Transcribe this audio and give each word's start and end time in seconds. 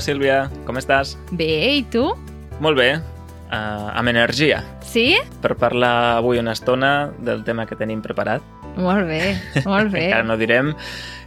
Hola, 0.00 0.06
Sílvia, 0.08 0.36
com 0.64 0.78
estàs? 0.80 1.10
Bé, 1.36 1.76
i 1.76 1.80
tu? 1.92 2.06
Molt 2.64 2.78
bé, 2.78 2.94
uh, 2.96 3.90
amb 3.92 4.08
energia, 4.08 4.62
Sí? 4.80 5.18
per 5.42 5.58
parlar 5.60 6.16
avui 6.16 6.38
una 6.40 6.54
estona 6.56 7.10
del 7.18 7.44
tema 7.44 7.66
que 7.66 7.76
tenim 7.76 8.00
preparat. 8.00 8.40
Molt 8.78 9.04
bé, 9.04 9.36
molt 9.66 9.92
bé. 9.92 10.06
encara 10.06 10.24
no 10.24 10.38
direm, 10.40 10.72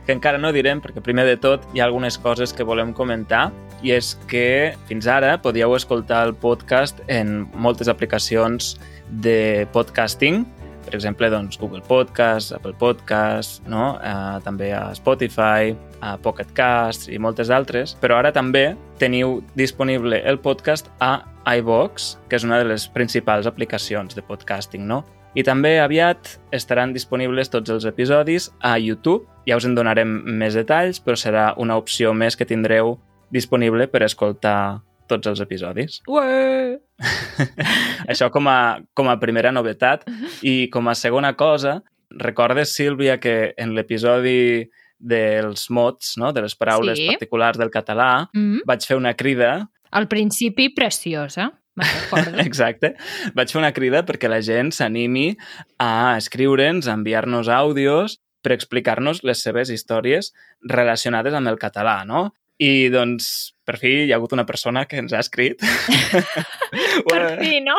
que 0.08 0.16
encara 0.18 0.40
no 0.42 0.50
direm, 0.52 0.82
perquè 0.82 1.04
primer 1.06 1.28
de 1.30 1.38
tot 1.38 1.62
hi 1.76 1.82
ha 1.82 1.86
algunes 1.86 2.18
coses 2.18 2.52
que 2.52 2.64
volem 2.66 2.96
comentar, 2.98 3.52
i 3.84 3.92
és 3.94 4.16
que 4.26 4.74
fins 4.90 5.06
ara 5.06 5.36
podíeu 5.38 5.76
escoltar 5.78 6.24
el 6.26 6.34
podcast 6.34 6.98
en 7.08 7.46
moltes 7.54 7.88
aplicacions 7.88 8.80
de 9.08 9.68
podcasting, 9.72 10.48
per 10.86 10.96
exemple, 10.96 11.30
doncs, 11.32 11.58
Google 11.60 11.82
Podcast, 11.88 12.54
Apple 12.56 12.76
Podcast, 12.80 13.64
no? 13.68 13.98
eh, 14.04 14.40
també 14.46 14.72
a 14.76 14.90
Spotify, 14.96 15.74
a 16.04 16.18
Pocket 16.18 16.52
Cast 16.54 17.10
i 17.10 17.20
moltes 17.20 17.50
altres, 17.50 17.96
però 18.02 18.20
ara 18.20 18.34
també 18.36 18.74
teniu 19.00 19.42
disponible 19.56 20.20
el 20.28 20.40
podcast 20.40 20.92
a 21.00 21.24
iVox, 21.58 22.14
que 22.30 22.38
és 22.40 22.46
una 22.48 22.60
de 22.62 22.70
les 22.70 22.88
principals 22.92 23.48
aplicacions 23.48 24.16
de 24.16 24.24
podcasting, 24.24 24.86
no? 24.88 25.04
I 25.34 25.42
també 25.42 25.80
aviat 25.82 26.36
estaran 26.54 26.94
disponibles 26.94 27.50
tots 27.50 27.72
els 27.74 27.88
episodis 27.90 28.52
a 28.62 28.76
YouTube. 28.78 29.26
Ja 29.50 29.58
us 29.58 29.66
en 29.66 29.74
donarem 29.74 30.12
més 30.38 30.54
detalls, 30.54 31.00
però 31.02 31.18
serà 31.18 31.48
una 31.58 31.78
opció 31.82 32.14
més 32.14 32.38
que 32.38 32.46
tindreu 32.46 33.00
disponible 33.34 33.88
per 33.90 34.04
escoltar 34.06 34.84
tots 35.14 35.30
els 35.32 35.42
episodis. 35.46 36.02
Ué! 36.10 36.80
Això 38.12 38.30
com 38.34 38.48
a, 38.50 38.58
com 38.98 39.10
a 39.12 39.18
primera 39.22 39.52
novetat. 39.56 40.06
I 40.44 40.70
com 40.74 40.90
a 40.90 40.96
segona 40.98 41.34
cosa, 41.40 41.80
recordes, 42.10 42.74
Sílvia, 42.76 43.20
que 43.22 43.54
en 43.58 43.74
l'episodi 43.78 44.70
dels 45.04 45.68
mots, 45.74 46.14
no? 46.22 46.32
de 46.34 46.44
les 46.46 46.56
paraules 46.56 46.98
Sí. 47.00 47.08
particulars 47.12 47.58
del 47.60 47.72
català, 47.74 48.30
Mm. 48.34 48.62
vaig 48.66 48.86
fer 48.88 48.98
una 48.98 49.14
crida 49.16 49.70
Al 49.92 50.08
principi, 50.08 50.70
preciosa. 50.74 51.52
Exacte. 52.46 52.96
Vaig 53.36 53.50
fer 53.52 53.60
una 53.60 53.74
crida 53.74 54.04
perquè 54.06 54.30
la 54.30 54.40
gent 54.42 54.72
s'animi 54.74 55.36
a 55.82 56.16
escriure'ns, 56.18 56.88
a 56.88 56.94
enviar-nos 56.98 57.48
àudios 57.50 58.20
per 58.42 58.54
explicar-nos 58.54 59.24
les 59.24 59.42
seves 59.44 59.70
històries 59.70 60.32
relacionades 60.62 61.34
amb 61.34 61.48
el 61.52 61.60
català, 61.62 62.04
no? 62.06 62.34
I, 62.62 62.90
doncs, 62.94 63.54
per 63.66 63.78
fi 63.82 63.92
hi 64.06 64.12
ha 64.12 64.18
hagut 64.20 64.34
una 64.36 64.46
persona 64.46 64.86
que 64.86 64.98
ens 65.02 65.14
ha 65.14 65.20
escrit. 65.24 65.62
per 67.10 67.24
fi, 67.42 67.60
no? 67.66 67.78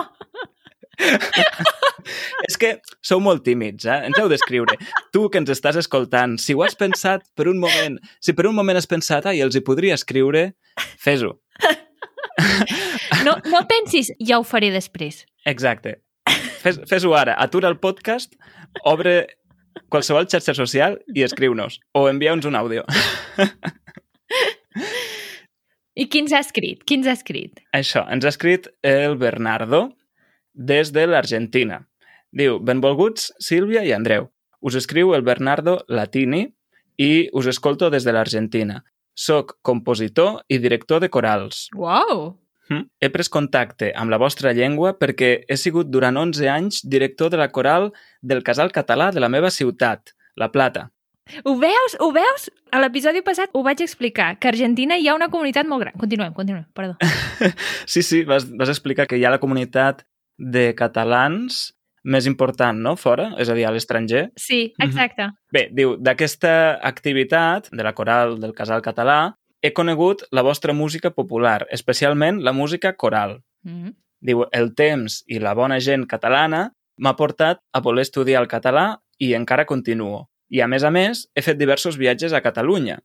És 2.48 2.58
que 2.61 2.75
sou 3.02 3.20
molt 3.25 3.42
tímids, 3.47 3.86
eh? 3.89 4.00
Ens 4.08 4.19
heu 4.20 4.28
d'escriure. 4.30 4.77
Tu 5.14 5.22
que 5.33 5.41
ens 5.41 5.50
estàs 5.55 5.78
escoltant, 5.80 6.36
si 6.42 6.55
ho 6.55 6.62
has 6.67 6.77
pensat 6.78 7.25
per 7.39 7.47
un 7.50 7.58
moment, 7.62 7.97
si 8.22 8.34
per 8.36 8.47
un 8.50 8.55
moment 8.56 8.78
has 8.78 8.89
pensat, 8.91 9.27
ai, 9.30 9.41
els 9.45 9.56
hi 9.56 9.62
podria 9.64 9.97
escriure, 9.98 10.50
fes-ho. 11.00 11.33
No, 13.25 13.39
no 13.48 13.62
pensis, 13.70 14.11
ja 14.20 14.39
ho 14.41 14.45
faré 14.45 14.69
després. 14.75 15.22
Exacte. 15.48 15.97
Fes- 16.64 16.83
Fes-ho 16.89 17.14
ara. 17.17 17.34
Atura 17.41 17.69
el 17.72 17.78
podcast, 17.80 18.34
obre 18.84 19.17
qualsevol 19.92 20.27
xarxa 20.30 20.55
social 20.56 20.98
i 21.14 21.25
escriu-nos. 21.25 21.80
O 21.97 22.06
envia-nos 22.11 22.47
un 22.50 22.56
àudio. 22.61 22.84
I 25.95 26.09
qui 26.11 26.25
ens 26.25 26.33
ha 26.34 26.41
escrit? 26.42 26.81
Qui 26.83 26.98
ens 26.98 27.06
ha 27.06 27.14
escrit? 27.14 27.61
Això, 27.77 28.03
ens 28.11 28.25
ha 28.27 28.33
escrit 28.33 28.67
el 28.83 29.14
Bernardo 29.20 29.87
des 30.55 30.91
de 30.95 31.06
l'Argentina. 31.06 31.84
Diu, 32.34 32.59
benvolguts 32.59 33.31
Sílvia 33.39 33.84
i 33.86 33.92
Andreu. 33.95 34.27
Us 34.58 34.74
escriu 34.80 35.13
el 35.14 35.23
Bernardo 35.23 35.79
Latini 35.86 36.48
i 36.98 37.29
us 37.33 37.46
escolto 37.52 37.92
des 37.95 38.07
de 38.07 38.14
l'Argentina. 38.17 38.80
Soc 39.14 39.61
compositor 39.63 40.41
i 40.51 40.58
director 40.58 40.98
de 40.98 41.11
corals. 41.14 41.68
Uau! 41.79 42.33
Hm? 42.73 42.89
He 42.98 43.13
pres 43.14 43.30
contacte 43.30 43.92
amb 43.95 44.11
la 44.11 44.18
vostra 44.18 44.55
llengua 44.57 44.97
perquè 44.98 45.45
he 45.47 45.58
sigut 45.61 45.92
durant 45.95 46.18
11 46.18 46.51
anys 46.51 46.80
director 46.83 47.30
de 47.30 47.39
la 47.39 47.52
coral 47.55 47.92
del 48.23 48.42
casal 48.42 48.73
català 48.74 49.13
de 49.14 49.23
la 49.23 49.30
meva 49.30 49.52
ciutat, 49.55 50.11
La 50.35 50.51
Plata. 50.51 50.89
Ho 51.45 51.57
veus? 51.58 51.96
Ho 52.01 52.11
veus? 52.12 52.51
A 52.70 52.80
l'episodi 52.83 53.23
passat 53.24 53.51
ho 53.57 53.62
vaig 53.64 53.80
explicar, 53.83 54.35
que 54.39 54.48
a 54.48 54.52
Argentina 54.52 54.96
hi 55.01 55.08
ha 55.08 55.14
una 55.17 55.30
comunitat 55.33 55.67
molt 55.67 55.85
gran. 55.86 55.95
Continuem, 55.98 56.35
continuem, 56.36 56.67
perdó. 56.77 56.96
Sí, 57.86 58.02
sí, 58.02 58.24
vas, 58.24 58.46
vas 58.58 58.68
explicar 58.68 59.07
que 59.08 59.17
hi 59.18 59.24
ha 59.24 59.33
la 59.33 59.40
comunitat 59.40 60.05
de 60.39 60.73
catalans 60.77 61.73
més 62.05 62.27
important, 62.29 62.77
no?, 62.85 62.96
fora, 63.01 63.30
és 63.40 63.48
a 63.48 63.55
dir, 63.57 63.64
a 63.64 63.73
l'estranger. 63.73 64.27
Sí, 64.36 64.74
Mhm. 64.79 64.89
exacte. 64.89 65.30
Bé, 65.52 65.68
diu, 65.73 65.96
d'aquesta 65.96 66.79
activitat 66.83 67.70
de 67.73 67.83
la 67.83 67.95
coral 67.95 68.39
del 68.41 68.52
casal 68.52 68.83
català 68.83 69.35
he 69.62 69.73
conegut 69.73 70.27
la 70.30 70.42
vostra 70.42 70.74
música 70.74 71.11
popular, 71.11 71.67
especialment 71.70 72.42
la 72.45 72.52
música 72.52 72.92
coral. 72.96 73.41
Mm 73.64 73.83
-hmm. 73.83 73.95
Diu, 74.20 74.45
el 74.52 74.74
temps 74.74 75.23
i 75.27 75.39
la 75.39 75.55
bona 75.55 75.80
gent 75.80 76.06
catalana 76.06 76.73
m'ha 76.98 77.17
portat 77.17 77.61
a 77.73 77.80
voler 77.80 78.02
estudiar 78.02 78.42
el 78.42 78.48
català 78.48 79.01
i 79.18 79.33
encara 79.35 79.64
continuo. 79.64 80.29
I, 80.50 80.60
a 80.60 80.68
més 80.68 80.84
a 80.84 80.90
més, 80.94 81.27
he 81.34 81.42
fet 81.42 81.58
diversos 81.58 81.96
viatges 82.00 82.32
a 82.32 82.42
Catalunya. 82.44 82.98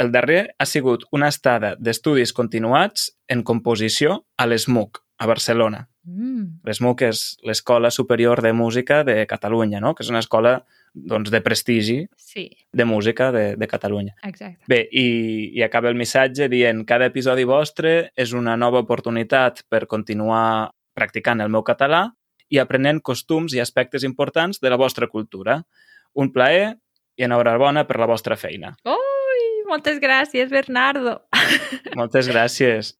El 0.00 0.10
darrer 0.14 0.54
ha 0.58 0.66
sigut 0.66 1.04
una 1.12 1.28
estada 1.28 1.74
d'estudis 1.78 2.32
continuats 2.32 3.10
en 3.28 3.42
composició 3.44 4.24
a 4.38 4.46
l'ESMUC, 4.46 5.02
a 5.18 5.26
Barcelona. 5.26 5.86
Mm. 6.04 6.62
L'ESMUC 6.64 7.02
és 7.10 7.22
l'Escola 7.44 7.90
Superior 7.92 8.40
de 8.42 8.52
Música 8.56 9.02
de 9.04 9.26
Catalunya, 9.28 9.80
no? 9.80 9.94
que 9.94 10.02
és 10.02 10.10
una 10.10 10.22
escola 10.24 10.62
doncs, 10.94 11.30
de 11.30 11.40
prestigi 11.44 11.98
Sí, 12.16 12.48
de 12.72 12.84
música 12.84 13.30
de, 13.32 13.56
de 13.56 13.66
Catalunya. 13.68 14.14
exacte. 14.22 14.64
Bé, 14.66 14.80
i, 14.90 15.50
i 15.54 15.62
acaba 15.62 15.90
el 15.90 15.98
missatge 15.98 16.48
dient 16.48 16.84
cada 16.86 17.06
episodi 17.10 17.44
vostre 17.44 18.10
és 18.16 18.32
una 18.32 18.56
nova 18.56 18.80
oportunitat 18.80 19.64
per 19.68 19.86
continuar 19.86 20.70
practicant 20.94 21.40
el 21.40 21.52
meu 21.52 21.62
català 21.62 22.08
i 22.50 22.58
aprenent 22.58 23.00
costums 23.02 23.54
i 23.54 23.60
aspectes 23.60 24.02
importants 24.02 24.58
de 24.60 24.70
la 24.70 24.76
vostra 24.80 25.06
cultura. 25.06 25.60
Un 26.14 26.32
plaer 26.32 26.76
i 27.16 27.24
enhorabona 27.26 27.84
per 27.86 27.98
la 28.00 28.06
vostra 28.06 28.36
feina. 28.36 28.74
Ui, 28.88 29.44
moltes 29.68 30.00
gràcies, 30.00 30.50
Bernardo. 30.50 31.20
Moltes 31.98 32.28
gràcies. 32.30 32.94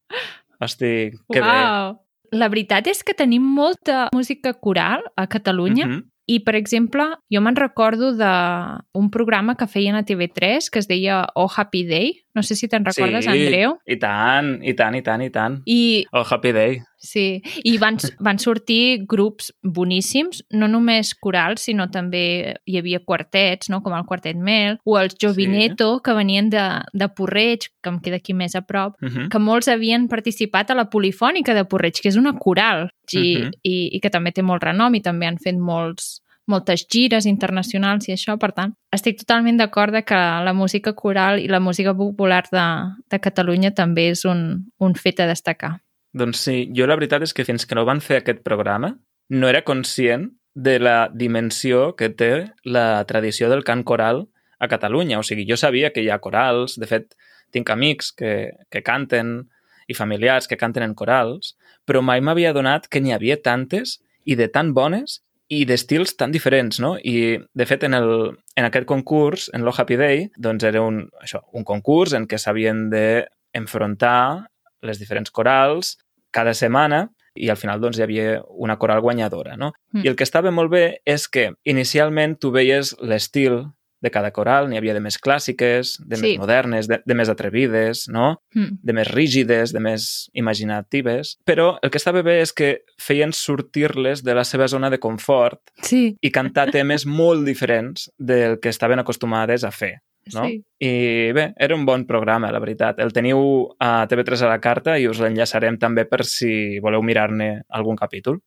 Hosti, 0.60 1.10
que 1.32 1.41
Uau. 1.41 1.97
La 2.32 2.47
veritat 2.53 2.87
és 2.87 3.00
que 3.03 3.15
tenim 3.16 3.43
molta 3.43 4.09
música 4.15 4.53
coral 4.54 5.03
a 5.16 5.25
bé. 5.25 5.28
Catalunya 5.32 5.87
Mhm. 5.87 6.03
i, 6.31 6.38
per 6.47 6.54
exemple, 6.54 7.03
jo 7.32 7.41
me'n 7.41 7.56
recordo 7.56 8.12
d'un 8.15 9.10
programa 9.10 9.56
que 9.56 9.66
feien 9.66 9.97
a 9.97 10.04
TV3 10.04 10.70
que 10.70 10.78
es 10.78 10.87
deia 10.87 11.26
Oh 11.34 11.49
Happy 11.56 11.82
Day. 11.84 12.22
No 12.34 12.42
sé 12.42 12.54
si 12.54 12.68
te'n 12.68 12.84
recordes, 12.84 13.24
sí, 13.24 13.30
Andreu. 13.30 13.78
I 13.86 13.96
tant, 13.98 14.60
i 14.62 14.74
tant, 14.74 14.94
i 14.94 15.02
tant, 15.02 15.22
i 15.22 15.30
tant. 15.30 15.62
I 15.66 16.06
Oh, 16.12 16.22
Happy 16.28 16.52
Day. 16.52 16.80
Sí, 17.02 17.41
i 17.64 17.78
van, 17.78 17.96
van 18.20 18.38
sortir 18.38 19.06
grups 19.08 19.54
boníssims, 19.64 20.42
no 20.52 20.69
només 20.69 21.14
corals, 21.14 21.62
sinó 21.64 21.86
també 21.90 22.56
hi 22.69 22.76
havia 22.78 23.00
quartets, 23.00 23.70
no? 23.72 23.80
com 23.82 23.94
el 23.96 24.04
Quartet 24.04 24.36
Mel, 24.36 24.76
o 24.84 24.98
els 25.00 25.16
Jovineto, 25.20 25.94
sí. 25.96 26.02
que 26.04 26.12
venien 26.14 26.50
de, 26.52 26.64
de 26.92 27.08
Porreig, 27.08 27.70
que 27.82 27.88
em 27.90 27.98
queda 28.04 28.16
aquí 28.20 28.34
més 28.34 28.54
a 28.54 28.60
prop, 28.62 28.96
Uh 29.00 29.08
-huh. 29.08 29.28
que 29.30 29.38
molts 29.38 29.69
havien 29.69 30.08
participat 30.08 30.70
a 30.70 30.74
la 30.74 30.90
Polifònica 30.90 31.54
de 31.54 31.64
Porreig, 31.64 31.94
que 32.02 32.08
és 32.08 32.16
una 32.16 32.34
coral, 32.38 32.90
i, 33.12 33.38
Mhm. 33.38 33.50
i, 33.62 33.96
i 33.96 34.00
que 34.00 34.10
també 34.10 34.30
té 34.32 34.42
molt 34.42 34.62
renom 34.62 34.94
i 34.94 35.00
també 35.00 35.26
han 35.26 35.38
fet 35.38 35.56
molts, 35.56 36.22
moltes 36.50 36.84
gires 36.91 37.27
internacionals 37.31 38.09
i 38.09 38.15
això, 38.16 38.37
per 38.41 38.50
tant, 38.56 38.75
estic 38.93 39.21
totalment 39.22 39.61
d'acord 39.61 39.94
que 40.06 40.19
la 40.47 40.55
música 40.56 40.94
coral 40.99 41.41
i 41.41 41.49
la 41.49 41.62
música 41.62 41.94
popular 41.97 42.43
de, 42.50 42.66
de 43.11 43.21
Catalunya 43.22 43.72
també 43.77 44.11
és 44.11 44.27
un, 44.28 44.66
un 44.78 44.99
fet 44.99 45.22
a 45.22 45.28
destacar. 45.31 45.79
Doncs 46.12 46.43
sí, 46.43 46.56
jo 46.75 46.88
la 46.91 46.99
veritat 46.99 47.23
és 47.23 47.32
que 47.32 47.47
fins 47.47 47.64
que 47.67 47.79
no 47.79 47.87
van 47.87 48.02
fer 48.02 48.20
aquest 48.20 48.43
programa 48.47 48.97
no 49.31 49.49
era 49.49 49.62
conscient 49.62 50.32
de 50.55 50.81
la 50.82 51.08
dimensió 51.14 51.94
que 51.97 52.11
té 52.11 52.50
la 52.67 53.05
tradició 53.06 53.49
del 53.49 53.62
cant 53.64 53.85
coral 53.87 54.26
a 54.58 54.69
Catalunya. 54.69 55.20
O 55.20 55.23
sigui, 55.23 55.46
jo 55.49 55.56
sabia 55.56 55.93
que 55.94 56.03
hi 56.03 56.11
ha 56.11 56.19
corals, 56.19 56.75
de 56.82 56.88
fet, 56.91 57.14
tinc 57.55 57.70
amics 57.70 58.11
que, 58.12 58.50
que 58.70 58.82
canten 58.82 59.49
i 59.91 59.94
familiars 59.94 60.46
que 60.50 60.58
canten 60.58 60.85
en 60.87 60.94
corals, 60.94 61.55
però 61.87 62.03
mai 62.03 62.23
m'havia 62.23 62.53
donat 62.55 62.87
que 62.91 63.00
n'hi 63.03 63.14
havia 63.14 63.38
tantes 63.43 63.99
i 64.26 64.37
de 64.38 64.46
tan 64.53 64.75
bones 64.75 65.20
i 65.50 65.64
d'estils 65.67 66.14
tan 66.17 66.31
diferents, 66.31 66.79
no? 66.82 66.94
I, 67.02 67.35
de 67.58 67.67
fet, 67.67 67.82
en, 67.88 67.97
el, 67.99 68.12
en 68.56 68.69
aquest 68.69 68.87
concurs, 68.87 69.49
en 69.55 69.67
l'O 69.67 69.75
Happy 69.75 69.99
Day, 69.99 70.29
doncs 70.38 70.67
era 70.69 70.82
un, 70.87 71.02
això, 71.23 71.43
un 71.58 71.67
concurs 71.67 72.14
en 72.14 72.29
què 72.31 72.38
s'havien 72.38 72.87
d'enfrontar 72.93 74.47
les 74.87 75.00
diferents 75.02 75.35
corals 75.35 75.97
cada 76.31 76.55
setmana 76.55 77.08
i 77.35 77.50
al 77.50 77.58
final 77.58 77.82
doncs, 77.82 77.99
hi 77.99 78.06
havia 78.06 78.38
una 78.62 78.79
coral 78.79 79.02
guanyadora. 79.02 79.56
No? 79.58 79.73
Mm. 79.93 80.05
I 80.05 80.12
el 80.12 80.17
que 80.19 80.26
estava 80.26 80.55
molt 80.55 80.70
bé 80.70 80.85
és 81.08 81.26
que 81.29 81.50
inicialment 81.67 82.38
tu 82.38 82.53
veies 82.55 82.94
l'estil 83.03 83.64
de 84.00 84.11
cada 84.11 84.31
coral, 84.32 84.69
n'hi 84.70 84.79
havia 84.79 84.94
de 84.94 85.00
més 85.00 85.19
clàssiques, 85.20 85.97
de 86.06 86.17
Sí. 86.17 86.23
més 86.23 86.38
modernes, 86.38 86.88
de, 86.88 87.00
de 87.05 87.14
més 87.14 87.29
atrevides, 87.29 88.06
no? 88.08 88.41
Mm. 88.55 88.79
de 88.82 88.93
més 88.93 89.08
rígides, 89.08 89.73
de 89.73 89.81
més 89.81 90.31
imaginatives, 90.32 91.38
però 91.44 91.79
el 91.82 91.91
que 91.91 91.99
estava 91.99 92.23
bé 92.23 92.41
és 92.41 92.52
que 92.52 92.82
feien 92.99 93.32
sortir-les 93.32 94.23
de 94.25 94.35
la 94.35 94.44
seva 94.44 94.67
zona 94.69 94.91
de 94.91 94.99
confort 94.99 95.61
Sí, 95.82 96.17
i 96.20 96.31
cantar 96.31 96.70
temes 96.70 97.06
molt 97.06 97.44
diferents 97.47 98.11
del 98.19 98.58
que 98.61 98.69
estaven 98.70 98.99
acostumades 98.99 99.64
a 99.64 99.70
fer. 99.70 99.99
no? 100.35 100.44
Sí. 100.44 100.62
I 100.79 101.32
bé, 101.32 101.55
era 101.56 101.75
un 101.75 101.87
bon 101.87 102.05
programa, 102.06 102.50
la 102.53 102.58
veritat. 102.61 102.99
El 103.00 103.11
teniu 103.12 103.70
a 103.81 104.06
TV3 104.06 104.43
a 104.44 104.49
la 104.49 104.61
carta 104.61 104.99
i 104.99 105.08
us 105.08 105.19
l'enllaçarem 105.19 105.79
també 105.79 106.05
per 106.05 106.25
si 106.25 106.79
voleu 106.79 107.03
mirar-ne 107.03 107.62
algun 107.70 107.96
capítol. 107.96 108.38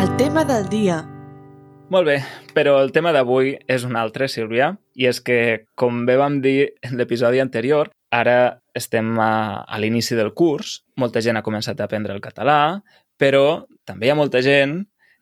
El 0.00 0.16
tema 0.16 0.44
del 0.44 0.68
dia. 0.68 1.04
Molt 1.86 2.08
bé, 2.08 2.16
però 2.50 2.80
el 2.82 2.90
tema 2.90 3.12
d'avui 3.14 3.52
és 3.70 3.84
un 3.86 3.94
altre, 3.94 4.26
Sílvia, 4.26 4.72
i 4.98 5.06
és 5.06 5.20
que, 5.22 5.66
com 5.78 6.00
bé 6.08 6.16
vam 6.18 6.40
dir 6.42 6.72
en 6.82 6.96
l'episodi 6.98 7.38
anterior, 7.38 7.92
ara 8.10 8.58
estem 8.74 9.12
a, 9.22 9.62
a 9.62 9.78
l'inici 9.78 10.18
del 10.18 10.32
curs, 10.34 10.80
molta 10.98 11.22
gent 11.22 11.38
ha 11.38 11.44
començat 11.46 11.78
a 11.78 11.86
aprendre 11.86 12.16
el 12.16 12.24
català, 12.24 12.82
però 13.16 13.68
també 13.86 14.08
hi 14.08 14.12
ha 14.12 14.18
molta 14.18 14.42
gent 14.42 14.80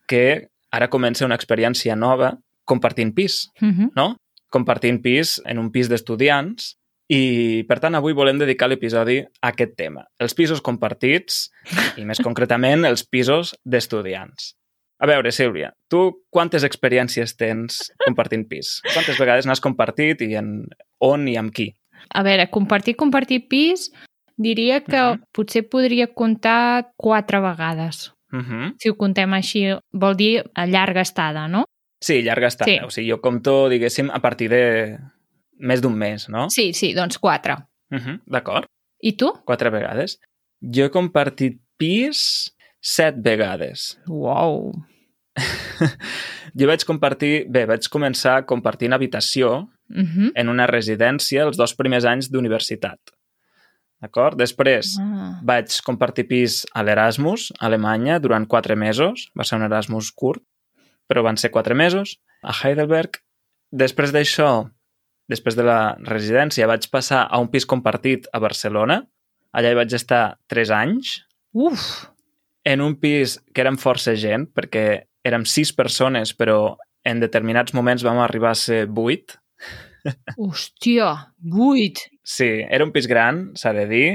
que 0.09 0.49
ara 0.73 0.89
comença 0.89 1.29
una 1.29 1.37
experiència 1.37 1.97
nova 2.01 2.33
compartint 2.65 3.13
pis, 3.15 3.51
Uh 3.61 3.69
-huh. 3.69 3.91
no? 3.95 4.17
Compartint 4.49 5.03
pis 5.03 5.43
en 5.45 5.59
un 5.59 5.71
pis 5.71 5.89
d'estudiants 5.89 6.77
i, 7.09 7.65
per 7.69 7.79
tant, 7.81 7.95
avui 7.95 8.15
volem 8.15 8.39
dedicar 8.39 8.69
l'episodi 8.69 9.21
a 9.21 9.49
aquest 9.49 9.77
tema, 9.77 10.07
els 10.19 10.35
pisos 10.35 10.61
compartits 10.63 11.51
i, 11.97 12.05
més 12.05 12.19
concretament, 12.19 12.85
els 12.85 13.05
pisos 13.05 13.55
d'estudiants. 13.65 14.55
A 15.05 15.07
veure, 15.11 15.29
Sílvia, 15.37 15.75
tu 15.93 16.23
quantes 16.33 16.65
experiències 16.65 17.35
tens 17.37 17.91
compartint 18.07 18.47
pis? 18.49 18.79
Quantes 18.95 19.19
vegades 19.21 19.45
n'has 19.45 19.61
compartit 19.61 20.23
i 20.25 20.31
en 20.41 20.63
on 21.05 21.27
i 21.29 21.35
amb 21.37 21.53
qui? 21.53 21.67
A 22.09 22.23
veure, 22.25 22.47
compartir, 22.53 22.95
compartir 22.97 23.43
pis, 23.51 23.91
diria 24.41 24.81
que 24.81 24.97
Mhm. 24.97 25.21
potser 25.33 25.69
podria 25.69 26.07
comptar 26.07 26.93
quatre 26.97 27.41
vegades. 27.41 28.15
Uh 28.33 28.39
-huh. 28.41 28.75
Si 28.79 28.89
ho 28.89 28.97
contem 28.97 29.33
així, 29.35 29.67
vol 29.93 30.17
dir 30.17 30.45
a 30.55 30.65
llarga 30.67 31.03
estada, 31.03 31.49
no? 31.49 31.65
Sí, 32.01 32.23
llarga 32.23 32.47
estada. 32.49 32.71
Sí. 32.71 32.79
O 32.85 32.91
sigui, 32.91 33.11
jo 33.11 33.21
compto, 33.21 33.69
diguéssim, 33.69 34.11
a 34.11 34.21
partir 34.21 34.49
de 34.49 34.99
més 35.59 35.81
d'un 35.83 35.95
mes, 35.97 36.29
no? 36.31 36.49
Sí, 36.51 36.73
sí, 36.73 36.95
doncs 36.95 37.19
quatre. 37.19 37.55
Uh 37.91 37.99
-huh. 37.99 38.21
D'acord, 38.27 38.67
I 39.03 39.13
tu? 39.17 39.33
quatre 39.45 39.71
vegades. 39.71 40.19
Jo 40.63 40.87
he 40.87 40.91
compartit 40.91 41.61
pis 41.77 42.51
set 42.81 43.15
vegades. 43.23 43.99
Uau. 44.09 44.73
Jo 46.59 46.69
vaig 46.71 46.85
compartir... 46.87 47.47
Bé, 47.51 47.65
vaig 47.67 47.87
començar 47.91 48.45
compartint 48.47 48.93
habitació 48.95 49.69
Uh 49.91 50.01
-huh. 50.01 50.31
en 50.35 50.49
una 50.49 50.67
residència 50.67 51.43
els 51.45 51.57
dos 51.59 51.75
primers 51.75 52.05
anys 52.07 52.31
d'universitat. 52.31 52.99
D'acord? 54.01 54.37
Després 54.39 54.97
Ah. 54.99 55.41
vaig 55.45 55.69
compartir 55.85 56.27
pis 56.27 56.67
a 56.75 56.83
l'Erasmus, 56.83 57.53
a 57.61 57.67
Alemanya, 57.67 58.19
durant 58.19 58.47
quatre 58.49 58.77
mesos. 58.77 59.31
Va 59.39 59.45
ser 59.45 59.57
un 59.59 59.65
Erasmus 59.65 60.11
curt, 60.13 60.43
però 61.07 61.23
van 61.23 61.37
ser 61.37 61.51
quatre 61.51 61.75
mesos. 61.75 62.19
A 62.43 62.53
Heidelberg. 62.53 63.11
Després 63.71 64.11
d'això, 64.13 64.71
després 65.29 65.55
de 65.57 65.63
la 65.63 65.97
residència, 66.01 66.67
vaig 66.67 66.89
passar 66.91 67.29
a 67.31 67.39
un 67.39 67.49
pis 67.49 67.67
compartit 67.67 68.27
a 68.33 68.39
Barcelona. 68.39 69.07
Allà 69.53 69.71
hi 69.71 69.75
vaig 69.75 69.93
estar 69.93 70.39
tres 70.47 70.71
anys, 70.71 71.27
Uf. 71.53 72.07
en 72.65 72.81
un 72.81 72.95
pis 72.97 73.39
que 73.53 73.61
érem 73.61 73.77
força 73.77 74.15
gent, 74.17 74.49
perquè 74.55 75.05
érem 75.25 75.47
sis 75.49 75.73
persones, 75.73 76.35
però 76.37 76.77
en 77.05 77.21
determinats 77.21 77.75
moments 77.77 78.05
vam 78.05 78.21
arribar 78.23 78.53
a 78.53 78.61
ser 78.61 78.85
vuit. 78.87 79.37
Hòstia, 80.37 81.11
vuit. 81.41 82.05
Sí, 82.25 82.51
era 82.69 82.85
un 82.85 82.93
pis 82.93 83.09
gran, 83.09 83.47
s'ha 83.57 83.73
de 83.77 83.87
dir, 83.89 84.09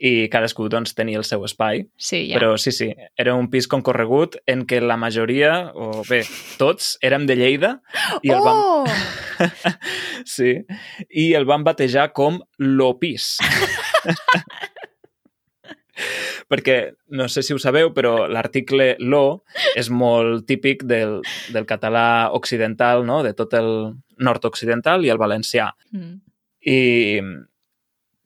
i 0.00 0.30
cadascú 0.32 0.66
doncs, 0.72 0.94
tenia 0.96 1.20
el 1.20 1.26
seu 1.28 1.44
espai. 1.44 1.84
Sí, 2.00 2.22
ja. 2.30 2.38
Però 2.38 2.54
sí, 2.58 2.72
sí, 2.72 2.88
era 3.20 3.34
un 3.36 3.50
pis 3.52 3.68
concorregut 3.70 4.38
en 4.50 4.64
què 4.68 4.80
la 4.82 4.96
majoria, 5.00 5.70
o 5.76 6.02
bé, 6.08 6.22
tots 6.60 6.94
érem 7.04 7.28
de 7.28 7.36
Lleida 7.36 7.74
i 8.24 8.32
el 8.32 8.40
vam, 8.46 8.62
oh! 8.64 8.84
sí, 10.36 10.56
i 11.10 11.30
el 11.36 11.46
van 11.48 11.66
batejar 11.68 12.10
com 12.16 12.40
l'Opis. 12.58 13.36
perquè, 16.50 16.92
no 17.16 17.28
sé 17.28 17.42
si 17.42 17.52
ho 17.54 17.58
sabeu, 17.58 17.92
però 17.94 18.26
l'article 18.28 18.96
lo 19.00 19.42
és 19.76 19.90
molt 19.90 20.46
típic 20.46 20.84
del, 20.84 21.20
del 21.52 21.66
català 21.66 22.30
occidental, 22.36 23.04
no? 23.06 23.22
de 23.22 23.34
tot 23.34 23.54
el 23.54 23.70
nord-occidental 24.18 25.04
i 25.04 25.10
el 25.12 25.18
valencià. 25.18 25.70
Mm. 25.92 26.18
I 26.70 26.78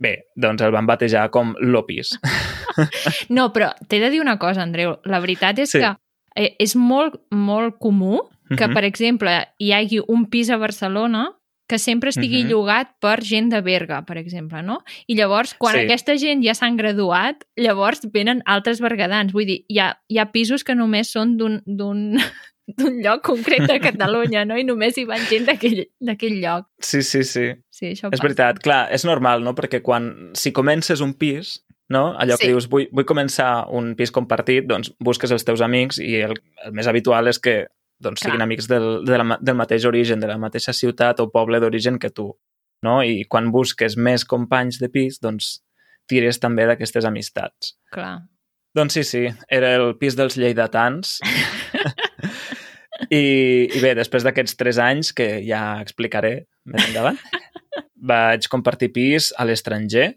bé, 0.05 0.15
doncs 0.35 0.62
el 0.67 0.73
van 0.75 0.87
batejar 0.91 1.29
com 1.31 1.55
l'Opis. 1.61 2.17
No, 3.31 3.53
però 3.55 3.69
t'he 3.87 4.00
de 4.03 4.09
dir 4.11 4.19
una 4.19 4.35
cosa, 4.43 4.65
Andreu. 4.65 4.97
La 5.06 5.21
veritat 5.23 5.61
és 5.62 5.71
Sí. 5.71 5.79
que 5.79 5.93
eh, 6.35 6.56
és 6.59 6.73
molt, 6.75 7.15
molt 7.31 7.76
comú 7.79 8.19
que, 8.49 8.67
Mhm. 8.67 8.75
per 8.75 8.82
exemple, 8.85 9.31
hi 9.62 9.71
hagi 9.73 10.00
un 10.09 10.26
pis 10.26 10.50
a 10.50 10.56
Barcelona 10.56 11.29
que 11.66 11.78
sempre 11.78 12.11
estigui 12.11 12.43
Mhm. 12.44 12.50
llogat 12.50 12.88
per 13.00 13.22
gent 13.25 13.50
de 13.50 13.61
Berga, 13.62 14.05
per 14.05 14.19
exemple, 14.19 14.62
no? 14.62 14.82
I 15.06 15.14
llavors, 15.16 15.55
quan 15.55 15.75
Sí. 15.76 15.84
aquesta 15.84 16.16
gent 16.19 16.44
ja 16.44 16.55
s'han 16.55 16.76
graduat, 16.76 17.44
llavors 17.56 18.00
venen 18.12 18.43
altres 18.44 18.81
bergadans. 18.81 19.32
Vull 19.32 19.46
dir, 19.46 19.64
hi 19.69 19.78
ha, 19.78 19.99
hi 20.08 20.19
ha 20.19 20.31
pisos 20.32 20.62
que 20.64 20.75
només 20.75 21.11
són 21.11 21.37
d'un 21.38 21.62
d'un 21.66 22.19
lloc 23.05 23.22
concret 23.22 23.66
de 23.69 23.78
Catalunya, 23.81 24.44
no? 24.46 24.56
I 24.56 24.64
només 24.64 24.96
hi 24.96 25.05
van 25.05 25.20
gent 25.28 25.44
d'aquell 26.00 26.40
lloc. 26.40 26.66
Sí, 26.81 27.02
sí, 27.02 27.22
sí. 27.25 27.52
Sí, 27.70 27.87
això 27.93 28.08
És 28.08 28.19
passa. 28.20 28.22
veritat, 28.22 28.58
clar, 28.64 28.88
és 28.93 29.05
normal, 29.05 29.43
no? 29.44 29.55
Perquè 29.55 29.82
quan, 29.82 30.31
si 30.34 30.52
comences 30.52 31.00
un 31.00 31.12
pis, 31.14 31.62
no? 31.90 32.14
allò 32.19 32.38
que 32.38 32.46
Sí. 32.46 32.52
dius, 32.52 32.69
vull, 32.69 32.88
vull 32.90 33.05
començar 33.05 33.66
un 33.70 33.94
pis 33.94 34.11
compartit, 34.11 34.64
doncs 34.66 34.94
busques 34.99 35.31
els 35.31 35.44
teus 35.44 35.61
amics 35.61 35.99
i 35.99 36.16
el, 36.22 36.32
el 36.64 36.72
més 36.72 36.87
habitual 36.87 37.28
és 37.28 37.38
que 37.38 37.66
doncs, 38.04 38.20
Clar. 38.22 38.30
siguin 38.34 38.44
amics 38.44 38.68
del, 38.70 38.88
de 39.08 39.18
la, 39.20 39.38
del 39.40 39.56
mateix 39.58 39.86
origen, 39.88 40.20
de 40.22 40.28
la 40.30 40.36
mateixa 40.40 40.72
ciutat 40.76 41.20
o 41.24 41.30
poble 41.32 41.60
d'origen 41.62 41.98
que 41.98 42.10
tu. 42.14 42.28
No? 42.84 42.98
I 43.02 43.24
quan 43.30 43.48
busques 43.54 43.96
més 43.96 44.26
companys 44.28 44.78
de 44.82 44.90
pis, 44.92 45.16
doncs 45.24 45.56
tires 46.10 46.36
també 46.42 46.66
d'aquestes 46.68 47.06
amistats. 47.08 47.74
Clar. 47.94 48.18
Doncs 48.76 48.96
sí, 48.98 49.04
sí, 49.06 49.22
era 49.48 49.70
el 49.78 49.94
pis 50.00 50.16
dels 50.18 50.36
lleidatans. 50.36 51.18
I, 53.10 53.20
I 53.74 53.80
bé, 53.82 53.92
després 53.98 54.24
d'aquests 54.26 54.56
tres 54.58 54.78
anys, 54.82 55.12
que 55.16 55.26
ja 55.46 55.80
explicaré 55.82 56.34
més 56.70 56.84
endavant, 56.88 57.18
vaig 58.10 58.46
compartir 58.52 58.90
pis 58.94 59.32
a 59.40 59.46
l'estranger, 59.48 60.12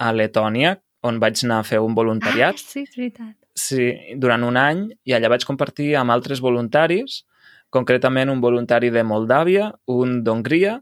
a 0.00 0.12
Letònia, 0.12 0.76
on 1.06 1.20
vaig 1.22 1.42
anar 1.46 1.60
a 1.62 1.66
fer 1.66 1.78
un 1.80 1.92
Ah, 1.92 1.98
voluntariat. 2.00 2.58
sí, 2.60 2.82
és 2.86 2.96
veritat. 2.96 3.34
Sí, 3.56 3.88
durant 4.20 4.44
un 4.44 4.58
any, 4.60 4.90
i 5.08 5.14
allà 5.16 5.30
vaig 5.32 5.46
compartir 5.48 5.94
amb 5.96 6.12
altres 6.12 6.42
voluntaris, 6.44 7.22
concretament 7.72 8.30
un 8.30 8.42
voluntari 8.44 8.90
de 8.92 9.04
Moldàvia, 9.04 9.70
un 9.88 10.20
d'Hongria 10.24 10.76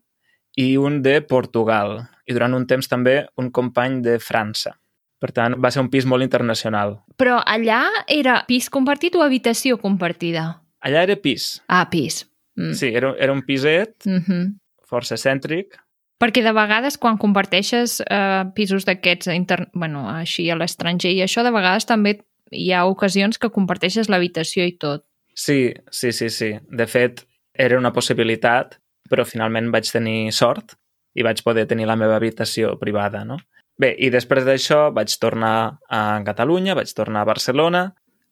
i 0.58 0.74
un 0.76 1.00
de 1.02 1.20
Portugal. 1.22 2.00
I 2.26 2.34
durant 2.34 2.54
un 2.56 2.66
temps 2.66 2.90
també 2.90 3.22
un 3.38 3.52
company 3.54 4.00
de 4.02 4.18
França. 4.18 4.74
Per 5.22 5.30
tant, 5.32 5.54
va 5.56 5.70
ser 5.72 5.80
un 5.84 5.88
pis 5.92 6.04
molt 6.04 6.26
internacional. 6.26 6.98
Però 7.16 7.38
allà 7.46 7.86
era 8.10 8.42
pis 8.48 8.68
compartit 8.72 9.14
o 9.16 9.22
habitació 9.24 9.78
compartida? 9.80 10.44
Allà 10.84 11.06
era 11.06 11.16
pis. 11.16 11.62
Ah, 11.68 11.86
pis. 11.90 12.24
Mm. 12.58 12.74
Sí, 12.76 12.90
era, 12.92 13.14
era 13.18 13.32
un 13.32 13.42
piset 13.42 14.04
Mm 14.06 14.20
-hmm. 14.20 14.54
força 14.84 15.16
cèntric. 15.16 15.78
Perquè 16.20 16.42
de 16.42 16.52
vegades 16.52 16.98
quan 16.98 17.18
comparteixes 17.18 18.00
eh, 18.00 18.44
pisos 18.54 18.84
d'aquests 18.84 19.26
inter... 19.26 19.68
bueno, 19.72 20.08
així 20.08 20.50
a 20.50 20.56
l'estranger 20.56 21.12
i 21.12 21.22
això, 21.22 21.42
de 21.42 21.50
vegades 21.50 21.86
també 21.86 22.20
hi 22.54 22.70
ha 22.72 22.84
ocasions 22.86 23.40
que 23.40 23.52
comparteixes 23.52 24.08
l'habitació 24.08 24.66
i 24.66 24.76
tot. 24.80 25.04
Sí, 25.34 25.74
sí, 25.90 26.12
sí, 26.12 26.30
sí. 26.30 26.52
De 26.70 26.86
fet, 26.86 27.24
era 27.54 27.78
una 27.78 27.92
possibilitat, 27.92 28.78
però 29.10 29.26
finalment 29.26 29.72
vaig 29.74 29.90
tenir 29.90 30.32
sort 30.32 30.76
i 31.14 31.26
vaig 31.26 31.42
poder 31.46 31.66
tenir 31.70 31.86
la 31.90 31.98
meva 31.98 32.16
habitació 32.16 32.78
privada, 32.80 33.24
no? 33.26 33.38
Bé, 33.78 33.90
i 33.98 34.10
després 34.14 34.46
d'això 34.46 34.88
vaig 34.94 35.10
tornar 35.18 35.80
a 35.90 36.00
Catalunya, 36.26 36.76
vaig 36.78 36.90
tornar 36.94 37.24
a 37.24 37.28
Barcelona, 37.28 37.88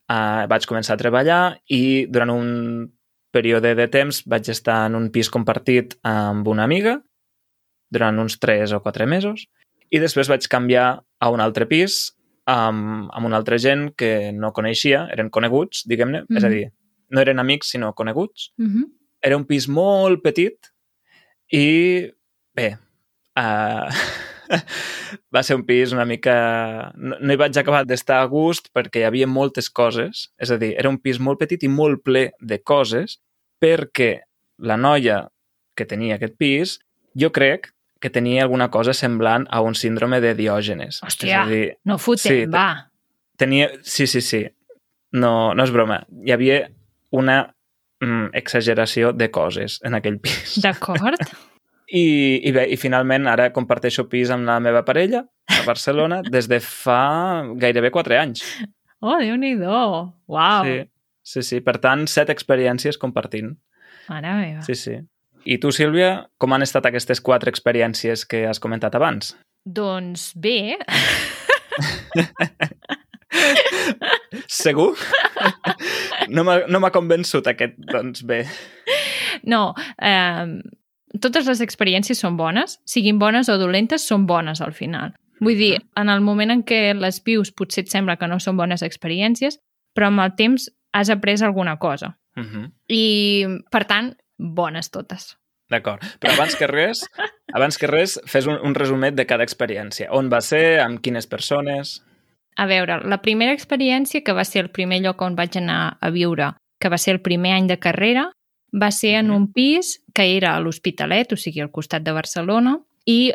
eh, 0.09 0.43
vaig 0.49 0.67
començar 0.67 0.95
a 0.95 1.01
treballar 1.01 1.41
i 1.67 2.05
durant 2.11 2.31
un 2.31 2.51
període 3.33 3.73
de 3.75 3.87
temps 3.89 4.21
vaig 4.29 4.49
estar 4.53 4.85
en 4.87 4.95
un 4.99 5.09
pis 5.11 5.31
compartit 5.33 5.97
amb 6.05 6.47
una 6.47 6.67
amiga 6.67 6.99
durant 7.93 8.19
uns 8.21 8.37
3 8.39 8.75
o 8.77 8.81
4 8.85 9.07
mesos 9.09 9.47
i 9.89 10.01
després 10.01 10.29
vaig 10.29 10.45
canviar 10.49 10.87
a 11.01 11.31
un 11.33 11.41
altre 11.41 11.65
pis 11.69 12.13
amb, 12.49 13.09
amb 13.11 13.25
una 13.25 13.37
altra 13.39 13.57
gent 13.57 13.91
que 13.97 14.31
no 14.35 14.51
coneixia, 14.53 15.07
eren 15.13 15.29
coneguts, 15.29 15.85
diguem-ne, 15.87 16.23
mm 16.23 16.25
-hmm. 16.27 16.37
és 16.37 16.43
a 16.43 16.47
Mhm. 16.47 16.53
dir, 16.53 16.71
no 17.09 17.21
eren 17.21 17.39
amics 17.39 17.69
sinó 17.69 17.93
coneguts. 17.93 18.51
Mm 18.57 18.67
-hmm. 18.67 18.85
Era 19.21 19.37
un 19.37 19.45
pis 19.45 19.67
molt 19.67 20.21
petit 20.21 20.57
i 21.51 22.11
bé, 22.55 22.77
uh, 23.37 23.89
va 25.33 25.43
ser 25.43 25.55
un 25.55 25.65
pis 25.65 25.93
una 25.93 26.05
mica... 26.05 26.91
No, 26.95 27.17
no 27.19 27.33
hi 27.33 27.37
vaig 27.37 27.57
acabar 27.57 27.85
d'estar 27.85 28.21
a 28.21 28.27
gust 28.27 28.69
perquè 28.73 28.99
hi 28.99 29.03
havia 29.03 29.27
moltes 29.27 29.69
coses, 29.69 30.31
és 30.37 30.51
a 30.51 30.57
dir, 30.57 30.73
era 30.77 30.89
un 30.89 30.97
pis 30.97 31.19
molt 31.19 31.39
petit 31.39 31.63
i 31.63 31.67
molt 31.67 32.03
ple 32.03 32.31
de 32.41 32.59
coses 32.59 33.19
perquè 33.61 34.21
la 34.57 34.77
noia 34.77 35.29
que 35.75 35.85
tenia 35.85 36.15
aquest 36.15 36.35
pis, 36.37 36.79
jo 37.15 37.31
crec 37.31 37.71
que 38.03 38.11
tenia 38.11 38.43
alguna 38.43 38.67
cosa 38.71 38.91
semblant 38.93 39.45
a 39.49 39.61
un 39.63 39.77
síndrome 39.79 40.19
de 40.19 40.33
Diògenes. 40.35 40.99
Hòstia, 41.07 41.29
és 41.29 41.39
a 41.39 41.47
dir, 41.47 41.63
no 41.87 41.95
fotem, 42.01 42.43
Sí, 42.43 42.51
va. 42.51 42.89
tenia... 43.39 43.69
Sí, 43.81 44.07
sí, 44.11 44.19
sí. 44.21 44.43
No, 45.15 45.53
no 45.55 45.63
és 45.63 45.71
broma. 45.71 46.01
Hi 46.25 46.33
havia 46.35 46.57
una 47.15 47.37
mm, 48.03 48.33
exageració 48.35 49.13
de 49.15 49.29
coses 49.31 49.79
en 49.87 49.95
aquell 49.95 50.19
pis. 50.19 50.57
D'acord. 50.63 51.23
I, 51.93 52.03
i 52.47 52.51
bé, 52.55 52.63
i 52.73 52.77
finalment 52.79 53.27
ara 53.29 53.51
comparteixo 53.53 54.07
pis 54.09 54.31
amb 54.33 54.47
la 54.47 54.55
meva 54.63 54.81
parella 54.87 55.23
a 55.51 55.61
Barcelona 55.67 56.21
des 56.35 56.47
de 56.49 56.57
fa 56.63 57.43
gairebé 57.61 57.91
4 57.93 58.17
anys. 58.19 58.43
Oh, 59.03 59.17
Déu-n'hi-do. 59.19 59.79
Uau. 60.31 60.65
Sí, 60.65 60.77
sí, 61.23 61.43
sí. 61.43 61.59
Per 61.63 61.77
tant, 61.83 62.07
set 62.09 62.31
experiències 62.33 62.97
compartint. 62.97 63.53
Mare 64.09 64.31
meva. 64.39 64.63
Sí, 64.67 64.75
sí. 64.79 64.95
I 65.45 65.57
tu, 65.59 65.71
Sílvia, 65.75 66.29
com 66.39 66.53
han 66.53 66.63
estat 66.63 66.85
aquestes 66.87 67.19
quatre 67.21 67.51
experiències 67.51 68.25
que 68.25 68.45
has 68.47 68.59
comentat 68.63 68.95
abans? 68.95 69.35
Doncs 69.63 70.33
bé, 70.35 70.77
Segur? 74.47 74.95
No 76.29 76.43
m'ha 76.45 76.59
no 76.69 76.91
convençut 76.93 77.47
aquest, 77.49 77.75
doncs 77.89 78.23
bé. 78.27 78.43
no, 79.49 79.73
eh, 80.01 80.45
totes 81.21 81.47
les 81.49 81.61
experiències 81.65 82.19
són 82.19 82.37
bones, 82.37 82.79
siguin 82.85 83.19
bones 83.19 83.49
o 83.49 83.57
dolentes, 83.59 84.07
són 84.07 84.27
bones 84.29 84.61
al 84.61 84.73
final. 84.73 85.13
Vull 85.43 85.59
dir, 85.59 85.75
en 85.99 86.09
el 86.09 86.21
moment 86.23 86.53
en 86.53 86.63
què 86.63 86.93
les 86.95 87.19
vius 87.25 87.51
potser 87.51 87.83
et 87.83 87.91
sembla 87.91 88.15
que 88.17 88.29
no 88.29 88.39
són 88.39 88.57
bones 88.57 88.83
experiències, 88.85 89.59
però 89.93 90.07
amb 90.09 90.23
el 90.23 90.35
temps 90.39 90.69
has 90.93 91.09
après 91.09 91.41
alguna 91.41 91.77
cosa. 91.77 92.17
Uh 92.37 92.43
-huh. 92.43 92.71
I, 92.89 93.45
per 93.71 93.85
tant, 93.85 94.15
bones 94.37 94.89
totes. 94.91 95.37
D'acord. 95.69 96.03
Però 96.19 96.33
abans 96.33 96.55
que 96.55 96.67
res, 96.67 97.05
abans 97.57 97.77
que 97.77 97.87
res, 97.87 98.19
fes 98.27 98.45
un, 98.47 98.59
un 98.61 98.75
resumet 98.75 99.15
de 99.15 99.25
cada 99.25 99.43
experiència. 99.43 100.09
On 100.11 100.29
va 100.29 100.41
ser, 100.41 100.79
amb 100.83 101.01
quines 101.01 101.27
persones... 101.27 102.01
A 102.55 102.67
veure, 102.69 102.99
la 103.09 103.17
primera 103.23 103.53
experiència, 103.53 104.21
que 104.21 104.33
va 104.33 104.43
ser 104.45 104.61
el 104.65 104.69
primer 104.69 104.99
lloc 105.01 105.21
on 105.25 105.35
vaig 105.35 105.57
anar 105.57 105.97
a 105.99 106.09
viure, 106.13 106.51
que 106.79 106.89
va 106.89 106.99
ser 107.01 107.15
el 107.15 107.21
primer 107.25 107.53
any 107.55 107.65
de 107.67 107.79
carrera, 107.79 108.27
va 108.73 108.91
ser 108.91 109.15
en 109.15 109.27
Mhm. 109.29 109.35
un 109.35 109.47
pis 109.53 110.03
que 110.13 110.37
era 110.37 110.55
a 110.55 110.59
l'Hospitalet, 110.59 111.33
o 111.33 111.37
sigui, 111.37 111.61
al 111.61 111.71
costat 111.71 112.03
de 112.03 112.11
Barcelona, 112.11 112.77
i 113.05 113.33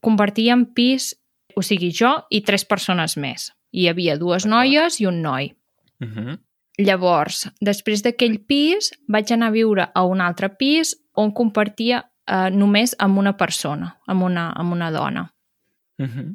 compartíem 0.00 0.66
pis, 0.74 1.16
o 1.56 1.62
sigui, 1.62 1.90
jo 1.90 2.12
i 2.30 2.42
tres 2.42 2.64
persones 2.64 3.16
més. 3.16 3.50
Hi 3.72 3.88
havia 3.88 4.16
dues 4.18 4.46
noies 4.46 5.00
i 5.00 5.06
un 5.06 5.20
noi. 5.22 5.54
Uh 6.00 6.06
-huh. 6.06 6.38
Llavors, 6.80 7.44
després 7.60 8.02
d'aquell 8.02 8.38
pis, 8.48 8.90
vaig 9.08 9.32
anar 9.34 9.50
a 9.50 9.54
viure 9.54 9.88
a 9.94 10.04
un 10.08 10.20
altre 10.24 10.48
pis 10.56 10.94
on 11.18 11.32
compartia 11.36 12.00
eh, 12.00 12.48
només 12.50 12.94
amb 12.98 13.18
una 13.20 13.34
persona, 13.36 13.90
amb 14.06 14.24
una, 14.24 14.50
amb 14.56 14.72
una 14.72 14.90
dona. 14.90 15.26
Uh 15.98 16.06
-huh. 16.06 16.28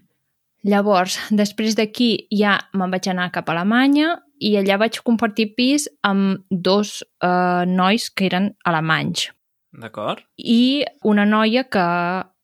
Llavors, 0.66 1.20
després 1.30 1.76
d'aquí 1.76 2.28
ja 2.32 2.60
me'n 2.74 2.92
vaig 2.92 3.08
anar 3.08 3.32
cap 3.32 3.50
a 3.50 3.54
Alemanya 3.54 4.20
i 4.40 4.56
allà 4.58 4.78
vaig 4.78 5.00
compartir 5.04 5.54
pis 5.56 5.88
amb 6.02 6.42
dos 6.50 7.04
eh, 7.24 7.66
nois 7.68 8.10
que 8.10 8.26
eren 8.26 8.50
alemanys 8.66 9.30
D'acord. 9.72 10.24
i 10.38 10.84
una 11.04 11.26
noia 11.26 11.64
que 11.64 11.86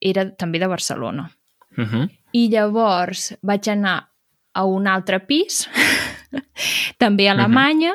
era 0.02 0.26
també 0.38 0.60
de 0.60 0.68
Barcelona. 0.68 1.32
Uh 1.78 1.86
-huh. 1.86 2.10
I 2.34 2.48
llavors 2.50 3.34
vaig 3.42 3.68
anar 3.70 4.12
a 4.54 4.66
un 4.66 4.88
altre 4.88 5.20
pis, 5.20 5.68
també 6.98 7.28
a 7.28 7.34
Alemanya. 7.34 7.94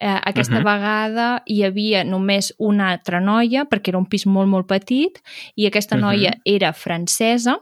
Eh, 0.00 0.08
aquesta 0.24 0.58
Mhm. 0.58 0.64
vegada 0.64 1.42
hi 1.46 1.62
havia 1.62 2.02
només 2.04 2.52
una 2.58 2.90
altra 2.90 3.20
noia, 3.20 3.64
perquè 3.64 3.88
era 3.88 3.98
un 3.98 4.06
pis 4.06 4.26
molt, 4.26 4.48
molt 4.48 4.66
petit, 4.66 5.20
i 5.56 5.66
aquesta 5.66 5.96
noia 5.96 6.34
era 6.44 6.72
francesa. 6.72 7.60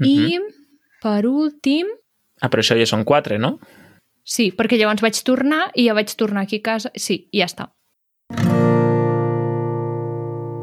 I, 0.00 0.38
per 1.02 1.26
últim, 1.26 1.86
Ah, 2.40 2.48
però 2.48 2.62
això 2.62 2.78
ja 2.78 2.86
són 2.86 3.04
quatre, 3.04 3.38
no? 3.38 3.58
sí, 4.24 4.52
perquè 4.52 4.78
llavors 4.78 5.02
vaig 5.02 5.22
tornar 5.24 5.70
i 5.74 5.86
ja 5.86 5.94
vaig 5.94 6.14
tornar 6.16 6.42
aquí 6.42 6.56
a 6.56 6.62
casa. 6.62 6.90
Sí, 6.94 7.28
ja 7.32 7.46
està. 7.46 7.72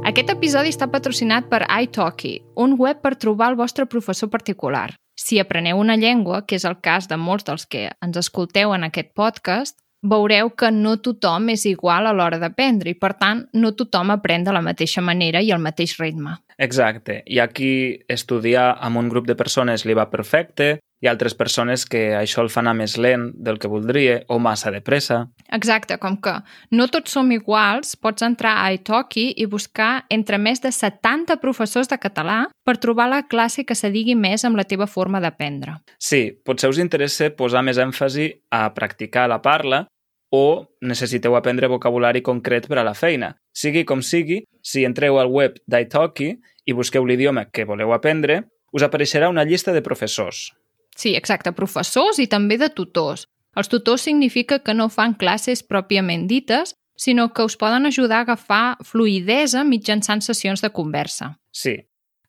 Aquest 0.06 0.30
episodi 0.30 0.70
està 0.70 0.88
patrocinat 0.92 1.48
per 1.50 1.66
iTalki, 1.82 2.42
un 2.56 2.76
web 2.78 3.02
per 3.02 3.16
trobar 3.16 3.50
el 3.52 3.56
vostre 3.56 3.86
professor 3.88 4.30
particular. 4.30 4.94
Si 5.26 5.40
apreneu 5.42 5.80
una 5.82 5.96
llengua, 5.98 6.44
que 6.46 6.60
és 6.60 6.68
el 6.70 6.76
cas 6.86 7.08
de 7.10 7.18
molts 7.18 7.48
dels 7.48 7.66
que 7.66 7.88
ens 8.06 8.18
escolteu 8.22 8.76
en 8.76 8.84
aquest 8.86 9.10
podcast, 9.18 9.80
veureu 10.06 10.52
que 10.54 10.70
no 10.70 11.00
tothom 11.02 11.48
és 11.50 11.64
igual 11.66 12.06
a 12.06 12.12
l'hora 12.14 12.38
d'aprendre 12.38 12.92
i, 12.92 12.98
per 13.02 13.16
tant, 13.18 13.42
no 13.58 13.72
tothom 13.74 14.14
aprèn 14.14 14.46
de 14.46 14.54
la 14.54 14.62
mateixa 14.62 15.02
manera 15.02 15.42
i 15.42 15.50
al 15.50 15.64
mateix 15.64 15.96
ritme. 15.98 16.36
Exacte. 16.62 17.24
Hi 17.26 17.42
ha 17.42 17.48
qui 17.50 17.72
estudiar 18.06 18.68
amb 18.86 19.02
un 19.02 19.10
grup 19.10 19.26
de 19.26 19.38
persones 19.40 19.88
li 19.90 19.98
va 19.98 20.12
perfecte, 20.14 20.76
hi 21.06 21.08
ha 21.08 21.12
altres 21.14 21.36
persones 21.38 21.84
que 21.86 22.16
això 22.18 22.42
el 22.42 22.50
fan 22.50 22.66
anar 22.66 22.80
més 22.80 22.96
lent 22.98 23.28
del 23.38 23.60
que 23.62 23.70
voldria 23.70 24.24
o 24.34 24.40
massa 24.42 24.72
de 24.74 24.80
pressa. 24.82 25.20
Exacte, 25.54 26.00
com 26.02 26.18
que 26.18 26.34
no 26.74 26.88
tots 26.90 27.14
som 27.14 27.30
iguals, 27.32 27.94
pots 28.02 28.26
entrar 28.26 28.56
a 28.64 28.72
iTalki 28.74 29.28
i 29.38 29.46
buscar 29.46 30.08
entre 30.10 30.40
més 30.42 30.64
de 30.64 30.72
70 30.74 31.38
professors 31.44 31.92
de 31.92 32.00
català 32.02 32.40
per 32.66 32.80
trobar 32.82 33.06
la 33.12 33.22
classe 33.30 33.68
que 33.70 33.78
s'adigui 33.78 34.18
més 34.18 34.48
amb 34.50 34.58
la 34.58 34.66
teva 34.66 34.90
forma 34.90 35.22
d'aprendre. 35.22 35.78
Sí, 36.02 36.32
potser 36.42 36.74
us 36.74 36.82
interessa 36.82 37.30
posar 37.38 37.62
més 37.62 37.78
èmfasi 37.78 38.32
a 38.50 38.66
practicar 38.74 39.30
la 39.30 39.44
parla 39.46 39.86
o 40.34 40.66
necessiteu 40.82 41.38
aprendre 41.38 41.70
vocabulari 41.70 42.26
concret 42.26 42.66
per 42.66 42.82
a 42.82 42.88
la 42.88 42.98
feina. 42.98 43.36
Sigui 43.54 43.86
com 43.86 44.02
sigui, 44.02 44.42
si 44.66 44.90
entreu 44.90 45.22
al 45.22 45.30
web 45.30 45.62
d'italki 45.70 46.34
i 46.66 46.74
busqueu 46.74 47.06
l'idioma 47.06 47.46
que 47.54 47.70
voleu 47.70 47.94
aprendre, 47.94 48.42
us 48.74 48.82
apareixerà 48.82 49.30
una 49.30 49.46
llista 49.46 49.72
de 49.72 49.86
professors. 49.86 50.50
Sí, 50.96 51.16
exacte, 51.16 51.52
professors 51.52 52.20
i 52.24 52.28
també 52.32 52.58
de 52.58 52.72
tutors. 52.72 53.28
Els 53.56 53.72
tutors 53.72 54.04
significa 54.08 54.60
que 54.64 54.74
no 54.76 54.90
fan 54.92 55.16
classes 55.16 55.64
pròpiament 55.64 56.28
dites, 56.28 56.74
sinó 56.96 57.32
que 57.34 57.44
us 57.44 57.58
poden 57.60 57.86
ajudar 57.86 58.24
a 58.24 58.28
agafar 58.28 58.78
fluidesa 58.84 59.64
mitjançant 59.64 60.24
sessions 60.24 60.64
de 60.64 60.72
conversa. 60.72 61.36
Sí, 61.52 61.76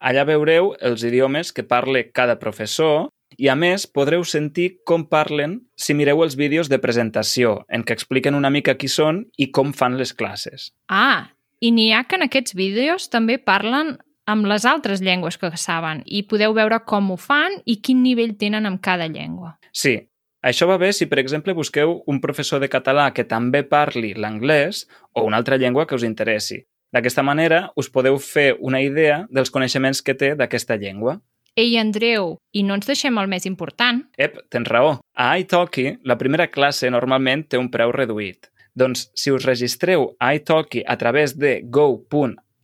allà 0.01 0.27
veureu 0.27 0.75
els 0.81 1.05
idiomes 1.07 1.53
que 1.53 1.67
parle 1.67 2.11
cada 2.11 2.39
professor 2.39 3.09
i, 3.37 3.49
a 3.51 3.57
més, 3.59 3.87
podreu 3.87 4.25
sentir 4.25 4.83
com 4.87 5.07
parlen 5.11 5.61
si 5.77 5.95
mireu 5.95 6.23
els 6.25 6.37
vídeos 6.39 6.71
de 6.71 6.79
presentació, 6.83 7.61
en 7.69 7.83
què 7.87 7.95
expliquen 7.95 8.39
una 8.39 8.51
mica 8.51 8.77
qui 8.79 8.89
són 8.89 9.25
i 9.37 9.51
com 9.51 9.75
fan 9.75 9.99
les 9.99 10.15
classes. 10.15 10.71
Ah, 10.89 11.33
i 11.61 11.73
n'hi 11.73 11.91
ha 11.93 12.05
que 12.07 12.19
en 12.19 12.27
aquests 12.27 12.55
vídeos 12.57 13.11
també 13.11 13.39
parlen 13.39 13.97
amb 14.27 14.47
les 14.51 14.67
altres 14.67 15.01
llengües 15.01 15.39
que 15.39 15.51
saben 15.57 16.03
i 16.05 16.25
podeu 16.27 16.55
veure 16.55 16.83
com 16.85 17.11
ho 17.11 17.17
fan 17.17 17.61
i 17.65 17.79
quin 17.81 18.03
nivell 18.03 18.37
tenen 18.39 18.67
amb 18.67 18.83
cada 18.83 19.07
llengua. 19.09 19.57
Sí, 19.73 19.97
això 20.43 20.69
va 20.71 20.79
bé 20.79 20.93
si, 20.93 21.07
per 21.11 21.19
exemple, 21.23 21.55
busqueu 21.55 22.03
un 22.07 22.21
professor 22.21 22.61
de 22.61 22.71
català 22.71 23.13
que 23.15 23.25
també 23.25 23.63
parli 23.67 24.15
l'anglès 24.15 24.85
o 25.13 25.25
una 25.27 25.39
altra 25.41 25.57
llengua 25.57 25.87
que 25.87 25.97
us 25.97 26.05
interessi. 26.07 26.61
D'aquesta 26.95 27.23
manera, 27.27 27.71
us 27.77 27.89
podeu 27.91 28.19
fer 28.23 28.55
una 28.61 28.81
idea 28.83 29.25
dels 29.31 29.51
coneixements 29.51 30.03
que 30.03 30.15
té 30.15 30.35
d'aquesta 30.39 30.77
llengua. 30.79 31.19
Ei, 31.57 31.79
Andreu, 31.81 32.37
i 32.53 32.63
no 32.63 32.77
ens 32.77 32.87
deixem 32.87 33.17
el 33.19 33.31
més 33.33 33.47
important. 33.49 34.03
Ep, 34.21 34.43
tens 34.53 34.69
raó. 34.69 34.99
A 35.17 35.31
iTalki, 35.41 35.97
la 36.05 36.19
primera 36.21 36.51
classe 36.53 36.91
normalment 36.93 37.47
té 37.49 37.59
un 37.59 37.71
preu 37.73 37.95
reduït. 37.97 38.51
Doncs 38.77 39.07
si 39.17 39.33
us 39.33 39.47
registreu 39.49 40.11
a 40.21 40.35
iTalki 40.37 40.83
a 40.87 40.99
través 41.01 41.35
de 41.41 41.63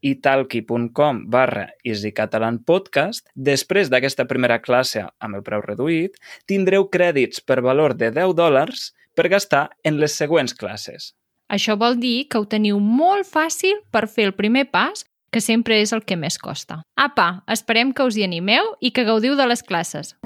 go.italki.com 0.03 1.31
barra 1.31 1.69
easycatalanpodcast, 1.85 3.29
després 3.35 3.91
d'aquesta 3.91 4.27
primera 4.27 4.61
classe 4.61 5.07
amb 5.23 5.39
el 5.39 5.43
preu 5.47 5.63
reduït, 5.63 6.19
tindreu 6.47 6.89
crèdits 6.91 7.41
per 7.41 7.63
valor 7.63 7.95
de 7.95 8.11
10 8.11 8.35
dòlars 8.35 8.93
per 9.15 9.29
gastar 9.29 9.71
en 9.85 10.01
les 10.01 10.17
següents 10.17 10.55
classes. 10.55 11.15
Això 11.53 11.77
vol 11.77 11.99
dir 12.01 12.29
que 12.29 12.39
ho 12.41 12.47
teniu 12.49 12.79
molt 12.81 13.29
fàcil 13.29 13.83
per 13.93 14.09
fer 14.09 14.31
el 14.31 14.35
primer 14.35 14.71
pas, 14.71 15.05
que 15.33 15.41
sempre 15.41 15.81
és 15.81 15.93
el 15.93 16.05
que 16.05 16.17
més 16.17 16.39
costa. 16.39 16.83
Apa, 16.97 17.45
esperem 17.49 17.93
que 17.93 18.05
us 18.05 18.17
hi 18.17 18.25
animeu 18.25 18.75
i 18.81 18.91
que 18.93 19.05
gaudiu 19.05 19.37
de 19.37 19.47
les 19.49 19.63
classes. 19.63 20.17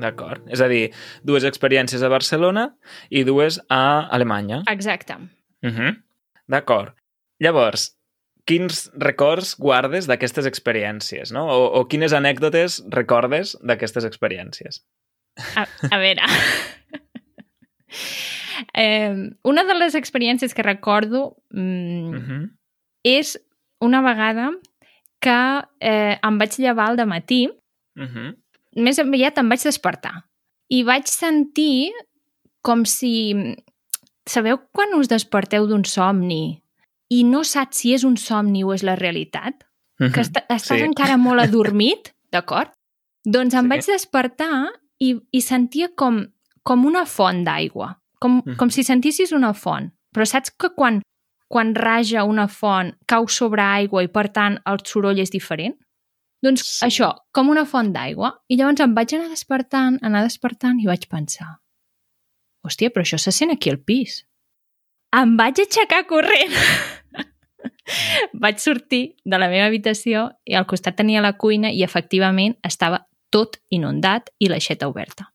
D'acord. 0.00 0.46
És 0.48 0.62
a 0.64 0.68
dir, 0.70 0.94
dues 1.26 1.44
experiències 1.44 2.02
a 2.02 2.08
Barcelona 2.08 2.70
i 3.10 3.22
dues 3.28 3.60
a 3.68 4.08
Alemanya. 4.08 4.62
Exacte. 4.70 5.18
Uh 5.62 5.70
-huh. 5.70 6.02
D'acord. 6.48 6.94
Llavors, 7.38 7.96
quins 8.44 8.90
records 8.94 9.54
guardes 9.56 10.06
d'aquestes 10.06 10.46
experiències, 10.46 11.32
no? 11.32 11.46
O, 11.48 11.80
o 11.80 11.88
quines 11.88 12.12
anècdotes 12.12 12.82
recordes 12.90 13.56
d'aquestes 13.62 14.04
experiències? 14.04 14.82
A, 15.56 15.66
a 15.90 15.98
veure... 15.98 16.22
eh, 18.74 19.30
una 19.44 19.64
de 19.64 19.74
les 19.74 19.94
experiències 19.94 20.54
que 20.54 20.62
recordo 20.62 21.36
mm, 21.50 22.10
Uh 22.10 22.22
-huh. 22.22 22.50
és 23.04 23.38
una 23.80 24.02
vegada 24.02 24.50
que 25.20 25.62
eh, 25.80 26.18
em 26.22 26.38
vaig 26.38 26.58
llevar 26.58 26.88
al 26.90 27.06
matí 27.06 27.48
Uh 27.96 28.02
-huh. 28.04 28.36
més 28.76 28.98
aviat 28.98 29.38
em 29.38 29.48
vaig 29.48 29.62
despertar 29.62 30.24
i 30.68 30.82
vaig 30.82 31.06
sentir 31.06 31.92
com 32.62 32.84
si... 32.84 33.56
Sabeu 34.30 34.60
quan 34.76 34.92
us 34.98 35.08
desperteu 35.10 35.66
d'un 35.66 35.82
somni 35.88 36.62
i 37.10 37.24
no 37.26 37.42
saps 37.42 37.80
si 37.82 37.94
és 37.96 38.04
un 38.06 38.16
somni 38.20 38.62
o 38.62 38.72
és 38.76 38.84
la 38.86 38.94
realitat? 39.00 39.64
Que 39.98 40.22
est 40.22 40.36
estàs 40.48 40.78
Sí. 40.78 40.84
encara 40.86 41.16
molt 41.18 41.42
adormit, 41.42 42.12
d'acord? 42.32 42.70
Doncs 43.26 43.54
em 43.54 43.64
Sí. 43.66 43.68
vaig 43.68 43.86
despertar 43.86 44.70
i, 45.00 45.16
i 45.32 45.40
sentia 45.40 45.88
com, 45.96 46.22
com 46.62 46.86
una 46.86 47.04
font 47.06 47.42
d'aigua, 47.44 47.98
com, 48.20 48.40
Mhm. 48.44 48.56
com 48.56 48.70
si 48.70 48.82
sentissis 48.84 49.32
una 49.32 49.52
font. 49.52 49.90
Però 50.14 50.24
saps 50.26 50.50
que 50.50 50.70
quan, 50.76 51.02
quan 51.48 51.74
raja 51.74 52.24
una 52.24 52.46
font 52.48 52.94
cau 53.06 53.26
sobre 53.28 53.62
aigua 53.62 54.02
i, 54.04 54.08
per 54.08 54.28
tant, 54.32 54.58
el 54.64 54.78
soroll 54.84 55.18
és 55.18 55.30
diferent? 55.30 55.76
Doncs 56.42 56.62
sí. 56.64 56.86
això, 56.86 57.14
com 57.32 57.48
una 57.50 57.66
font 57.66 57.92
d'aigua. 57.92 58.40
I 58.48 58.56
llavors 58.56 58.80
em 58.80 58.94
vaig 58.94 59.12
anar 59.14 59.28
despertant, 59.28 59.98
anar 60.02 60.22
despertant 60.22 60.80
i 60.80 60.86
vaig 60.86 61.08
pensar 61.08 61.58
hòstia, 62.66 62.90
però 62.90 63.02
això 63.04 63.18
se 63.18 63.32
sent 63.32 63.50
aquí 63.52 63.70
al 63.70 63.78
pis. 63.80 64.26
Em 65.16 65.36
vaig 65.36 65.58
aixecar 65.58 66.04
corrent. 66.06 66.52
vaig 68.32 68.58
sortir 68.62 69.16
de 69.24 69.38
la 69.38 69.48
meva 69.50 69.66
habitació 69.66 70.28
i 70.46 70.54
al 70.54 70.66
costat 70.70 70.96
tenia 70.96 71.20
la 71.24 71.32
cuina 71.36 71.72
i 71.74 71.82
efectivament 71.82 72.56
estava 72.64 73.06
tot 73.30 73.58
inundat 73.70 74.30
i 74.38 74.48
l'aixeta 74.50 74.88
oberta. 74.88 75.30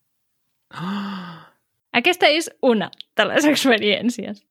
Aquesta 1.96 2.28
és 2.28 2.50
una 2.60 2.90
de 3.16 3.24
les 3.30 3.46
experiències. 3.48 4.42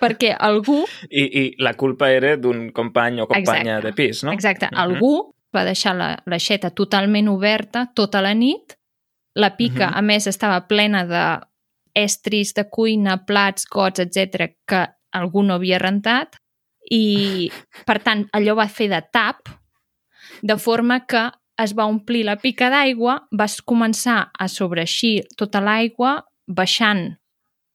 Perquè 0.00 0.30
algú, 0.38 0.78
I, 1.10 1.24
I 1.26 1.42
la 1.60 1.74
culpa 1.76 2.08
era 2.12 2.36
d'un 2.40 2.70
company 2.72 3.20
o 3.20 3.26
companya 3.28 3.78
Exacte. 3.78 3.86
de 3.88 3.92
pis, 3.98 4.22
no? 4.24 4.32
exacte, 4.32 4.66
Mhm. 4.70 4.78
algú 4.80 5.34
va 5.54 5.64
deixar 5.66 5.96
la- 5.96 6.22
l'aixeta 6.26 6.70
totalment 6.70 7.28
oberta 7.28 7.90
tota 7.94 8.22
la 8.22 8.32
nit, 8.34 8.76
la 9.34 9.56
pica, 9.56 9.90
Mhm. 9.90 9.96
a 9.98 10.02
més, 10.02 10.26
estava 10.26 10.66
plena 10.68 11.04
de 11.04 11.46
estris 11.94 12.54
de 12.54 12.66
cuina, 12.70 13.20
plats, 13.26 13.66
gots, 13.70 14.00
etc 14.00 14.54
que 14.68 14.86
algú 15.12 15.42
no 15.42 15.56
havia 15.58 15.80
rentat 15.82 16.38
i, 16.90 17.50
per 17.86 18.00
tant, 18.02 18.24
allò 18.34 18.56
va 18.58 18.66
fer 18.68 18.88
de 18.90 19.00
tap, 19.12 19.50
de 20.42 20.56
forma 20.58 21.02
que 21.06 21.28
es 21.60 21.74
va 21.76 21.86
omplir 21.90 22.24
la 22.24 22.38
pica 22.40 22.70
d'aigua, 22.72 23.20
vas 23.36 23.60
començar 23.60 24.30
a 24.32 24.48
sobreixir 24.48 25.26
tota 25.36 25.60
l'aigua, 25.60 26.20
baixant 26.48 27.04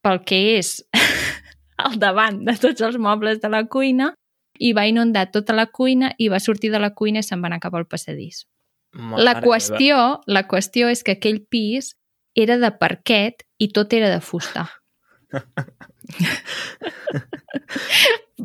pel 0.03 0.21
que 0.27 0.39
és 0.57 0.79
al 1.85 1.97
davant 2.01 2.41
de 2.47 2.55
tots 2.59 2.83
els 2.85 2.97
mobles 3.01 3.39
de 3.41 3.51
la 3.51 3.63
cuina 3.71 4.11
i 4.59 4.71
va 4.73 4.85
inundar 4.87 5.29
tota 5.31 5.55
la 5.55 5.67
cuina 5.67 6.11
i 6.17 6.29
va 6.31 6.39
sortir 6.39 6.71
de 6.73 6.81
la 6.81 6.93
cuina 6.95 7.21
i 7.21 7.27
se'n 7.27 7.41
va 7.43 7.51
anar 7.51 7.61
cap 7.63 7.75
al 7.75 7.87
passadís. 7.87 8.45
Mare 8.95 9.23
La 9.23 9.33
meva. 9.35 9.45
qüestió, 9.47 9.97
la 10.27 10.45
qüestió 10.47 10.89
és 10.91 11.03
que 11.03 11.17
aquell 11.17 11.41
pis 11.51 11.93
era 12.35 12.57
de 12.59 12.71
parquet 12.79 13.44
i 13.57 13.69
tot 13.71 13.93
era 13.93 14.09
de 14.09 14.21
fusta. 14.21 14.67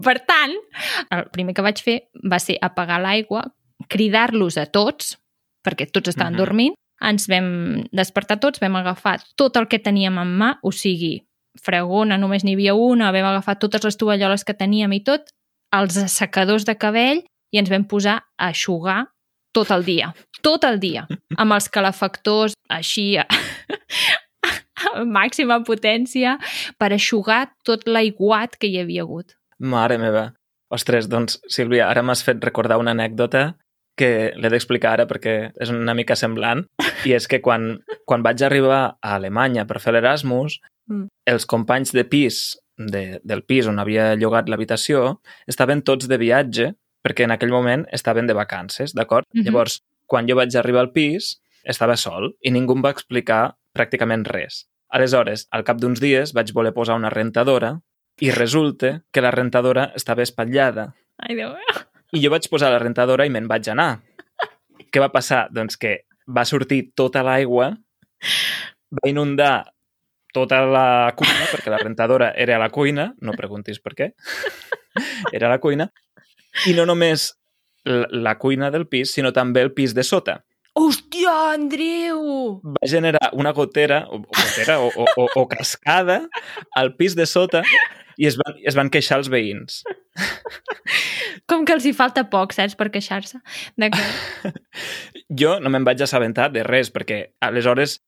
per 0.04 0.18
tant, 0.26 0.54
el 1.12 1.26
primer 1.34 1.54
que 1.56 1.64
vaig 1.64 1.80
fer 1.84 1.96
va 2.30 2.38
ser 2.42 2.56
apagar 2.62 3.00
l'aigua, 3.02 3.44
cridar-los 3.90 4.56
a 4.60 4.66
tots, 4.66 5.16
perquè 5.66 5.90
tots 5.90 6.08
estaven 6.12 6.34
Mhm. 6.34 6.38
dormint, 6.38 6.74
ens 7.02 7.26
vam 7.28 7.84
despertar 7.92 8.40
tots, 8.40 8.60
vam 8.60 8.76
agafar 8.76 9.18
tot 9.36 9.56
el 9.56 9.66
que 9.68 9.78
teníem 9.78 10.18
en 10.18 10.38
mà, 10.38 10.58
o 10.62 10.70
sigui, 10.70 11.26
fregona 11.60 12.16
només 12.18 12.44
n'hi 12.44 12.54
havia 12.54 12.74
una, 12.74 13.10
vam 13.12 13.24
agafar 13.26 13.58
totes 13.58 13.84
les 13.84 13.96
tovalloles 13.96 14.44
que 14.44 14.54
teníem 14.54 14.92
i 14.92 15.00
tot, 15.02 15.30
els 15.72 15.96
assecadors 15.96 16.64
de 16.64 16.76
cabell 16.76 17.24
i 17.52 17.58
ens 17.58 17.70
vam 17.70 17.84
posar 17.84 18.22
a 18.38 18.48
aixugar 18.48 19.08
tot 19.52 19.70
el 19.70 19.84
dia. 19.84 20.14
Tot 20.42 20.64
el 20.64 20.78
dia. 20.78 21.06
Amb 21.36 21.52
els 21.52 21.68
calefactors 21.68 22.54
així 22.68 23.16
màxima 25.06 25.60
potència 25.66 26.38
per 26.78 26.92
aixugar 26.92 27.50
tot 27.64 27.86
l'aiguat 27.86 28.56
que 28.58 28.70
hi 28.70 28.80
havia 28.80 29.02
hagut. 29.06 29.36
Mare 29.58 29.98
meva. 29.98 30.30
Ostres, 30.70 31.08
doncs, 31.10 31.40
Sílvia, 31.50 31.88
ara 31.90 32.02
m'has 32.02 32.22
fet 32.22 32.42
recordar 32.44 32.78
una 32.78 32.94
anècdota 32.94 33.56
que 33.98 34.32
l'he 34.36 34.48
d'explicar 34.48 34.94
ara 34.94 35.06
perquè 35.10 35.50
és 35.60 35.70
una 35.74 35.94
mica 35.94 36.16
semblant, 36.16 36.62
i 37.08 37.12
és 37.12 37.26
que 37.28 37.40
quan, 37.44 37.80
quan 38.06 38.22
vaig 38.22 38.42
arribar 38.46 38.82
a 39.02 39.16
Alemanya 39.16 39.66
per 39.66 39.80
fer 39.82 39.92
l'Erasmus, 39.92 40.60
Mm. 40.90 41.06
els 41.30 41.46
companys 41.46 41.92
de 41.94 42.02
pis 42.04 42.58
de, 42.76 43.20
del 43.22 43.44
pis 43.46 43.68
on 43.70 43.78
havia 43.78 44.14
llogat 44.18 44.48
l'habitació 44.50 45.20
estaven 45.46 45.84
tots 45.86 46.08
de 46.10 46.18
viatge 46.18 46.72
perquè 47.04 47.26
en 47.28 47.34
aquell 47.34 47.52
moment 47.52 47.84
estaven 47.94 48.26
de 48.26 48.34
vacances, 48.34 48.92
d'acord? 48.96 49.24
Mhm. 49.32 49.46
Llavors, 49.46 49.80
quan 50.10 50.26
jo 50.28 50.34
vaig 50.36 50.56
arribar 50.56 50.82
al 50.82 50.90
pis, 50.92 51.38
estava 51.64 51.96
sol 51.96 52.32
i 52.42 52.50
ningú 52.50 52.74
em 52.76 52.82
va 52.82 52.90
explicar 52.90 53.54
pràcticament 53.76 54.26
res. 54.28 54.64
Aleshores, 54.90 55.46
al 55.54 55.64
cap 55.66 55.78
d'uns 55.78 56.02
dies 56.02 56.34
vaig 56.34 56.52
voler 56.54 56.74
posar 56.74 56.96
una 56.98 57.12
rentadora 57.12 57.76
i 58.20 58.30
resulta 58.34 59.00
que 59.12 59.22
la 59.22 59.30
rentadora 59.30 59.90
estava 59.96 60.24
espatllada. 60.26 60.90
Ai, 61.22 61.36
Déu 61.38 61.54
meu. 61.54 61.82
I 62.12 62.22
jo 62.24 62.30
vaig 62.32 62.48
posar 62.50 62.72
la 62.72 62.80
rentadora 62.82 63.26
i 63.26 63.30
me'n 63.30 63.46
vaig 63.48 63.68
anar. 63.70 64.00
Què 64.90 65.02
va 65.02 65.12
passar? 65.14 65.44
Doncs 65.54 65.78
que 65.78 66.00
va 66.26 66.44
sortir 66.44 66.90
tota 66.98 67.22
l'aigua, 67.26 67.70
va 68.98 69.08
inundar 69.08 69.70
tota 70.34 70.60
la 70.66 71.12
cuina, 71.18 71.46
perquè 71.50 71.70
la 71.70 71.80
rentadora 71.82 72.32
era 72.36 72.56
a 72.56 72.62
la 72.62 72.70
cuina, 72.74 73.10
no 73.22 73.34
preguntis 73.38 73.80
per 73.82 73.94
què, 73.98 74.10
era 75.32 75.48
a 75.48 75.54
la 75.54 75.60
cuina, 75.62 75.90
i 76.66 76.74
no 76.74 76.86
només 76.86 77.30
la, 77.84 78.36
cuina 78.38 78.70
del 78.70 78.86
pis, 78.90 79.14
sinó 79.14 79.32
també 79.32 79.62
el 79.64 79.72
pis 79.74 79.94
de 79.94 80.04
sota. 80.06 80.40
Hòstia, 80.78 81.32
Andreu! 81.56 82.20
Va 82.62 82.88
generar 82.88 83.32
una 83.34 83.50
gotera, 83.52 84.04
o, 84.08 84.20
o 84.20 84.26
gotera, 84.28 84.78
o, 84.80 84.90
o, 84.94 85.06
o, 85.16 85.26
o 85.42 85.46
cascada 85.50 86.20
al 86.78 86.94
pis 86.98 87.16
de 87.18 87.26
sota 87.26 87.64
i 88.20 88.28
es 88.28 88.36
van, 88.38 88.58
es 88.62 88.76
van 88.78 88.90
queixar 88.92 89.18
els 89.18 89.30
veïns. 89.32 89.80
Com 91.50 91.64
que 91.66 91.74
els 91.74 91.88
hi 91.88 91.94
falta 91.96 92.26
poc, 92.30 92.54
saps, 92.54 92.76
per 92.78 92.90
queixar-se. 92.94 93.42
D'acord. 93.80 94.60
Jo 95.40 95.60
no 95.62 95.70
me'n 95.70 95.84
vaig 95.86 96.00
assabentar 96.02 96.48
de 96.50 96.64
res, 96.66 96.88
perquè 96.90 97.20
aleshores, 97.46 98.00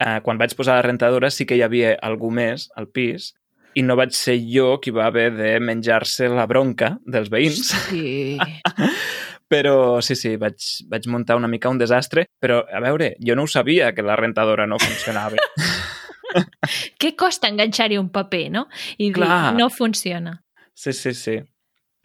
eh, 0.00 0.20
quan 0.24 0.38
vaig 0.40 0.54
posar 0.56 0.78
la 0.78 0.86
rentadora, 0.86 1.28
sí 1.28 1.44
que 1.44 1.58
hi 1.58 1.64
havia 1.64 1.92
algú 2.00 2.30
més 2.32 2.70
al 2.80 2.88
pis 2.88 3.34
i 3.76 3.84
no 3.86 3.94
vaig 4.00 4.14
ser 4.16 4.38
jo 4.50 4.78
qui 4.82 4.90
va 4.90 5.06
haver 5.06 5.28
de 5.36 5.50
menjar-se 5.62 6.28
la 6.32 6.46
bronca 6.50 6.94
dels 7.06 7.28
veïns. 7.32 7.70
Sí. 7.88 8.38
Però 9.50 9.98
sí, 10.04 10.14
sí, 10.14 10.36
vaig, 10.38 10.62
vaig 10.86 11.08
muntar 11.10 11.34
una 11.36 11.48
mica 11.50 11.72
un 11.72 11.78
desastre, 11.80 12.28
però 12.38 12.60
a 12.62 12.80
veure, 12.84 13.16
jo 13.18 13.34
no 13.34 13.48
ho 13.48 13.50
sabia 13.50 13.90
que 13.96 14.04
la 14.06 14.14
rentadora 14.16 14.66
no 14.70 14.78
funcionava. 14.78 15.40
Què 17.02 17.16
costa 17.18 17.50
enganxar-hi 17.50 17.98
un 17.98 18.12
paper, 18.14 18.44
no? 18.54 18.68
I 18.98 19.08
dir, 19.08 19.16
Clar. 19.18 19.56
no 19.58 19.66
funciona. 19.74 20.36
Sí, 20.74 20.92
sí, 20.94 21.14
sí. 21.18 21.40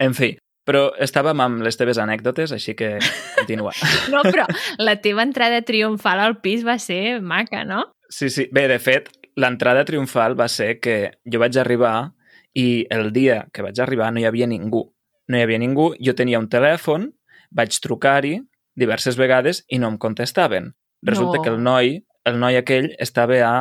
En 0.02 0.16
fi, 0.18 0.32
però 0.66 0.88
estàvem 1.02 1.40
amb 1.44 1.62
les 1.62 1.78
teves 1.78 2.00
anècdotes, 2.02 2.52
així 2.52 2.74
que 2.74 2.96
continua. 3.36 3.72
No, 4.12 4.24
però 4.26 4.48
la 4.82 4.96
teva 5.02 5.22
entrada 5.22 5.62
triomfal 5.62 6.20
al 6.24 6.40
pis 6.42 6.66
va 6.66 6.80
ser 6.82 7.20
maca, 7.22 7.62
no? 7.64 7.84
Sí, 8.10 8.28
sí. 8.30 8.48
Bé, 8.52 8.66
de 8.70 8.80
fet, 8.82 9.08
l'entrada 9.38 9.86
triomfal 9.86 10.34
va 10.38 10.48
ser 10.50 10.76
que 10.82 10.96
jo 11.24 11.40
vaig 11.42 11.56
arribar 11.62 12.10
i 12.56 12.86
el 12.90 13.12
dia 13.14 13.44
que 13.52 13.62
vaig 13.62 13.78
arribar 13.82 14.10
no 14.12 14.22
hi 14.22 14.26
havia 14.26 14.50
ningú. 14.50 14.82
No 15.28 15.38
hi 15.38 15.42
havia 15.46 15.58
ningú, 15.62 15.92
jo 16.02 16.14
tenia 16.18 16.40
un 16.42 16.50
telèfon, 16.50 17.10
vaig 17.56 17.78
trucar-hi 17.82 18.36
diverses 18.76 19.16
vegades 19.16 19.62
i 19.72 19.78
no 19.80 19.88
em 19.94 19.96
contestaven. 19.98 20.74
Resulta 21.06 21.38
No. 21.38 21.42
que 21.44 21.50
el 21.54 21.62
noi, 21.62 21.94
el 22.28 22.38
noi 22.40 22.56
aquell 22.60 22.90
estava 23.00 23.38
a, 23.46 23.54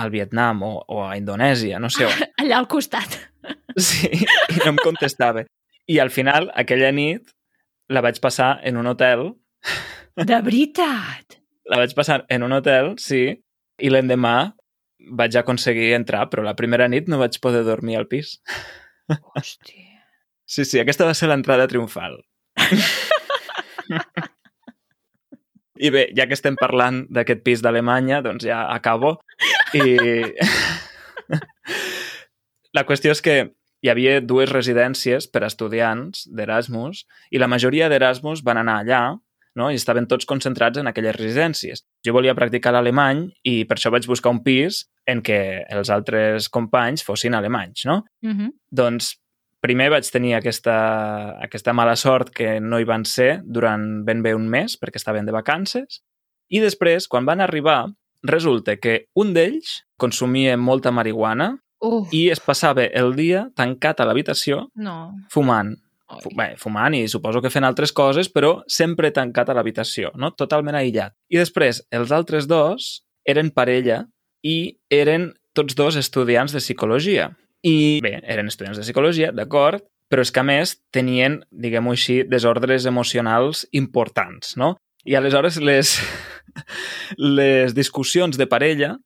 al 0.00 0.10
Vietnam 0.10 0.62
o, 0.64 0.72
o 0.88 1.02
a 1.04 1.16
Indonèsia, 1.18 1.78
no 1.82 1.90
sé 1.92 2.06
on. 2.08 2.12
Allà 2.42 2.58
al 2.62 2.68
costat. 2.68 3.18
Sí, 3.76 4.08
i 4.08 4.56
no 4.64 4.70
em 4.72 4.78
contestava. 4.80 5.42
I 5.86 5.98
al 6.00 6.08
final, 6.10 6.48
aquella 6.56 6.88
nit, 6.96 7.28
la 7.92 8.00
vaig 8.02 8.16
passar 8.24 8.56
en 8.66 8.78
un 8.80 8.86
hotel. 8.88 9.28
De 10.16 10.38
veritat! 10.42 11.36
La 11.70 11.80
vaig 11.82 11.92
passar 11.98 12.22
en 12.30 12.42
un 12.46 12.52
hotel, 12.56 12.92
sí, 13.02 13.20
i 13.82 13.88
l'endemà 13.90 14.52
vaig 15.18 15.34
aconseguir 15.36 15.92
entrar, 15.96 16.28
però 16.30 16.44
la 16.46 16.54
primera 16.58 16.86
nit 16.88 17.08
no 17.10 17.18
vaig 17.18 17.36
poder 17.42 17.64
dormir 17.66 17.96
al 17.98 18.06
pis. 18.08 18.36
Hòstia. 19.10 20.00
Sí, 20.46 20.64
sí, 20.64 20.78
aquesta 20.80 21.04
va 21.08 21.14
ser 21.18 21.28
l'entrada 21.28 21.66
triomfal. 21.70 22.20
I 25.76 25.90
bé, 25.92 26.06
ja 26.16 26.24
que 26.28 26.36
estem 26.36 26.56
parlant 26.56 27.04
d'aquest 27.12 27.42
pis 27.44 27.62
d'Alemanya, 27.64 28.22
doncs 28.24 28.46
ja 28.48 28.62
acabo. 28.72 29.18
I 29.76 29.96
la 32.76 32.86
qüestió 32.88 33.12
és 33.12 33.20
que 33.24 33.36
hi 33.84 33.92
havia 33.92 34.20
dues 34.24 34.50
residències 34.50 35.28
per 35.28 35.44
a 35.44 35.50
estudiants 35.50 36.24
d'Erasmus 36.32 37.04
i 37.30 37.40
la 37.42 37.48
majoria 37.50 37.90
d'Erasmus 37.92 38.42
van 38.46 38.62
anar 38.62 38.80
allà 38.80 39.02
no? 39.56 39.70
i 39.70 39.78
estaven 39.78 40.08
tots 40.08 40.28
concentrats 40.28 40.80
en 40.80 40.88
aquelles 40.88 41.16
residències. 41.16 41.84
Jo 42.04 42.14
volia 42.16 42.36
practicar 42.36 42.72
l'alemany 42.74 43.26
i 43.48 43.64
per 43.68 43.78
això 43.78 43.92
vaig 43.92 44.08
buscar 44.08 44.32
un 44.34 44.42
pis 44.44 44.84
en 45.08 45.22
què 45.24 45.40
els 45.72 45.92
altres 45.92 46.50
companys 46.52 47.04
fossin 47.06 47.36
alemanys, 47.36 47.86
no? 47.88 48.02
Uh 48.24 48.34
-huh. 48.34 48.50
Doncs 48.70 49.16
primer 49.64 49.88
vaig 49.90 50.08
tenir 50.12 50.34
aquesta, 50.36 50.74
aquesta 51.42 51.72
mala 51.72 51.96
sort 51.96 52.30
que 52.34 52.58
no 52.60 52.78
hi 52.80 52.84
van 52.88 53.04
ser 53.08 53.40
durant 53.44 54.04
ben 54.06 54.22
bé 54.22 54.34
un 54.36 54.48
mes 54.52 54.76
perquè 54.80 55.00
estaven 55.00 55.26
de 55.26 55.32
vacances 55.34 56.02
i 56.52 56.60
després, 56.62 57.08
quan 57.10 57.24
van 57.26 57.40
arribar, 57.42 57.86
resulta 58.22 58.76
que 58.78 59.06
un 59.18 59.32
d'ells 59.34 59.80
consumia 59.98 60.56
molta 60.56 60.92
marihuana 60.94 61.56
Uf, 61.82 62.12
i 62.14 62.28
es 62.32 62.40
passava 62.40 62.84
el 62.86 63.14
dia 63.16 63.48
tancat 63.56 64.00
a 64.00 64.06
l'habitació 64.08 64.68
no. 64.76 65.12
fumant. 65.30 65.74
Fu- 66.22 66.30
Bé, 66.38 66.52
fumant 66.56 66.94
i 66.94 67.08
suposo 67.10 67.40
que 67.42 67.50
fent 67.50 67.66
altres 67.66 67.90
coses, 67.92 68.28
però 68.32 68.60
sempre 68.70 69.10
tancat 69.10 69.50
a 69.50 69.56
l'habitació, 69.58 70.12
no? 70.14 70.30
totalment 70.38 70.76
aïllat. 70.78 71.12
I 71.28 71.40
després, 71.42 71.82
els 71.90 72.12
altres 72.14 72.46
dos 72.46 73.02
eren 73.26 73.50
parella 73.50 74.04
i 74.46 74.78
eren 74.88 75.32
tots 75.52 75.74
dos 75.74 75.96
estudiants 75.98 76.54
de 76.54 76.62
psicologia. 76.62 77.32
I 77.64 78.00
bé, 78.04 78.18
eren 78.22 78.50
estudiants 78.50 78.78
de 78.78 78.84
psicologia, 78.84 79.32
d'acord, 79.32 79.84
però 80.10 80.22
és 80.22 80.30
que 80.30 80.42
a 80.42 80.46
més 80.46 80.76
tenien, 80.94 81.40
diguem-ho 81.50 81.94
així, 81.96 82.20
desordres 82.28 82.86
emocionals 82.86 83.64
importants, 83.72 84.54
no? 84.60 84.76
I 85.06 85.16
aleshores 85.18 85.58
les, 85.62 85.96
les 87.38 87.74
discussions 87.74 88.38
de 88.38 88.46
parella 88.50 88.96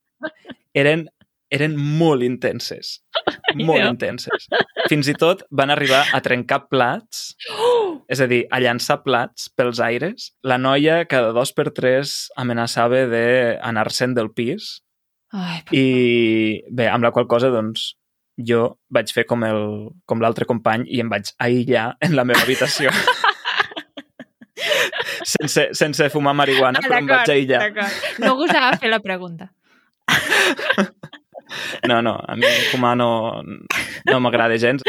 eren, 0.76 1.06
eren 1.52 1.76
molt 1.76 2.24
intenses. 2.26 2.98
Molt 3.58 3.82
intenses. 3.82 4.44
Fins 4.86 5.08
i 5.10 5.14
tot 5.18 5.40
van 5.50 5.72
arribar 5.74 6.04
a 6.14 6.20
trencar 6.22 6.60
plats, 6.70 7.32
és 8.12 8.20
a 8.22 8.28
dir, 8.30 8.44
a 8.46 8.60
llançar 8.62 9.00
plats 9.02 9.48
pels 9.58 9.80
aires. 9.82 10.28
La 10.46 10.58
noia 10.60 11.00
cada 11.10 11.32
dos 11.34 11.50
per 11.56 11.72
tres 11.74 12.28
amenaçava 12.38 13.02
d'anar-se'n 13.10 14.14
del 14.14 14.30
pis 14.30 14.76
Ai, 15.30 15.60
i 15.74 15.84
bé, 16.70 16.88
amb 16.90 17.06
la 17.06 17.12
qual 17.14 17.28
cosa, 17.30 17.50
doncs, 17.54 17.92
jo 18.46 18.78
vaig 18.90 19.12
fer 19.12 19.24
com 19.26 19.42
el- 19.44 19.90
com 20.06 20.20
l'altre 20.20 20.46
company 20.46 20.84
i 20.88 21.00
em 21.00 21.08
vaig 21.12 21.32
aïllar 21.38 21.96
en 22.00 22.14
la 22.16 22.24
meva 22.24 22.40
habitació. 22.42 22.90
sense, 25.24 25.68
sense 25.72 26.08
fumar 26.10 26.34
marihuana, 26.34 26.80
Ah, 26.82 26.86
però 26.88 26.98
em 27.00 27.06
vaig 27.10 27.30
aïllar. 27.32 27.62
No 28.20 28.34
gosava 28.36 28.76
fer 28.80 28.90
la 28.92 29.00
pregunta. 29.00 29.50
No, 31.88 31.96
no, 32.00 32.12
a 32.28 32.36
mi 32.38 32.46
fumar 32.70 32.92
no, 32.96 33.42
no 34.06 34.18
m'agrada 34.22 34.54
gens, 34.62 34.84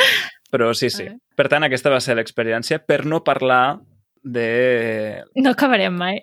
però 0.53 0.75
sí, 0.77 0.91
sí. 0.93 1.07
Per 1.33 1.47
tant, 1.49 1.63
aquesta 1.65 1.89
va 1.89 1.97
ser 2.03 2.13
l'experiència, 2.19 2.77
per 2.85 2.99
no 3.09 3.23
parlar 3.25 3.79
de... 4.21 5.23
No 5.41 5.55
acabarem 5.55 5.95
mai. 5.97 6.19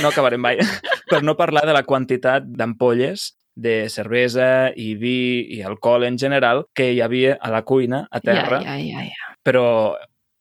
No 0.00 0.12
acabarem 0.12 0.38
mai. 0.40 0.60
per 1.10 1.24
no 1.26 1.34
parlar 1.34 1.64
de 1.66 1.74
la 1.74 1.82
quantitat 1.82 2.46
d'ampolles 2.46 3.32
de 3.54 3.88
cervesa 3.88 4.72
i 4.76 4.94
vi 4.98 5.46
i 5.56 5.60
alcohol 5.62 6.04
en 6.08 6.18
general 6.18 6.64
que 6.74 6.90
hi 6.92 7.00
havia 7.04 7.36
a 7.40 7.50
la 7.54 7.62
cuina, 7.62 8.06
a 8.10 8.20
terra, 8.20 8.60
Ja, 8.64 8.74
ja, 8.78 8.98
ja, 8.98 9.04
ja. 9.10 9.36
però 9.44 9.94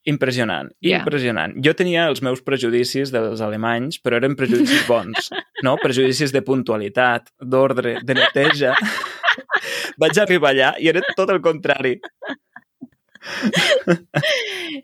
impressionant, 0.06 0.72
Ja. 0.82 0.98
impressionant. 1.00 1.54
Jo 1.64 1.74
tenia 1.80 2.08
els 2.10 2.22
meus 2.22 2.42
prejudicis 2.44 3.12
dels 3.14 3.40
alemanys, 3.42 4.02
però 4.04 4.18
eren 4.18 4.36
prejudicis 4.36 4.84
bons, 4.88 5.30
no? 5.64 5.78
Prejudicis 5.78 6.34
de 6.34 6.42
puntualitat, 6.42 7.30
d'ordre, 7.40 8.00
de 8.04 8.14
neteja. 8.18 8.74
Vaig 10.02 10.18
arribar 10.20 10.52
allà 10.52 10.74
i 10.82 10.90
era 10.92 11.02
tot 11.16 11.30
el 11.30 11.40
contrari. 11.42 12.00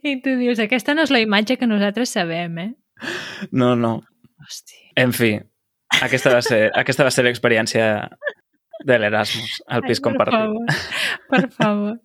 I 0.03 0.13
tu 0.23 0.35
dius, 0.39 0.59
aquesta 0.63 0.93
no 0.95 1.03
és 1.03 1.11
la 1.11 1.19
imatge 1.23 1.57
que 1.59 1.67
nosaltres 1.67 2.13
sabem, 2.15 2.57
eh? 2.63 2.69
No, 3.51 3.73
no. 3.75 3.97
Hòstia. 4.39 4.91
En 4.99 5.11
fi, 5.15 5.33
aquesta 6.01 6.33
va 6.33 6.41
ser, 6.45 6.69
aquesta 6.77 7.05
va 7.07 7.11
ser 7.13 7.25
l'experiència 7.25 8.09
de 8.85 8.97
l'Erasmus, 8.99 9.59
al 9.67 9.83
pis 9.83 9.99
Ai, 9.99 10.03
compartit. 10.07 10.39
Per 10.39 10.49
favor, 10.49 11.17
per 11.33 11.49
favor. 11.55 11.97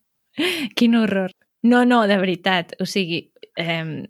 Quin 0.75 0.97
horror. 0.99 1.35
No, 1.63 1.85
no, 1.89 2.05
de 2.11 2.17
veritat. 2.19 2.75
O 2.83 2.87
sigui, 2.89 3.29
eh, 3.57 4.09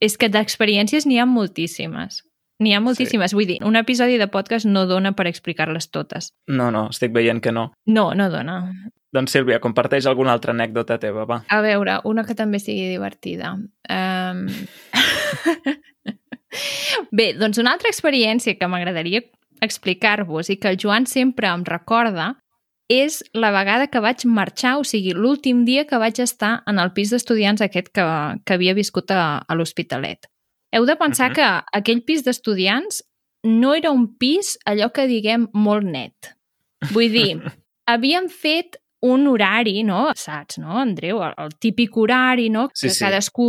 és 0.00 0.16
que 0.18 0.30
d'experiències 0.32 1.06
n'hi 1.06 1.20
ha 1.20 1.26
moltíssimes. 1.28 2.22
N'hi 2.62 2.74
ha 2.74 2.80
moltíssimes. 2.80 3.32
Sí. 3.32 3.36
Vull 3.38 3.48
dir, 3.50 3.60
un 3.66 3.76
episodi 3.76 4.18
de 4.18 4.28
podcast 4.30 4.66
no 4.66 4.86
dona 4.86 5.12
per 5.18 5.26
explicar-les 5.28 5.90
totes. 5.90 6.30
No, 6.46 6.70
no, 6.74 6.88
estic 6.94 7.12
veient 7.14 7.42
que 7.42 7.52
no. 7.52 7.72
No, 7.86 8.12
no 8.14 8.28
dona. 8.30 8.60
Doncs 9.14 9.34
Sílvia, 9.34 9.60
comparteix 9.62 10.08
alguna 10.10 10.32
altra 10.34 10.54
anècdota 10.54 10.98
teva, 11.02 11.26
va. 11.28 11.42
A 11.50 11.60
veure, 11.62 12.00
una 12.10 12.24
que 12.26 12.34
també 12.38 12.58
sigui 12.62 12.88
divertida. 12.90 13.54
Um... 13.86 14.46
Bé, 17.12 17.32
doncs 17.38 17.58
una 17.58 17.72
altra 17.72 17.88
experiència 17.90 18.56
que 18.58 18.68
m'agradaria 18.68 19.22
explicar-vos 19.64 20.50
i 20.50 20.56
que 20.60 20.68
el 20.72 20.78
Joan 20.80 21.06
sempre 21.06 21.48
em 21.48 21.64
recorda 21.64 22.34
és 22.92 23.22
la 23.32 23.50
vegada 23.54 23.86
que 23.88 24.00
vaig 24.04 24.26
marxar, 24.28 24.74
o 24.76 24.84
sigui, 24.84 25.14
l'últim 25.16 25.62
dia 25.64 25.86
que 25.88 25.96
vaig 25.98 26.18
estar 26.20 26.58
en 26.68 26.78
el 26.78 26.92
pis 26.92 27.10
d'estudiants 27.14 27.62
aquest 27.64 27.88
que, 27.96 28.04
que 28.44 28.54
havia 28.58 28.74
viscut 28.76 29.10
a, 29.10 29.40
a 29.48 29.54
l'Hospitalet. 29.56 30.28
Heu 30.74 30.84
de 30.84 30.96
pensar 31.00 31.30
uh 31.30 31.32
Mhm. 31.32 31.38
-huh. 31.38 31.62
que 31.72 31.78
aquell 31.78 32.02
pis 32.04 32.24
d'estudiants 32.24 33.04
no 33.44 33.74
era 33.74 33.90
un 33.90 34.16
pis 34.18 34.58
allò 34.66 34.92
que 34.92 35.06
diguem 35.06 35.48
molt 35.52 35.84
net. 35.84 36.34
Vull 36.92 37.10
dir, 37.10 37.40
havien 37.86 38.28
fet 38.28 38.76
un 39.04 39.26
horari, 39.28 39.82
no? 39.84 40.08
Saps, 40.16 40.58
no, 40.62 40.78
Andreu? 40.80 41.20
El, 41.26 41.34
el 41.44 41.52
típic 41.60 41.96
horari, 42.00 42.48
no? 42.50 42.68
Sí, 42.72 42.88
que 42.88 42.94
sí. 42.94 43.04
cadascú 43.04 43.48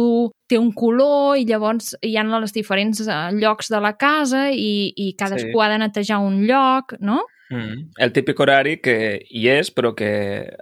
té 0.49 0.59
un 0.59 0.71
color 0.75 1.39
i 1.39 1.45
llavors 1.47 1.93
hi 2.03 2.15
ha 2.17 2.25
els 2.37 2.53
diferents 2.53 2.99
eh, 3.07 3.21
llocs 3.39 3.71
de 3.71 3.79
la 3.81 3.95
casa 3.97 4.49
i, 4.51 4.91
i 4.95 5.13
cadascú 5.17 5.55
Sí. 5.55 5.63
ha 5.63 5.69
de 5.71 5.79
netejar 5.79 6.19
un 6.19 6.43
lloc, 6.47 6.97
no? 6.99 7.21
Mm. 7.49 7.91
El 8.01 8.11
típic 8.11 8.39
horari 8.41 8.79
que 8.81 8.95
hi 9.29 9.47
és, 9.53 9.69
però 9.71 9.93
que 9.95 10.09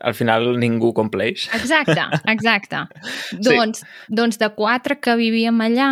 al 0.02 0.14
final 0.14 0.52
ningú 0.60 0.94
compleix. 0.94 1.48
Exacte, 1.56 2.04
exacte. 2.36 2.84
doncs, 3.40 3.86
doncs 4.10 4.38
de 4.38 4.52
quatre 4.56 5.00
que 5.00 5.16
vivíem 5.20 5.62
allà, 5.64 5.90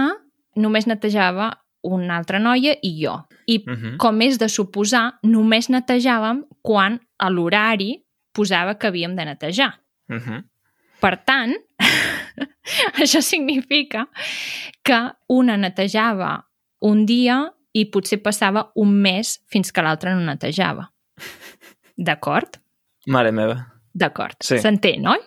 només 0.59 0.87
netejava 0.87 1.53
una 1.87 2.19
altra 2.19 2.39
noia 2.39 2.75
i 2.83 2.93
jo. 3.01 3.17
I 3.47 3.63
Mm 3.65 3.73
-hmm. 3.75 3.97
com 3.97 4.21
és 4.21 4.37
de 4.37 4.47
suposar, 4.47 5.17
només 5.23 5.69
netejàvem 5.69 6.45
quan 6.61 6.99
a 7.17 7.29
l'horari 7.29 8.03
posava 8.31 8.77
que 8.77 8.87
havíem 8.87 9.15
de 9.15 9.25
netejar. 9.25 9.79
Mm 10.07 10.17
-hmm. 10.17 10.43
Per 11.01 11.17
tant, 11.25 11.55
això 13.01 13.21
significa 13.21 14.07
que 14.83 14.99
una 15.27 15.57
netejava 15.57 16.47
un 16.79 17.05
dia 17.05 17.53
i 17.73 17.85
potser 17.85 18.21
passava 18.21 18.71
un 18.75 18.93
mes 19.01 19.39
fins 19.47 19.71
que 19.71 19.81
l'altra 19.81 20.15
no 20.15 20.25
netejava. 20.25 20.91
D'acord? 21.97 22.59
Mare 23.07 23.31
meva. 23.31 23.57
D'acord. 23.93 24.37
Sí. 24.43 24.59
S'entén, 24.59 25.07
oi? 25.07 25.19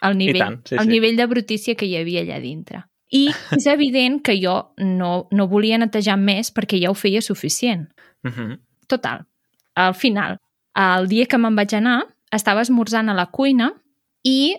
El 0.00 0.16
nivell, 0.16 0.38
tant, 0.38 0.60
sí, 0.68 0.76
el 0.76 0.86
sí. 0.86 0.92
nivell 0.92 1.16
de 1.16 1.26
brutícia 1.26 1.74
que 1.74 1.86
hi 1.86 1.96
havia 1.98 2.22
allà 2.22 2.38
dintre. 2.40 2.84
I 3.10 3.28
és 3.56 3.66
evident 3.76 4.20
que 4.22 4.36
jo 4.38 4.74
no, 4.78 5.28
no 5.32 5.48
volia 5.50 5.78
netejar 5.80 6.18
més 6.20 6.52
perquè 6.54 6.78
ja 6.82 6.92
ho 6.92 6.94
feia 6.94 7.22
suficient. 7.24 7.88
Mm 8.22 8.30
-hmm. 8.30 8.58
Total, 8.86 9.26
al 9.74 9.94
final, 9.94 10.38
el 10.74 11.08
dia 11.08 11.26
que 11.26 11.38
me'n 11.38 11.56
vaig 11.56 11.74
anar, 11.74 12.06
estava 12.34 12.64
esmorzant 12.64 13.10
a 13.10 13.16
la 13.16 13.28
cuina 13.32 13.70
i 14.26 14.54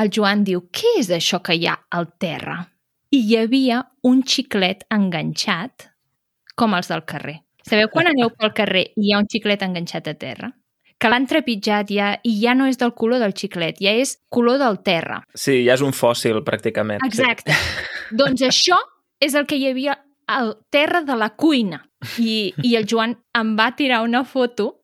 el 0.00 0.10
Joan 0.14 0.44
diu, 0.46 0.64
què 0.72 0.98
és 1.00 1.10
això 1.12 1.40
que 1.44 1.56
hi 1.58 1.66
ha 1.68 1.76
al 1.96 2.12
terra? 2.20 2.60
I 3.10 3.20
hi 3.26 3.36
havia 3.40 3.82
un 4.06 4.22
xiclet 4.22 4.86
enganxat 4.94 5.90
com 6.56 6.76
els 6.76 6.90
del 6.92 7.04
carrer. 7.08 7.40
Sabeu 7.66 7.90
quan 7.92 8.08
aneu 8.10 8.30
pel 8.38 8.54
carrer 8.56 8.86
i 8.94 9.08
hi 9.08 9.12
ha 9.12 9.20
un 9.20 9.28
xiclet 9.30 9.62
enganxat 9.66 10.08
a 10.08 10.16
terra? 10.18 10.52
Que 11.00 11.08
l'han 11.08 11.24
trepitjat 11.24 11.90
ja 11.92 12.10
i 12.28 12.34
ja 12.42 12.52
no 12.56 12.66
és 12.68 12.76
del 12.80 12.92
color 12.92 13.22
del 13.22 13.32
xiclet, 13.32 13.78
ja 13.80 13.92
és 13.96 14.18
color 14.28 14.58
del 14.60 14.82
terra. 14.84 15.22
Sí, 15.32 15.62
ja 15.64 15.78
és 15.78 15.84
un 15.84 15.96
fòssil, 15.96 16.42
pràcticament. 16.44 17.00
Exacte. 17.06 17.56
doncs 18.20 18.44
això 18.44 18.76
és 19.20 19.36
el 19.36 19.48
que 19.48 19.56
hi 19.56 19.70
havia 19.70 19.96
al 20.30 20.58
terra 20.70 21.00
de 21.02 21.16
la 21.16 21.32
cuina. 21.40 21.80
I, 22.20 22.52
I 22.64 22.76
el 22.78 22.86
Joan 22.88 23.16
em 23.36 23.56
va 23.58 23.72
tirar 23.76 24.04
una 24.04 24.22
foto 24.24 24.79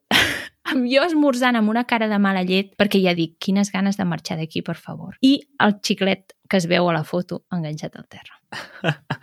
amb 0.72 0.88
jo 0.90 1.02
esmorzant 1.07 1.59
amb 1.59 1.70
una 1.72 1.85
cara 1.88 2.09
de 2.11 2.18
mala 2.22 2.42
llet 2.46 2.72
perquè 2.79 3.00
ja 3.02 3.14
dic, 3.18 3.37
quines 3.42 3.70
ganes 3.74 3.98
de 3.98 4.07
marxar 4.09 4.38
d'aquí, 4.40 4.62
per 4.66 4.76
favor. 4.76 5.16
I 5.22 5.38
el 5.62 5.79
xiclet 5.83 6.35
que 6.50 6.61
es 6.61 6.68
veu 6.70 6.88
a 6.88 6.94
la 6.96 7.05
foto 7.05 7.44
enganxat 7.55 7.96
al 7.98 8.07
terra. 8.11 8.40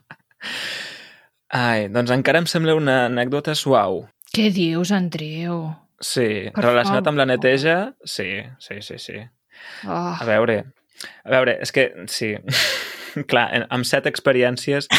Ai, 1.54 1.88
doncs 1.94 2.12
encara 2.16 2.42
em 2.42 2.48
sembla 2.50 2.76
una 2.76 3.04
anècdota 3.06 3.54
suau. 3.56 4.04
Què 4.34 4.50
dius, 4.54 4.92
Andreu? 4.96 5.68
Sí, 6.04 6.50
Per 6.52 6.64
relacionat 6.66 7.06
amb 7.08 7.20
la 7.20 7.28
favor. 7.28 7.36
neteja, 7.38 7.76
sí, 8.04 8.42
sí, 8.60 8.80
sí, 8.82 8.98
sí. 9.00 9.20
Oh. 9.86 9.94
A 10.18 10.26
veure, 10.26 10.64
a 11.24 11.30
veure, 11.30 11.60
és 11.62 11.72
que, 11.72 11.86
sí, 12.10 12.34
clar, 13.30 13.46
amb 13.70 13.86
set 13.86 14.10
experiències 14.10 14.90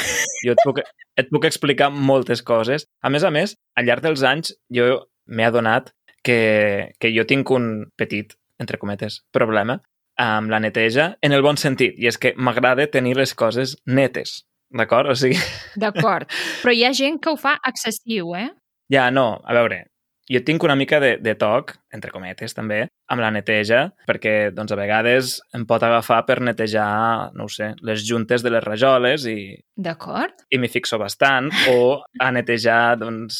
jo 0.44 0.54
et 0.54 0.62
puc, 0.62 0.80
et 1.18 1.28
puc 1.34 1.48
explicar 1.50 1.90
moltes 1.90 2.44
coses. 2.46 2.86
A 3.02 3.10
més 3.10 3.26
a 3.26 3.32
més, 3.34 3.56
al 3.76 3.90
llarg 3.90 4.06
dels 4.06 4.22
anys 4.22 4.54
jo 4.72 4.86
m'he 5.26 5.50
adonat 5.50 5.90
que, 6.24 6.94
que 6.98 7.12
jo 7.14 7.26
tinc 7.28 7.50
un 7.54 7.90
petit, 8.00 8.34
entre 8.60 8.80
cometes, 8.80 9.22
problema 9.34 9.80
amb 10.20 10.50
la 10.50 10.60
neteja 10.62 11.16
en 11.26 11.34
el 11.34 11.42
bon 11.42 11.58
sentit, 11.58 11.96
i 11.98 12.06
és 12.06 12.18
que 12.22 12.34
m'agrada 12.38 12.86
tenir 12.90 13.16
les 13.18 13.34
coses 13.34 13.74
netes, 13.86 14.44
d'acord? 14.70 15.10
O 15.10 15.16
sigui, 15.18 15.40
D'acord. 15.80 16.30
Però 16.62 16.74
hi 16.74 16.84
ha 16.86 16.92
gent 16.94 17.18
que 17.22 17.32
ho 17.32 17.38
fa 17.40 17.56
excessiu, 17.66 18.34
eh? 18.38 18.50
ja, 18.92 19.08
no, 19.10 19.40
a 19.42 19.56
veure, 19.56 19.84
jo 20.30 20.40
tinc 20.44 20.64
una 20.64 20.76
mica 20.76 20.98
de, 21.00 21.16
de 21.20 21.34
toc, 21.36 21.74
entre 21.92 22.12
cometes 22.12 22.56
també, 22.56 22.84
amb 23.12 23.20
la 23.20 23.30
neteja, 23.34 23.82
perquè 24.08 24.50
doncs, 24.56 24.72
a 24.72 24.78
vegades 24.78 25.34
em 25.56 25.66
pot 25.68 25.84
agafar 25.84 26.22
per 26.28 26.38
netejar, 26.40 27.30
no 27.36 27.48
sé, 27.52 27.72
les 27.84 28.04
juntes 28.08 28.44
de 28.44 28.52
les 28.54 28.64
rajoles 28.64 29.26
i, 29.28 29.54
D'acord? 29.76 30.46
i 30.48 30.60
m'hi 30.60 30.70
fixo 30.72 30.98
bastant, 31.00 31.50
o 31.72 32.00
a 32.20 32.30
netejar 32.32 32.96
doncs, 33.02 33.38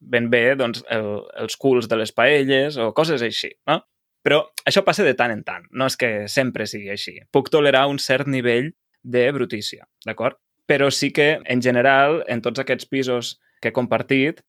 ben 0.00 0.28
bé 0.32 0.50
doncs, 0.60 0.84
el, 0.92 1.12
els 1.40 1.56
culs 1.60 1.88
de 1.88 2.00
les 2.02 2.12
paelles 2.12 2.76
o 2.76 2.92
coses 2.96 3.24
així, 3.24 3.54
no? 3.70 3.80
Però 4.26 4.40
això 4.66 4.82
passa 4.82 5.04
de 5.06 5.14
tant 5.14 5.30
en 5.30 5.44
tant, 5.46 5.68
no 5.70 5.86
és 5.86 5.94
que 5.96 6.10
sempre 6.28 6.66
sigui 6.66 6.90
així. 6.90 7.14
Puc 7.32 7.48
tolerar 7.54 7.84
un 7.86 8.00
cert 8.02 8.26
nivell 8.26 8.72
de 9.06 9.28
brutícia, 9.32 9.86
d'acord? 10.04 10.40
Però 10.66 10.90
sí 10.90 11.12
que, 11.14 11.36
en 11.46 11.62
general, 11.62 12.24
en 12.26 12.42
tots 12.42 12.58
aquests 12.58 12.88
pisos 12.90 13.36
que 13.62 13.70
he 13.70 13.76
compartit, 13.76 14.42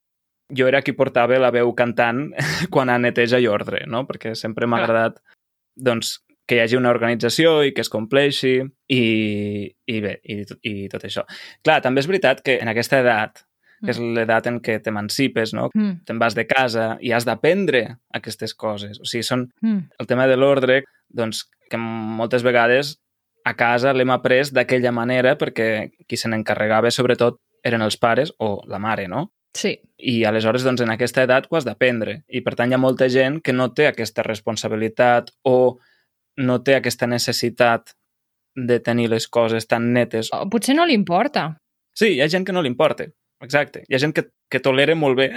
jo 0.55 0.67
era 0.67 0.81
qui 0.81 0.93
portava 0.95 1.39
la 1.39 1.51
veu 1.51 1.73
cantant 1.75 2.29
quan 2.73 2.89
a 2.89 2.97
neteja 3.01 3.39
i 3.39 3.47
ordre, 3.47 3.85
no? 3.87 4.05
Perquè 4.07 4.35
sempre 4.35 4.67
m'ha 4.67 4.83
agradat 4.83 5.19
doncs, 5.75 6.19
que 6.47 6.55
hi 6.55 6.61
hagi 6.63 6.77
una 6.79 6.89
organització 6.93 7.59
i 7.67 7.73
que 7.75 7.83
es 7.83 7.89
compleixi 7.91 8.61
i, 8.87 9.01
i 9.67 9.97
bé, 10.01 10.13
i, 10.23 10.37
i 10.63 10.87
tot 10.87 11.03
això. 11.03 11.25
Clar, 11.65 11.81
també 11.83 11.99
és 11.99 12.07
veritat 12.07 12.39
que 12.45 12.55
en 12.63 12.71
aquesta 12.71 13.01
edat, 13.03 13.43
que 13.83 13.91
és 13.91 13.99
l'edat 13.99 14.47
en 14.49 14.61
què 14.63 14.79
t'emancipes, 14.81 15.51
no? 15.53 15.67
Mm. 15.75 15.99
te'n 16.07 16.21
vas 16.21 16.33
de 16.33 16.47
casa 16.49 16.95
i 17.03 17.11
has 17.13 17.27
d'aprendre 17.27 17.83
aquestes 18.15 18.55
coses. 18.55 19.01
O 19.01 19.05
sigui, 19.05 19.27
són 19.27 19.49
Mm. 19.61 19.89
el 19.99 20.07
tema 20.07 20.25
de 20.27 20.37
l'ordre, 20.39 20.83
doncs, 21.09 21.43
que 21.69 21.77
moltes 21.77 22.43
vegades 22.47 22.95
a 23.45 23.53
casa 23.55 23.93
l'hem 23.93 24.09
après 24.09 24.49
d'aquella 24.51 24.91
manera 24.91 25.35
perquè 25.37 25.91
qui 26.07 26.17
se 26.17 26.29
n'encarregava 26.31 26.89
sobretot 26.91 27.37
eren 27.63 27.81
els 27.81 27.97
pares 27.97 28.33
o 28.39 28.61
la 28.67 28.79
mare, 28.79 29.07
no? 29.07 29.31
Sí. 29.55 29.77
I 29.97 30.23
aleshores, 30.29 30.65
doncs, 30.65 30.83
en 30.83 30.91
aquesta 30.93 31.23
edat 31.25 31.47
ho 31.49 31.57
has 31.57 31.65
d'aprendre. 31.65 32.21
I, 32.27 32.41
per 32.45 32.55
tant, 32.57 32.71
hi 32.71 32.77
ha 32.77 32.81
molta 32.81 33.07
gent 33.09 33.39
que 33.43 33.55
no 33.55 33.71
té 33.73 33.87
aquesta 33.89 34.25
responsabilitat 34.25 35.31
o 35.47 35.77
no 36.37 36.59
té 36.61 36.75
aquesta 36.77 37.07
necessitat 37.09 37.95
de 38.57 38.79
tenir 38.81 39.07
les 39.09 39.27
coses 39.27 39.67
tan 39.69 39.91
netes. 39.93 40.29
O 40.33 40.49
potser 40.49 40.75
no 40.77 40.85
li 40.85 40.97
importa. 40.97 41.49
Sí, 41.97 42.15
hi 42.15 42.21
ha 42.21 42.29
gent 42.29 42.45
que 42.45 42.53
no 42.53 42.61
li 42.61 42.69
importa. 42.69 43.07
Exacte. 43.41 43.83
Hi 43.85 43.95
ha 43.95 44.01
gent 44.01 44.15
que, 44.17 44.23
que 44.49 44.61
tolera 44.65 44.95
molt 44.97 45.17
bé 45.19 45.27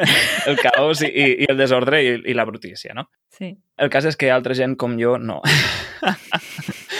el 0.48 0.56
caos 0.60 1.02
i, 1.04 1.10
i, 1.10 1.26
i 1.44 1.50
el 1.52 1.60
desordre 1.60 2.00
i, 2.04 2.14
i 2.32 2.36
la 2.36 2.46
brutícia, 2.48 2.96
no? 2.96 3.06
Sí. 3.36 3.52
El 3.76 3.92
cas 3.92 4.08
és 4.08 4.16
que 4.20 4.32
altra 4.32 4.56
gent 4.56 4.78
com 4.80 4.96
jo 5.00 5.18
no. 5.20 5.40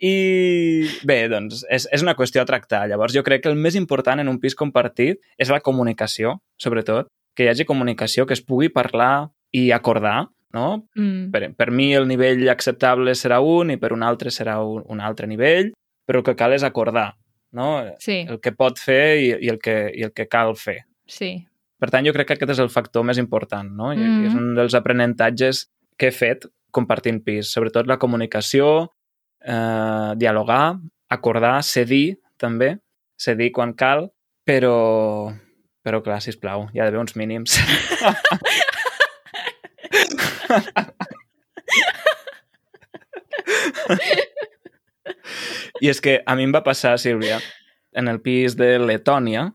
I 0.00 0.86
bé, 1.08 1.18
doncs, 1.32 1.64
és, 1.72 1.86
és 1.92 2.02
una 2.04 2.14
qüestió 2.18 2.42
a 2.42 2.48
tractar. 2.48 2.84
Llavors, 2.90 3.14
jo 3.16 3.22
crec 3.26 3.42
que 3.44 3.50
el 3.52 3.58
més 3.60 3.76
important 3.78 4.20
en 4.22 4.28
un 4.30 4.38
pis 4.42 4.54
compartit 4.58 5.20
és 5.38 5.50
la 5.52 5.60
comunicació, 5.64 6.36
sobretot, 6.60 7.08
que 7.36 7.44
hi 7.44 7.50
hagi 7.52 7.66
comunicació, 7.68 8.26
que 8.26 8.34
es 8.36 8.42
pugui 8.44 8.70
parlar 8.72 9.28
i 9.52 9.70
acordar, 9.72 10.28
no? 10.56 10.86
Mm. 10.96 11.30
Per, 11.34 11.42
per 11.58 11.70
mi 11.74 11.90
el 11.94 12.06
nivell 12.08 12.46
acceptable 12.48 13.12
serà 13.18 13.40
un 13.44 13.74
i 13.74 13.76
per 13.80 13.92
un 13.92 14.02
altre 14.06 14.30
serà 14.32 14.58
un, 14.64 14.82
un 14.88 15.00
altre 15.04 15.26
nivell, 15.28 15.72
però 16.06 16.22
el 16.22 16.24
que 16.28 16.36
cal 16.38 16.54
és 16.56 16.64
acordar, 16.64 17.10
no? 17.52 17.82
Sí, 18.00 18.22
El 18.28 18.40
que 18.40 18.52
pot 18.56 18.78
fer 18.80 19.18
i, 19.20 19.28
i, 19.44 19.50
el 19.52 19.58
que, 19.60 19.76
i 19.94 20.06
el 20.06 20.12
que 20.16 20.28
cal 20.28 20.54
fer. 20.56 20.82
sí. 21.06 21.34
Per 21.76 21.90
tant, 21.92 22.06
jo 22.08 22.12
crec 22.16 22.30
que 22.30 22.34
aquest 22.38 22.54
és 22.54 22.60
el 22.62 22.70
factor 22.72 23.04
més 23.04 23.18
important, 23.20 23.68
no? 23.68 23.90
I, 23.92 23.98
Mhm. 24.00 24.22
i 24.24 24.26
és 24.30 24.34
un 24.34 24.54
dels 24.56 24.72
aprenentatges 24.72 25.66
que 26.00 26.06
he 26.08 26.10
fet 26.10 26.46
compartint 26.72 27.18
pis. 27.22 27.50
Sobretot 27.52 27.86
la 27.86 27.98
comunicació, 28.00 28.94
eh, 29.46 30.12
dialogar, 30.18 30.76
acordar, 31.08 31.62
cedir, 31.62 32.18
també, 32.36 32.76
cedir 33.16 33.52
quan 33.54 33.72
cal, 33.78 34.10
però, 34.46 35.32
però 35.86 36.02
clar, 36.04 36.20
sisplau, 36.24 36.68
hi 36.74 36.80
ha 36.80 36.84
d'haver 36.86 37.00
uns 37.00 37.16
mínims. 37.16 37.56
I 45.80 45.90
és 45.92 46.00
que 46.00 46.22
a 46.24 46.34
mi 46.36 46.46
em 46.46 46.52
va 46.54 46.64
passar, 46.64 46.96
Sílvia, 46.98 47.38
en 47.96 48.08
el 48.08 48.20
pis 48.24 48.56
de 48.56 48.78
Letònia, 48.80 49.50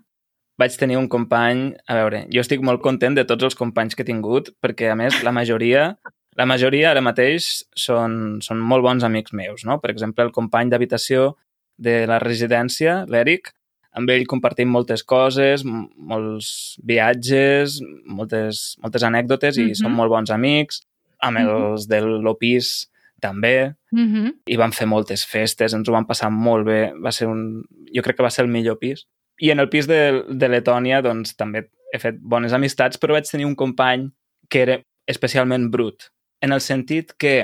vaig 0.61 0.77
tenir 0.77 0.97
un 0.99 1.09
company... 1.09 1.71
A 1.89 1.97
veure, 1.97 2.25
jo 2.33 2.43
estic 2.43 2.61
molt 2.65 2.81
content 2.85 3.15
de 3.17 3.25
tots 3.27 3.43
els 3.47 3.57
companys 3.57 3.97
que 3.97 4.05
he 4.05 4.09
tingut, 4.09 4.51
perquè, 4.61 4.91
a 4.91 4.97
més, 4.99 5.23
la 5.25 5.33
majoria, 5.35 5.95
la 6.37 6.45
majoria 6.45 6.91
ara 6.91 7.01
mateix 7.01 7.63
són, 7.75 8.39
són 8.41 8.59
molt 8.59 8.83
bons 8.83 9.03
amics 9.03 9.33
meus, 9.33 9.65
no? 9.65 9.79
Per 9.81 9.91
exemple, 9.91 10.23
el 10.23 10.31
company 10.31 10.69
d'habitació 10.71 11.35
de 11.77 12.05
la 12.07 12.19
residència, 12.19 13.05
l'Eric, 13.09 13.51
amb 13.97 14.09
ell 14.09 14.23
compartim 14.29 14.69
moltes 14.71 15.03
coses, 15.03 15.65
molts 15.65 16.77
viatges, 16.87 17.81
moltes, 18.07 18.77
moltes 18.81 19.03
anècdotes 19.03 19.57
i 19.57 19.65
Mhm. 19.71 19.75
som 19.75 19.91
molt 19.91 20.09
bons 20.09 20.31
amics. 20.31 20.81
Amb 21.19 21.37
Mhm. 21.39 21.47
els 21.49 21.87
de 21.87 22.01
l'Opis 22.01 22.87
també, 23.19 23.75
Mm 23.91 24.07
-hmm. 24.07 24.33
i 24.47 24.55
vam 24.55 24.71
fer 24.71 24.87
moltes 24.87 25.25
festes, 25.25 25.73
ens 25.73 25.87
ho 25.87 25.91
vam 25.91 26.05
passar 26.07 26.31
molt 26.31 26.65
bé, 26.65 26.93
va 27.03 27.11
ser 27.11 27.27
un... 27.27 27.63
jo 27.93 28.01
crec 28.01 28.15
que 28.15 28.23
va 28.23 28.29
ser 28.29 28.45
el 28.45 28.51
millor 28.51 28.79
pis. 28.79 29.05
I 29.39 29.51
en 29.51 29.59
el 29.59 29.67
pis 29.69 29.85
de, 29.87 30.23
de 30.29 30.47
Letònia, 30.49 31.01
doncs, 31.01 31.35
també 31.35 31.69
he 31.93 31.99
fet 31.99 32.15
bones 32.21 32.53
amistats, 32.53 32.97
però 32.97 33.11
vaig 33.11 33.29
tenir 33.29 33.45
un 33.45 33.55
company 33.55 34.09
que 34.49 34.61
era 34.61 34.81
especialment 35.05 35.69
brut, 35.69 36.09
en 36.41 36.53
el 36.55 36.61
sentit 36.63 37.13
que 37.21 37.35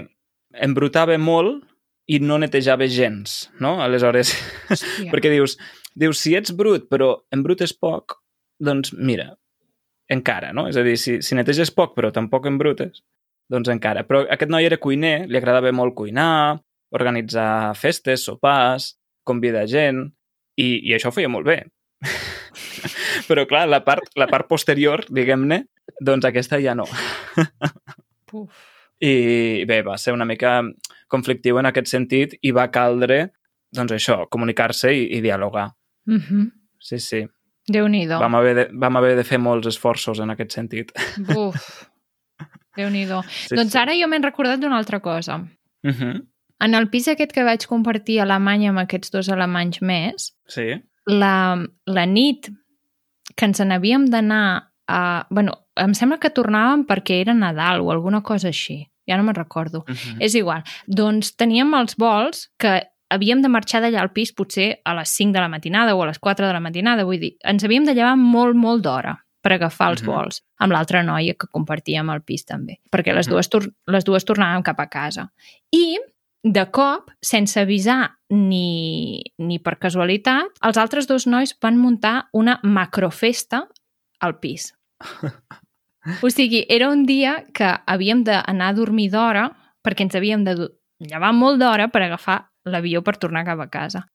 embrutava 0.54 1.18
molt 1.22 1.64
i 2.08 2.20
no 2.24 2.38
netejava 2.40 2.88
gens, 2.90 3.48
no? 3.60 3.78
Aleshores, 3.84 4.32
Hòstia. 4.72 5.10
perquè 5.14 5.32
dius, 5.34 5.58
dius, 5.96 6.22
si 6.24 6.36
ets 6.38 6.54
brut 6.56 6.88
però 6.92 7.12
embrutes 7.36 7.76
poc, 7.76 8.18
doncs 8.64 8.94
mira, 8.96 9.34
encara, 10.10 10.54
no? 10.56 10.68
És 10.72 10.80
a 10.80 10.86
dir, 10.88 10.96
si, 11.00 11.20
si 11.22 11.38
neteges 11.38 11.74
poc 11.76 11.94
però 11.98 12.14
tampoc 12.16 12.48
embrutes, 12.50 13.04
doncs 13.52 13.72
encara. 13.74 14.06
Però 14.08 14.24
aquest 14.26 14.52
noi 14.52 14.68
era 14.68 14.80
cuiner, 14.82 15.28
li 15.28 15.40
agradava 15.40 15.74
molt 15.76 15.98
cuinar, 15.98 16.58
organitzar 16.96 17.76
festes, 17.76 18.24
sopars, 18.24 18.94
convidar 19.28 19.66
gent, 19.68 20.06
i, 20.56 20.70
i 20.88 20.96
això 20.96 21.12
ho 21.12 21.16
feia 21.16 21.32
molt 21.32 21.48
bé. 21.50 21.60
però 23.28 23.44
clar, 23.50 23.66
la 23.68 23.84
part, 23.84 24.08
la 24.16 24.30
part 24.32 24.48
posterior, 24.48 25.04
diguem-ne, 25.12 25.66
doncs 26.00 26.32
aquesta 26.32 26.62
ja 26.64 26.78
no. 26.78 26.88
Puf. 28.32 28.77
I 29.00 29.66
bé, 29.70 29.82
va 29.86 29.98
ser 29.98 30.14
una 30.14 30.26
mica 30.26 30.62
conflictiu 31.08 31.60
en 31.60 31.66
aquest 31.70 31.88
sentit 31.88 32.34
i 32.42 32.52
va 32.52 32.70
caldre, 32.74 33.32
doncs 33.74 33.92
això, 33.94 34.24
comunicar-se 34.30 34.94
i, 34.94 35.04
i 35.18 35.22
dialogar. 35.22 35.70
Mm 36.06 36.18
-hmm. 36.22 36.52
Sí, 36.80 37.00
sí. 37.00 37.28
Déu-n'hi-do. 37.68 38.20
Vam 38.20 38.36
haver, 38.36 38.56
de, 38.56 38.68
vam 38.72 38.96
haver 38.96 39.16
de 39.18 39.24
fer 39.24 39.40
molts 39.40 39.68
esforços 39.68 40.20
en 40.20 40.30
aquest 40.30 40.52
sentit. 40.52 40.92
Buf. 41.18 41.90
Déu-n'hi-do. 42.78 43.22
Sí, 43.50 43.56
doncs 43.56 43.72
sí. 43.72 43.78
ara 43.78 43.94
jo 43.94 44.08
m'he 44.08 44.20
recordat 44.24 44.60
d'una 44.60 44.78
altra 44.78 45.00
cosa. 45.00 45.38
Uh 45.84 45.90
-huh. 45.92 46.28
En 46.60 46.74
el 46.74 46.90
pis 46.90 47.08
aquest 47.08 47.32
que 47.32 47.44
vaig 47.44 47.66
compartir 47.68 48.20
a 48.20 48.24
Alemanya 48.24 48.70
amb 48.70 48.80
aquests 48.80 49.12
dos 49.12 49.30
alemanys 49.30 49.82
més, 49.82 50.34
Sí. 50.48 50.82
la, 51.06 51.66
la 51.86 52.06
nit 52.06 52.50
que 53.36 53.46
ens 53.46 53.60
n'havíem 53.60 54.06
d'anar 54.10 54.67
a... 54.88 55.26
bueno, 55.30 55.54
em 55.76 55.94
sembla 55.94 56.18
que 56.20 56.32
tornàvem 56.34 56.86
perquè 56.88 57.22
era 57.22 57.34
Nadal 57.34 57.82
o 57.82 57.92
alguna 57.92 58.22
cosa 58.24 58.48
així. 58.50 58.86
Ja 59.08 59.18
no 59.18 59.24
me'n 59.24 59.36
recordo. 59.36 59.86
Uh 59.88 59.94
-huh. 59.94 60.18
És 60.20 60.36
igual. 60.36 60.64
Doncs 60.88 61.36
teníem 61.36 61.74
els 61.76 61.96
vols 61.96 62.50
que 62.58 62.84
havíem 63.10 63.42
de 63.42 63.48
marxar 63.50 63.82
d'allà 63.82 64.02
al 64.02 64.12
pis 64.12 64.34
potser 64.34 64.82
a 64.84 64.94
les 64.94 65.10
5 65.10 65.32
de 65.34 65.40
la 65.40 65.48
matinada 65.48 65.96
o 65.96 66.04
a 66.04 66.08
les 66.08 66.20
4 66.20 66.46
de 66.48 66.54
la 66.54 66.60
matinada. 66.60 67.04
Vull 67.06 67.20
dir, 67.20 67.38
ens 67.44 67.64
havíem 67.64 67.86
de 67.86 67.94
llevar 67.94 68.18
molt, 68.18 68.56
molt 68.56 68.84
d'hora 68.84 69.24
per 69.42 69.54
agafar 69.54 69.92
els 69.92 70.02
Mhm. 70.04 70.12
vols 70.12 70.44
amb 70.60 70.74
l'altra 70.74 71.04
noia 71.04 71.34
que 71.34 71.48
compartíem 71.48 72.10
el 72.10 72.22
pis 72.22 72.44
també, 72.46 72.80
perquè 72.92 73.14
les 73.14 73.28
dues, 73.28 73.50
les 73.88 74.04
dues 74.04 74.26
tornàvem 74.26 74.64
cap 74.64 74.80
a 74.80 74.88
casa. 74.88 75.32
I 75.72 75.98
de 76.44 76.66
cop, 76.72 77.12
sense 77.22 77.60
avisar 77.60 78.18
ni, 78.30 79.24
ni 79.38 79.60
per 79.60 79.78
casualitat, 79.80 80.48
els 80.62 80.78
altres 80.78 81.08
dos 81.08 81.28
nois 81.28 81.56
van 81.62 81.78
muntar 81.78 82.28
una 82.34 82.60
macrofesta 82.64 83.68
al 84.20 84.40
pis. 84.40 84.74
O 86.24 86.30
sigui, 86.32 86.62
era 86.70 86.88
un 86.88 87.04
dia 87.04 87.44
que 87.54 87.68
havíem 87.86 88.22
d'anar 88.24 88.70
a 88.72 88.76
dormir 88.78 89.10
d'hora 89.12 89.50
perquè 89.84 90.06
ens 90.06 90.16
havíem 90.16 90.46
de 90.46 90.54
llevar 91.04 91.34
molt 91.36 91.60
d'hora 91.60 91.90
per 91.92 92.06
agafar 92.06 92.38
l'avió 92.64 93.02
per 93.04 93.18
tornar 93.20 93.44
cap 93.44 93.60
a 93.60 93.68
casa. 93.68 94.06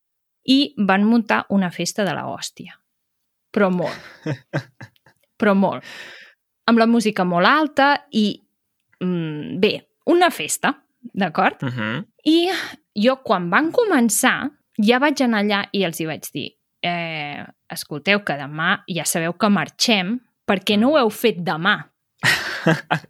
I 0.48 0.72
van 0.88 1.04
muntar 1.04 1.42
una 1.52 1.68
festa 1.70 2.06
de 2.08 2.14
la 2.16 2.24
hòstia. 2.30 2.78
Però 3.52 3.68
molt. 3.68 4.24
Però 5.40 5.52
molt. 5.52 5.84
Amb 6.64 6.80
la 6.80 6.88
música 6.88 7.28
molt 7.28 7.46
alta 7.46 7.92
i... 8.16 8.40
Mm, 9.04 9.60
bé, 9.60 9.74
una 10.08 10.30
festa, 10.30 10.72
d'acord? 11.12 11.62
Uh 11.62 11.68
-huh. 11.68 12.04
I 12.24 12.48
jo, 13.04 13.16
quan 13.22 13.50
van 13.50 13.70
començar, 13.70 14.48
ja 14.78 14.98
vaig 14.98 15.20
anar 15.20 15.44
allà 15.44 15.68
i 15.72 15.84
els 15.84 16.00
hi 16.00 16.06
vaig 16.06 16.24
dir 16.32 16.48
eh, 16.82 17.44
escolteu, 17.70 18.22
que 18.24 18.36
demà 18.36 18.82
ja 18.90 19.06
sabeu 19.08 19.36
que 19.38 19.48
marxem, 19.48 20.18
perquè 20.52 20.76
no 20.78 20.92
ho 20.92 20.98
heu 21.00 21.08
fet 21.10 21.40
demà? 21.40 21.78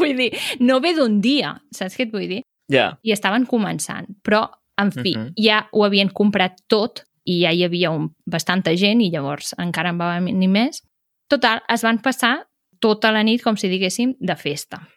vull 0.00 0.14
dir, 0.18 0.30
no 0.64 0.80
ve 0.84 0.94
d'un 0.96 1.20
dia, 1.24 1.54
saps 1.74 1.96
què 1.98 2.06
et 2.08 2.12
vull 2.14 2.28
dir? 2.30 2.42
Ja. 2.72 2.92
I 3.04 3.12
estaven 3.14 3.44
començant, 3.48 4.08
però, 4.24 4.46
en 4.80 4.90
fi, 4.90 5.12
Mhm. 5.16 5.32
ja 5.38 5.68
ho 5.72 5.84
havien 5.84 6.08
comprat 6.10 6.56
tot 6.68 7.04
i 7.26 7.40
ja 7.42 7.52
hi 7.52 7.64
havia 7.64 7.90
un, 7.90 8.10
bastanta 8.26 8.74
gent 8.76 9.00
i 9.00 9.10
llavors 9.12 9.54
encara 9.58 9.90
en 9.90 9.98
va 10.00 10.18
venir 10.20 10.48
més. 10.48 10.82
Total, 11.28 11.60
es 11.68 11.82
van 11.82 12.00
passar 12.02 12.46
tota 12.80 13.12
la 13.12 13.22
nit, 13.22 13.42
com 13.42 13.56
si 13.56 13.68
diguéssim, 13.68 14.14
de 14.20 14.36
festa. 14.36 14.88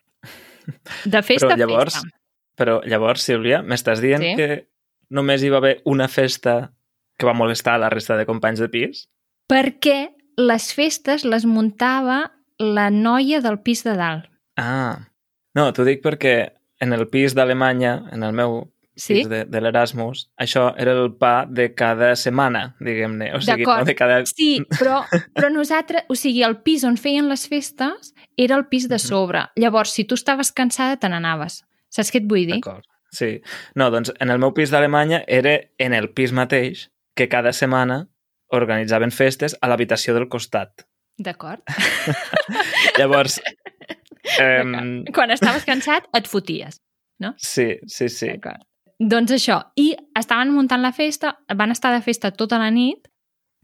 De 1.06 1.22
festa 1.24 1.48
Però 1.48 1.54
a 1.54 1.58
llavors, 1.58 1.94
festa. 1.94 2.10
Però 2.58 2.82
llavors, 2.84 3.22
Sílvia, 3.22 3.62
m'estàs 3.64 4.02
dient 4.02 4.22
Sí. 4.24 4.36
que 4.36 4.68
només 5.12 5.44
hi 5.44 5.50
va 5.50 5.58
haver 5.58 5.82
una 5.86 6.08
festa 6.08 6.74
que 7.18 7.26
va 7.26 7.34
molestar 7.34 7.76
a 7.76 7.78
la 7.78 7.90
resta 7.90 8.18
de 8.18 8.26
companys 8.26 8.60
de 8.60 8.70
pis? 8.70 9.08
perquè 9.50 10.10
les 10.38 10.72
festes 10.74 11.26
les 11.26 11.46
muntava 11.46 12.32
la 12.62 12.90
noia 12.94 13.42
del 13.42 13.60
pis 13.62 13.84
de 13.86 13.94
dalt. 13.98 14.30
Ah. 14.58 14.98
No, 15.58 15.72
t'ho 15.74 15.86
dic 15.86 16.04
perquè 16.06 16.38
en 16.82 16.94
el 16.94 17.08
pis 17.10 17.34
d'Alemanya, 17.38 18.04
en 18.14 18.24
el 18.24 18.34
meu 18.38 18.66
Sí? 18.98 19.14
pis 19.14 19.28
de, 19.30 19.44
de 19.46 19.60
l'Erasmus, 19.62 20.24
això 20.42 20.72
era 20.82 20.96
el 20.98 21.12
pa 21.22 21.46
de 21.46 21.68
cada 21.78 22.16
setmana, 22.18 22.76
diguem-ne. 22.82 23.28
O 23.38 23.42
sigui, 23.46 23.66
no 23.70 23.86
de 23.86 23.94
cada... 23.94 24.24
Sí, 24.26 24.64
però, 24.74 25.04
però 25.38 25.52
nosaltres, 25.54 26.08
o 26.10 26.18
sigui, 26.18 26.42
el 26.42 26.58
pis 26.66 26.82
on 26.88 26.98
feien 26.98 27.30
les 27.30 27.46
festes 27.50 28.16
era 28.36 28.58
el 28.58 28.66
pis 28.72 28.88
de 28.90 28.98
sobre. 28.98 29.44
Llavors, 29.56 29.94
si 29.94 30.06
tu 30.10 30.18
estaves 30.18 30.50
cansada, 30.52 30.98
te 30.98 31.10
n'anaves. 31.14 31.60
Saps 31.94 32.10
què 32.10 32.24
et 32.24 32.30
vull 32.30 32.48
dir? 32.50 32.58
D'acord. 32.58 32.90
Sí. 33.14 33.38
No, 33.78 33.92
doncs 33.94 34.12
en 34.18 34.34
el 34.34 34.42
meu 34.42 34.56
pis 34.58 34.74
d'Alemanya 34.74 35.22
era 35.28 35.60
en 35.78 35.94
el 35.94 36.10
pis 36.18 36.34
mateix 36.34 36.88
que 37.14 37.30
cada 37.30 37.54
setmana 37.54 38.08
organitzaven 38.54 39.12
festes 39.12 39.56
a 39.62 39.68
l'habitació 39.68 40.14
del 40.16 40.28
costat. 40.30 40.86
D'acord. 41.18 41.62
Llavors, 43.00 43.40
eh, 44.40 44.64
Quan 45.14 45.32
estaves 45.34 45.66
cansat, 45.66 46.08
et 46.14 46.28
foties. 46.28 46.80
sí, 47.38 47.78
sí, 47.88 48.10
sí. 48.10 48.28
D'acord. 48.36 48.64
Doncs 49.00 49.32
això, 49.36 49.60
i 49.78 49.92
estaven 50.18 50.50
muntant 50.54 50.82
la 50.82 50.92
festa, 50.92 51.36
van 51.56 51.72
estar 51.72 51.92
de 51.94 52.02
festa 52.02 52.32
tota 52.32 52.58
la 52.58 52.72
nit 52.72 53.08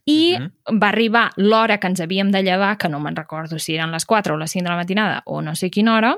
i 0.06 0.38
Mhm. 0.38 0.80
va 0.82 0.90
arribar 0.90 1.32
l'hora 1.38 1.80
que 1.80 1.88
ens 1.88 2.02
havíem 2.02 2.30
de 2.32 2.44
llevar, 2.44 2.78
que 2.78 2.90
no 2.90 3.00
me'n 3.00 3.16
recordo 3.16 3.58
si 3.58 3.74
eren 3.76 3.92
les 3.92 4.06
4 4.06 4.36
o 4.36 4.38
les 4.38 4.52
5 4.52 4.64
de 4.66 4.70
la 4.70 4.76
matinada 4.76 5.24
o 5.26 5.42
no 5.42 5.56
sé 5.56 5.70
quina 5.72 5.96
hora, 5.96 6.18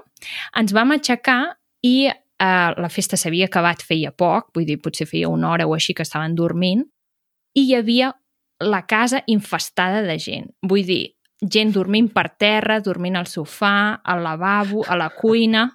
ens 0.55 0.73
vam 0.73 0.91
aixecar 0.91 1.57
i 1.83 2.07
eh, 2.07 2.73
la 2.77 2.89
festa 2.89 3.15
s'havia 3.15 3.45
acabat 3.45 3.81
feia 3.83 4.11
poc, 4.11 4.49
vull 4.53 4.65
dir, 4.65 4.81
potser 4.81 5.07
feia 5.07 5.29
una 5.29 5.51
hora 5.51 5.65
o 5.67 5.73
així 5.75 5.93
que 5.93 6.03
estaven 6.03 6.35
dormint, 6.35 6.83
i 7.55 7.61
hi 7.69 7.75
havia 7.75 8.13
la 8.65 8.85
casa 8.89 9.23
infestada 9.31 10.01
de 10.03 10.17
gent. 10.19 10.49
Vull 10.65 10.85
dir, 10.87 11.03
gent 11.41 11.71
dormint 11.75 12.09
per 12.13 12.29
terra, 12.39 12.79
dormint 12.81 13.15
al 13.19 13.29
sofà, 13.31 14.01
al 14.03 14.23
lavabo, 14.25 14.85
a 14.87 14.97
la 14.99 15.11
cuina... 15.13 15.69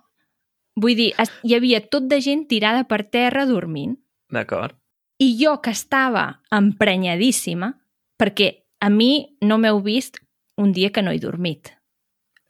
Vull 0.81 0.95
dir, 0.97 1.11
hi 1.45 1.53
havia 1.53 1.81
tot 1.93 2.07
de 2.09 2.21
gent 2.25 2.47
tirada 2.49 2.87
per 2.89 3.03
terra 3.13 3.43
dormint. 3.45 3.97
D'acord. 4.33 4.79
I 5.21 5.35
jo, 5.37 5.59
que 5.61 5.75
estava 5.75 6.41
emprenyadíssima, 6.57 7.75
perquè 8.17 8.47
a 8.81 8.89
mi 8.89 9.37
no 9.45 9.59
m'heu 9.61 9.83
vist 9.85 10.23
un 10.57 10.73
dia 10.73 10.89
que 10.95 11.03
no 11.03 11.13
he 11.13 11.19
dormit. 11.21 11.75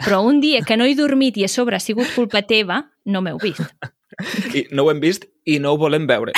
Però 0.04 0.20
un 0.22 0.38
dia 0.44 0.60
que 0.62 0.76
no 0.78 0.86
he 0.86 0.94
dormit 0.94 1.40
i 1.40 1.48
a 1.48 1.50
sobre 1.50 1.80
ha 1.80 1.82
sigut 1.82 2.12
culpa 2.14 2.44
teva, 2.46 2.84
no 3.04 3.24
m'heu 3.24 3.40
vist. 3.42 3.66
I 4.54 4.68
no 4.70 4.84
ho 4.84 4.92
hem 4.92 5.00
vist 5.02 5.26
i 5.48 5.58
no 5.58 5.74
ho 5.74 5.80
volem 5.80 6.06
veure. 6.06 6.36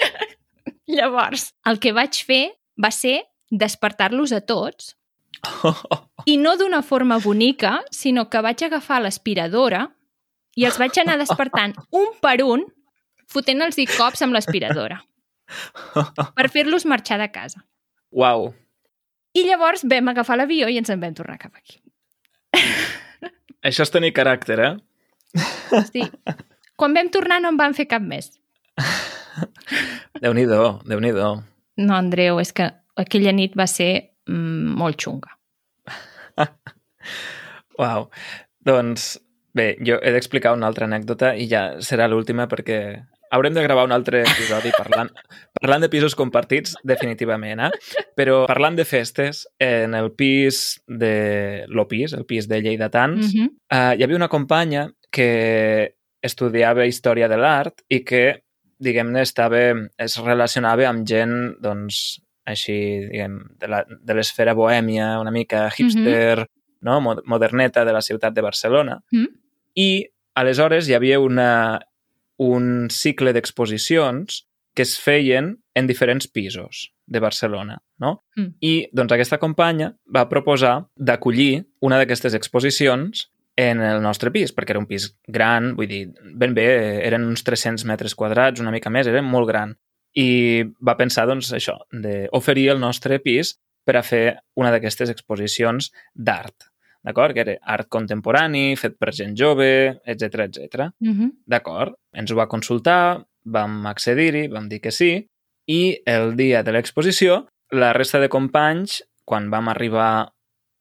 Llavors, 0.90 1.52
el 1.70 1.78
que 1.80 1.94
vaig 1.96 2.18
fer 2.26 2.44
va 2.82 2.90
ser 2.94 3.20
despertar-los 3.50 4.32
a 4.32 4.40
tots 4.40 4.94
i 6.26 6.36
no 6.36 6.56
d'una 6.56 6.82
forma 6.82 7.18
bonica, 7.18 7.80
sinó 7.90 8.28
que 8.30 8.42
vaig 8.44 8.64
agafar 8.66 9.00
l'aspiradora 9.02 9.86
i 10.56 10.66
els 10.68 10.78
vaig 10.78 10.98
anar 11.00 11.16
despertant 11.20 11.74
un 11.96 12.12
per 12.20 12.40
un, 12.44 12.66
fotent-los 13.30 13.78
cops 13.96 14.22
amb 14.22 14.36
l'aspiradora 14.36 15.00
per 16.36 16.48
fer-los 16.50 16.86
marxar 16.86 17.18
de 17.18 17.30
casa. 17.32 17.64
Uau. 18.10 18.50
I 19.34 19.46
llavors 19.46 19.84
vam 19.86 20.10
agafar 20.10 20.36
l'avió 20.38 20.68
i 20.68 20.78
ens 20.78 20.90
en 20.90 21.00
vam 21.00 21.14
tornar 21.14 21.38
cap 21.38 21.54
aquí. 21.54 21.78
Això 23.66 23.86
és 23.86 23.92
tenir 23.92 24.12
caràcter, 24.16 24.58
eh? 24.58 24.74
Sí. 25.92 26.02
Quan 26.76 26.94
vam 26.96 27.10
tornar 27.12 27.40
no 27.42 27.52
en 27.52 27.58
van 27.60 27.76
fer 27.76 27.86
cap 27.90 28.02
més. 28.02 28.32
Déu-n'hi-do, 30.20 30.80
déu 30.88 31.00
nhi 31.02 31.12
déu 31.14 31.38
No, 31.80 31.96
Andreu, 31.96 32.40
és 32.42 32.52
que 32.52 32.68
aquella 33.00 33.32
nit 33.32 33.56
va 33.58 33.66
ser 33.70 33.90
mm, 34.28 34.76
molt 34.80 35.00
xunga. 35.00 35.32
Uau. 37.80 38.10
Doncs, 38.66 39.14
bé, 39.56 39.72
jo 39.86 39.96
he 40.02 40.12
d'explicar 40.12 40.52
una 40.56 40.68
altra 40.68 40.86
anècdota 40.88 41.32
i 41.34 41.48
ja 41.50 41.80
serà 41.84 42.08
l'última 42.10 42.46
perquè 42.50 42.80
haurem 43.30 43.54
de 43.54 43.62
gravar 43.62 43.86
un 43.86 43.94
altre 43.94 44.24
episodi 44.26 44.72
parlant, 44.74 45.10
parlant 45.60 45.86
de 45.86 45.90
pisos 45.92 46.16
compartits, 46.18 46.74
definitivament, 46.86 47.62
eh? 47.62 48.04
Però 48.18 48.42
parlant 48.50 48.76
de 48.78 48.84
festes, 48.84 49.44
en 49.62 49.94
el 49.94 50.10
pis 50.18 50.80
de 50.86 51.64
l'Opis, 51.70 52.14
el 52.18 52.26
pis 52.26 52.50
de 52.50 52.60
Lleidatans, 52.60 53.32
Mm 53.32 53.40
-hmm. 53.40 53.48
uh, 53.72 53.94
hi 53.96 54.02
havia 54.02 54.16
una 54.16 54.28
companya 54.28 54.90
que 55.10 55.94
estudiava 56.22 56.86
Història 56.86 57.28
de 57.28 57.36
l'Art 57.36 57.82
i 57.88 58.04
que, 58.04 58.42
diguem-ne, 58.80 59.22
estava, 59.22 59.60
es 60.00 60.16
relacionava 60.24 60.88
amb 60.88 61.06
gent, 61.08 61.34
doncs, 61.62 62.20
així, 62.48 62.74
diguem, 63.10 63.36
de 63.60 63.68
la- 63.68 63.84
de 63.88 64.14
l'esfera 64.16 64.54
bohèmia, 64.56 65.18
una 65.20 65.30
mica 65.30 65.68
hipster, 65.70 66.46
no? 66.82 67.00
Mo- 67.00 67.20
moderneta 67.26 67.84
de 67.84 67.92
la 67.92 68.00
ciutat 68.02 68.34
de 68.34 68.40
Barcelona. 68.42 69.00
Mm. 69.12 69.26
I, 69.76 69.88
aleshores, 70.34 70.88
hi 70.88 70.94
havia 70.96 71.20
una, 71.20 71.80
un 72.38 72.88
cicle 72.90 73.32
d'exposicions 73.36 74.46
que 74.74 74.82
es 74.82 74.96
feien 74.98 75.58
en 75.74 75.86
diferents 75.86 76.26
pisos 76.28 76.92
de 77.06 77.20
Barcelona, 77.20 77.82
no? 77.98 78.24
Mm. 78.36 78.48
I, 78.60 78.88
doncs, 78.92 79.12
aquesta 79.12 79.38
companya 79.38 79.92
va 80.14 80.28
proposar 80.30 80.86
d'acollir 80.96 81.64
una 81.80 81.98
d'aquestes 81.98 82.34
exposicions 82.34 83.28
en 83.56 83.80
el 83.84 84.00
nostre 84.02 84.30
pis, 84.30 84.52
perquè 84.54 84.74
era 84.74 84.80
un 84.80 84.88
pis 84.88 85.10
gran, 85.28 85.74
vull 85.76 85.88
dir, 85.90 86.02
ben 86.38 86.54
bé, 86.56 86.66
eren 87.06 87.26
uns 87.28 87.44
300 87.46 87.84
metres 87.88 88.14
quadrats, 88.14 88.62
una 88.62 88.72
mica 88.74 88.92
més, 88.92 89.10
era 89.10 89.22
molt 89.22 89.48
gran. 89.48 89.74
I 90.16 90.64
va 90.82 90.96
pensar, 90.98 91.26
doncs, 91.30 91.52
això, 91.54 91.76
d'oferir 91.92 92.70
el 92.74 92.80
nostre 92.82 93.20
pis 93.22 93.54
per 93.86 93.96
a 93.98 94.04
fer 94.06 94.24
una 94.58 94.72
d'aquestes 94.74 95.12
exposicions 95.12 95.90
d'art, 96.14 96.70
d'acord? 97.06 97.34
Que 97.34 97.44
era 97.44 97.56
art 97.74 97.88
contemporani, 97.88 98.74
fet 98.76 98.96
per 99.00 99.12
gent 99.16 99.36
jove, 99.38 100.00
etc 100.04 100.46
etc. 100.46 100.90
Mm 101.00 101.12
-hmm. 101.12 101.30
D'acord, 101.46 101.94
ens 102.12 102.30
ho 102.30 102.36
va 102.36 102.48
consultar, 102.48 103.24
vam 103.44 103.86
accedir-hi, 103.86 104.48
vam 104.48 104.68
dir 104.68 104.80
que 104.80 104.90
sí, 104.90 105.26
i 105.66 106.02
el 106.06 106.36
dia 106.36 106.62
de 106.62 106.72
l'exposició, 106.72 107.46
la 107.70 107.92
resta 107.92 108.18
de 108.18 108.28
companys, 108.28 109.02
quan 109.24 109.50
vam 109.50 109.68
arribar 109.68 110.32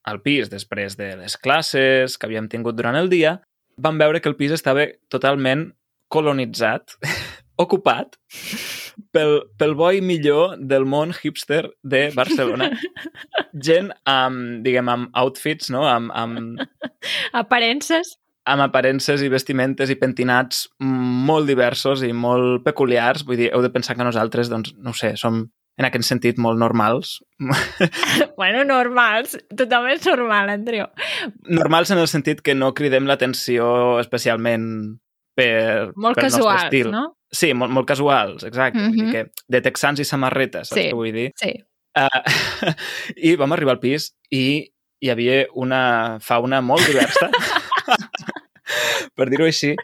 al 0.07 0.21
pis 0.23 0.49
després 0.51 0.95
de 0.99 1.13
les 1.19 1.35
classes 1.37 2.17
que 2.17 2.27
havíem 2.27 2.47
tingut 2.51 2.77
durant 2.77 2.97
el 2.99 3.09
dia, 3.11 3.39
vam 3.77 3.99
veure 3.99 4.21
que 4.21 4.29
el 4.31 4.37
pis 4.39 4.53
estava 4.55 4.87
totalment 5.11 5.69
colonitzat, 6.09 6.97
ocupat, 7.63 8.17
pel, 9.13 9.35
pel 9.59 9.75
bo 9.77 9.91
i 9.95 10.01
millor 10.03 10.57
del 10.59 10.87
món 10.89 11.13
hipster 11.15 11.65
de 11.83 12.07
Barcelona. 12.15 12.71
Gent 13.67 13.91
amb, 14.09 14.63
diguem, 14.65 14.89
amb 14.91 15.21
outfits, 15.21 15.69
no? 15.73 15.85
amb, 15.87 16.13
amb, 16.15 16.63
Aparences. 17.43 18.17
amb 18.49 18.63
aparences 18.65 19.21
i 19.21 19.29
vestimentes 19.29 19.91
i 19.93 19.97
pentinats 19.99 20.63
molt 20.81 21.45
diversos 21.45 22.01
i 22.07 22.11
molt 22.15 22.63
peculiars. 22.65 23.25
Vull 23.27 23.37
dir, 23.37 23.51
heu 23.53 23.61
de 23.61 23.69
pensar 23.69 23.95
que 23.97 24.07
nosaltres, 24.07 24.49
doncs, 24.49 24.73
no 24.79 24.95
sé, 24.97 25.13
som 25.19 25.43
en 25.79 25.87
aquest 25.87 26.05
sentit 26.09 26.37
molt 26.41 26.59
normals. 26.59 27.17
Bueno, 28.39 28.63
normals. 28.67 29.33
Tothom 29.55 29.87
és 29.91 30.05
normal, 30.07 30.49
Andreu. 30.53 30.85
Normals 31.51 31.91
en 31.91 31.99
el 31.99 32.07
sentit 32.11 32.41
que 32.43 32.55
no 32.55 32.73
cridem 32.77 33.07
l'atenció 33.09 33.97
especialment 33.99 34.65
per, 35.35 35.91
Molt 35.95 36.19
nostre 36.19 36.29
casuals, 36.29 36.63
estil. 36.67 36.91
no? 36.91 37.03
Sí, 37.31 37.51
molt, 37.53 37.71
molt 37.71 37.87
casuals, 37.87 38.43
exacte. 38.47 38.79
Mm 38.79 38.85
-hmm. 38.85 38.95
Vull 38.95 39.05
Mhm. 39.05 39.11
dir 39.11 39.25
que 39.25 39.31
de 39.47 39.61
texans 39.61 39.99
i 39.99 40.05
samarretes, 40.05 40.67
saps 40.69 40.81
Sí. 40.81 40.87
què 40.89 40.95
vull 40.95 41.13
dir? 41.13 41.31
Sí. 41.35 41.53
Uh, 41.95 42.21
I 43.29 43.35
vam 43.35 43.51
arribar 43.53 43.73
al 43.73 43.79
pis 43.79 44.15
i 44.31 44.71
hi 45.01 45.09
havia 45.09 45.45
una 45.55 46.17
fauna 46.21 46.61
molt 46.61 46.85
diversa, 46.87 47.29
per 49.15 49.29
dir-ho 49.29 49.45
així, 49.45 49.75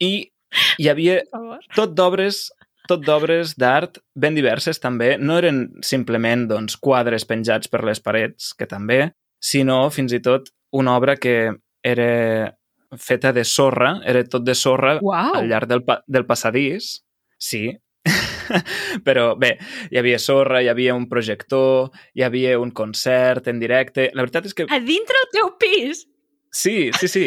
i 0.00 0.30
hi 0.78 0.88
havia 0.88 1.22
Per 1.30 1.58
tot 1.74 1.94
d'obres 1.94 2.50
tot 2.88 3.04
d'obres 3.04 3.54
d'art 3.60 4.00
ben 4.16 4.36
diverses 4.36 4.80
també. 4.80 5.16
No 5.20 5.38
eren 5.38 5.66
simplement 5.84 6.46
doncs, 6.50 6.78
quadres 6.80 7.26
penjats 7.28 7.70
per 7.70 7.84
les 7.86 8.00
parets, 8.00 8.52
que 8.58 8.68
també, 8.68 9.10
sinó 9.38 9.84
fins 9.94 10.14
i 10.16 10.22
tot 10.24 10.50
una 10.74 10.96
obra 10.98 11.16
que 11.16 11.52
era 11.84 12.54
feta 12.96 13.32
de 13.36 13.44
sorra, 13.44 13.98
era 14.08 14.24
tot 14.24 14.44
de 14.46 14.54
sorra 14.56 14.96
Uau. 15.04 15.34
al 15.36 15.48
llarg 15.50 15.68
del, 15.68 15.84
pa 15.84 16.00
del 16.08 16.26
passadís. 16.26 16.98
Sí, 17.38 17.68
però 19.06 19.34
bé, 19.38 19.54
hi 19.92 20.00
havia 20.00 20.18
sorra, 20.22 20.62
hi 20.62 20.70
havia 20.72 20.96
un 20.96 21.06
projector, 21.10 21.90
hi 22.16 22.24
havia 22.26 22.58
un 22.58 22.72
concert 22.72 23.48
en 23.52 23.60
directe... 23.60 24.08
La 24.14 24.24
veritat 24.24 24.48
és 24.48 24.56
que 24.56 24.66
A 24.72 24.80
dintre 24.82 25.20
el 25.24 25.30
teu 25.34 25.52
pis? 25.60 26.06
sí, 26.50 26.90
sí, 26.98 27.08
sí. 27.08 27.26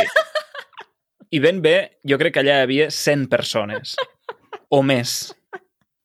I 1.31 1.39
ben 1.39 1.61
bé, 1.63 2.01
jo 2.03 2.17
crec 2.19 2.35
que 2.35 2.41
allà 2.41 2.57
hi 2.59 2.65
havia 2.65 2.89
100 2.91 3.29
persones 3.31 3.95
o 4.71 4.81
més. 4.83 5.31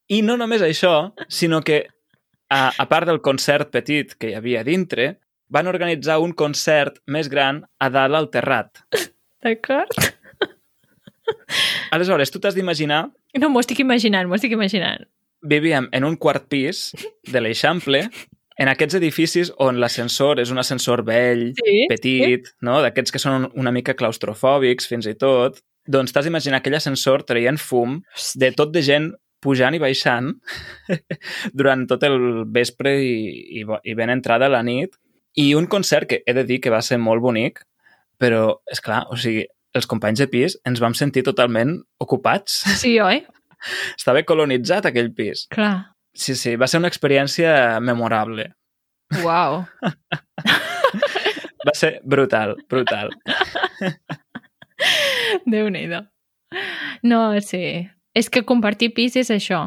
I 0.08 0.20
no 0.22 0.36
només 0.38 0.62
això, 0.62 1.12
sinó 1.28 1.62
que 1.66 1.86
a, 2.50 2.70
a 2.78 2.86
part 2.88 3.08
del 3.08 3.20
concert 3.24 3.72
petit 3.74 4.14
que 4.14 4.30
hi 4.30 4.36
havia 4.38 4.62
dintre, 4.64 5.16
van 5.50 5.66
organitzar 5.70 6.18
un 6.22 6.32
concert 6.34 7.00
més 7.06 7.28
gran 7.30 7.64
a 7.82 7.88
dalt 7.90 8.14
al 8.18 8.30
terrat. 8.30 8.82
D'acord. 9.42 9.90
Aleshores, 11.90 12.30
tu 12.30 12.38
t'has 12.42 12.54
d'imaginar 12.54 13.08
No, 13.36 13.48
m'ho 13.50 13.60
estic 13.60 13.80
imaginant, 13.82 14.28
m'ho 14.30 14.38
estic 14.38 14.52
imaginant. 14.54 15.04
vivíem 15.42 15.88
en 15.92 16.04
un 16.06 16.16
quart 16.16 16.46
pis 16.48 16.92
de 17.30 17.40
l'Eixample, 17.42 18.00
en 18.58 18.68
aquests 18.72 18.96
edificis 18.98 19.50
on 19.62 19.76
l'ascensor 19.82 20.40
és 20.40 20.50
un 20.50 20.58
ascensor 20.58 21.02
vell, 21.04 21.52
Sí. 21.58 21.86
petit, 21.90 22.48
no? 22.62 22.80
d'aquests 22.82 23.12
que 23.12 23.18
són 23.22 23.50
una 23.54 23.70
mica 23.72 23.94
claustrofòbics 23.94 24.86
fins 24.88 25.06
i 25.06 25.14
tot, 25.14 25.60
Doncs 25.86 26.10
t'has 26.10 26.24
d'imaginar 26.26 26.58
aquell 26.58 26.74
ascensor 26.74 27.22
traient 27.22 27.60
fum 27.62 28.00
de 28.34 28.48
tot 28.50 28.72
de 28.74 28.80
gent 28.82 29.12
pujant 29.42 29.76
i 29.76 29.80
baixant 29.82 30.32
durant 31.58 31.84
tot 31.90 32.04
el 32.08 32.44
vespre 32.52 32.96
i, 33.02 33.16
i, 33.60 33.64
i 33.64 33.96
ben 33.98 34.12
entrada 34.14 34.50
la 34.52 34.62
nit. 34.66 34.96
I 35.36 35.52
un 35.54 35.66
concert 35.68 36.08
que 36.08 36.22
he 36.24 36.34
de 36.36 36.46
dir 36.48 36.60
que 36.64 36.72
va 36.72 36.80
ser 36.82 36.96
molt 37.02 37.20
bonic, 37.22 37.60
però, 38.20 38.56
és 38.72 38.80
clar, 38.80 39.04
o 39.12 39.18
sigui, 39.20 39.44
els 39.76 39.88
companys 39.90 40.22
de 40.22 40.28
pis 40.32 40.56
ens 40.68 40.80
vam 40.80 40.94
sentir 40.96 41.24
totalment 41.26 41.76
ocupats. 42.02 42.62
Sí, 42.82 42.96
oi? 43.00 43.24
Estava 43.96 44.22
colonitzat 44.28 44.88
aquell 44.88 45.12
pis. 45.16 45.46
Clar. 45.52 45.92
Sí, 46.16 46.36
sí, 46.38 46.54
va 46.56 46.68
ser 46.70 46.80
una 46.80 46.88
experiència 46.88 47.80
memorable. 47.84 48.50
Uau. 49.22 49.62
Va 51.66 51.72
ser 51.74 51.96
brutal, 52.06 52.52
brutal. 52.70 53.10
Déu-n'hi-do. 55.50 55.98
No, 57.02 57.20
sí. 57.42 57.90
És 58.16 58.30
que 58.32 58.46
compartir 58.48 58.94
pis 58.96 59.16
és 59.20 59.28
això. 59.30 59.60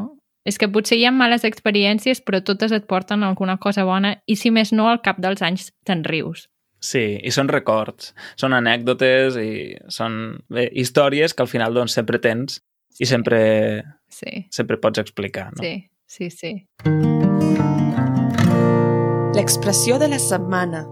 És 0.47 0.57
que 0.57 0.69
potser 0.71 0.97
hi 0.97 1.03
ha 1.05 1.11
males 1.13 1.43
experiències, 1.45 2.23
però 2.25 2.39
totes 2.41 2.71
et 2.73 2.87
porten 2.89 3.21
alguna 3.23 3.59
cosa 3.61 3.83
bona 3.85 4.15
i, 4.25 4.37
si 4.39 4.49
més 4.49 4.71
no, 4.73 4.87
al 4.89 5.03
cap 5.05 5.19
dels 5.21 5.43
anys 5.45 5.67
te'n 5.85 6.01
rius. 6.07 6.47
Sí, 6.81 7.19
i 7.21 7.31
són 7.35 7.51
records, 7.51 8.13
són 8.39 8.55
anècdotes 8.55 9.35
i 9.37 9.75
són 9.91 10.39
bé, 10.49 10.69
històries 10.71 11.35
que 11.35 11.43
al 11.43 11.51
final 11.51 11.75
doncs, 11.75 11.93
sempre 11.99 12.21
tens 12.23 12.61
i 12.97 13.05
sempre, 13.05 13.39
Sí, 14.09 14.47
sempre 14.49 14.79
pots 14.81 15.03
explicar. 15.03 15.51
No? 15.53 15.61
sí, 15.61 15.85
sí, 16.07 16.31
sí. 16.31 16.53
L'expressió 19.35 19.99
de 20.01 20.09
la 20.09 20.17
setmana. 20.23 20.87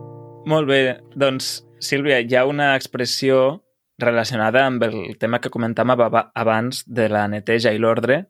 Molt 0.45 0.69
bé, 0.69 0.81
doncs, 1.15 1.63
Sílvia, 1.81 2.19
hi 2.21 2.35
ha 2.37 2.45
una 2.45 2.75
expressió 2.75 3.63
relacionada 3.99 4.65
amb 4.67 4.83
el 4.83 5.17
tema 5.19 5.39
que 5.41 5.49
comentàvem 5.49 5.95
aba- 5.97 6.27
abans 6.35 6.83
de 6.85 7.07
la 7.09 7.27
neteja 7.27 7.71
i 7.73 7.79
l'ordre, 7.81 8.25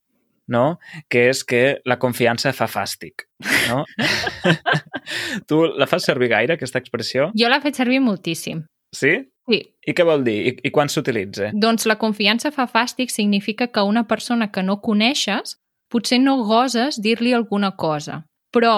no? 0.48 0.78
que 1.08 1.26
és 1.28 1.42
que 1.44 1.80
la 1.84 1.98
confiança 1.98 2.52
fa 2.56 2.66
fàstic. 2.66 3.26
No? 3.68 3.84
tu 5.48 5.62
la 5.76 5.86
fas 5.86 6.04
servir 6.08 6.28
gaire, 6.32 6.54
aquesta 6.56 6.80
expressió? 6.80 7.30
Jo 7.38 7.48
l'he 7.50 7.60
fet 7.64 7.76
servir 7.76 8.00
moltíssim. 8.04 8.64
Sí? 8.96 9.18
Sí, 9.48 9.62
I 9.88 9.92
què 9.96 10.04
vol 10.04 10.24
dir? 10.26 10.36
I, 10.48 10.50
i 10.68 10.70
quan 10.72 10.90
s'utilitza? 10.92 11.50
Doncs 11.56 11.86
la 11.88 11.96
confiança 12.00 12.50
fa 12.52 12.66
fàstic 12.68 13.08
significa 13.12 13.70
que 13.72 13.80
una 13.84 14.02
persona 14.08 14.50
que 14.52 14.62
no 14.62 14.78
coneixes 14.84 15.56
potser 15.88 16.18
no 16.20 16.34
goses 16.44 16.98
dir-li 17.00 17.32
alguna 17.32 17.70
cosa, 17.80 18.22
però 18.52 18.74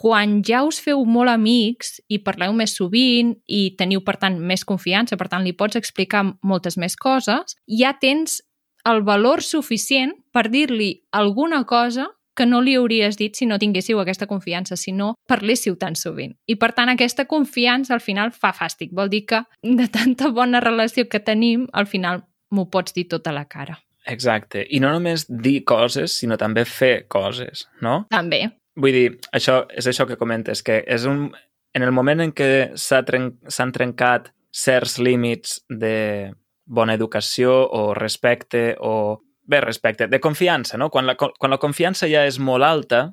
quan 0.00 0.38
ja 0.46 0.62
us 0.64 0.78
feu 0.80 1.02
molt 1.04 1.28
amics 1.28 1.98
i 2.08 2.22
parleu 2.24 2.54
més 2.56 2.72
sovint 2.78 3.34
i 3.44 3.74
teniu, 3.76 4.00
per 4.00 4.16
tant, 4.22 4.38
més 4.40 4.64
confiança, 4.64 5.18
per 5.20 5.28
tant, 5.28 5.44
li 5.44 5.52
pots 5.52 5.76
explicar 5.76 6.22
moltes 6.40 6.78
més 6.80 6.96
coses, 6.96 7.56
ja 7.68 7.92
tens 8.00 8.40
el 8.88 9.02
valor 9.04 9.44
suficient 9.44 10.14
per 10.32 10.46
dir-li 10.48 10.94
alguna 11.12 11.66
cosa 11.68 12.08
que 12.36 12.46
no 12.46 12.62
li 12.64 12.78
hauries 12.78 13.18
dit 13.20 13.36
si 13.36 13.44
no 13.44 13.58
tinguéssiu 13.60 14.00
aquesta 14.00 14.24
confiança, 14.30 14.78
si 14.80 14.94
no 14.96 15.10
parléssiu 15.28 15.76
tan 15.76 15.98
sovint. 15.98 16.32
I, 16.48 16.56
per 16.56 16.70
tant, 16.72 16.88
aquesta 16.88 17.26
confiança 17.28 17.92
al 17.92 18.00
final 18.00 18.32
fa 18.32 18.54
fàstic. 18.56 18.94
Vol 18.96 19.10
dir 19.12 19.26
que 19.28 19.42
de 19.60 19.88
tanta 19.92 20.30
bona 20.32 20.62
relació 20.64 21.04
que 21.10 21.20
tenim, 21.20 21.66
al 21.76 21.90
final 21.90 22.24
m'ho 22.50 22.70
pots 22.72 22.96
dir 22.96 23.04
tota 23.10 23.34
la 23.36 23.44
cara. 23.44 23.76
Exacte. 24.08 24.64
I 24.64 24.80
no 24.80 24.94
només 24.94 25.26
dir 25.28 25.60
coses, 25.68 26.16
sinó 26.16 26.40
també 26.40 26.64
fer 26.64 27.04
coses, 27.12 27.66
no? 27.84 28.06
També. 28.08 28.46
Vull 28.80 28.96
dir, 28.96 29.06
això 29.36 29.62
és 29.76 29.86
això 29.90 30.06
que 30.08 30.18
comentes, 30.20 30.64
que 30.66 30.82
és 30.86 31.06
un... 31.08 31.28
En 31.76 31.86
el 31.86 31.92
moment 31.94 32.24
en 32.24 32.32
què 32.34 32.72
tren... 33.06 33.32
s'han 33.46 33.72
trencat 33.72 34.32
certs 34.50 34.98
límits 34.98 35.60
de 35.68 36.32
bona 36.66 36.96
educació 36.98 37.54
o 37.66 37.92
respecte 37.94 38.74
o... 38.80 39.20
Bé, 39.50 39.60
respecte, 39.60 40.06
de 40.06 40.20
confiança, 40.22 40.78
no? 40.78 40.90
Quan 40.94 41.08
la, 41.08 41.16
quan 41.16 41.50
la 41.50 41.58
confiança 41.58 42.06
ja 42.06 42.22
és 42.26 42.38
molt 42.38 42.62
alta 42.62 43.08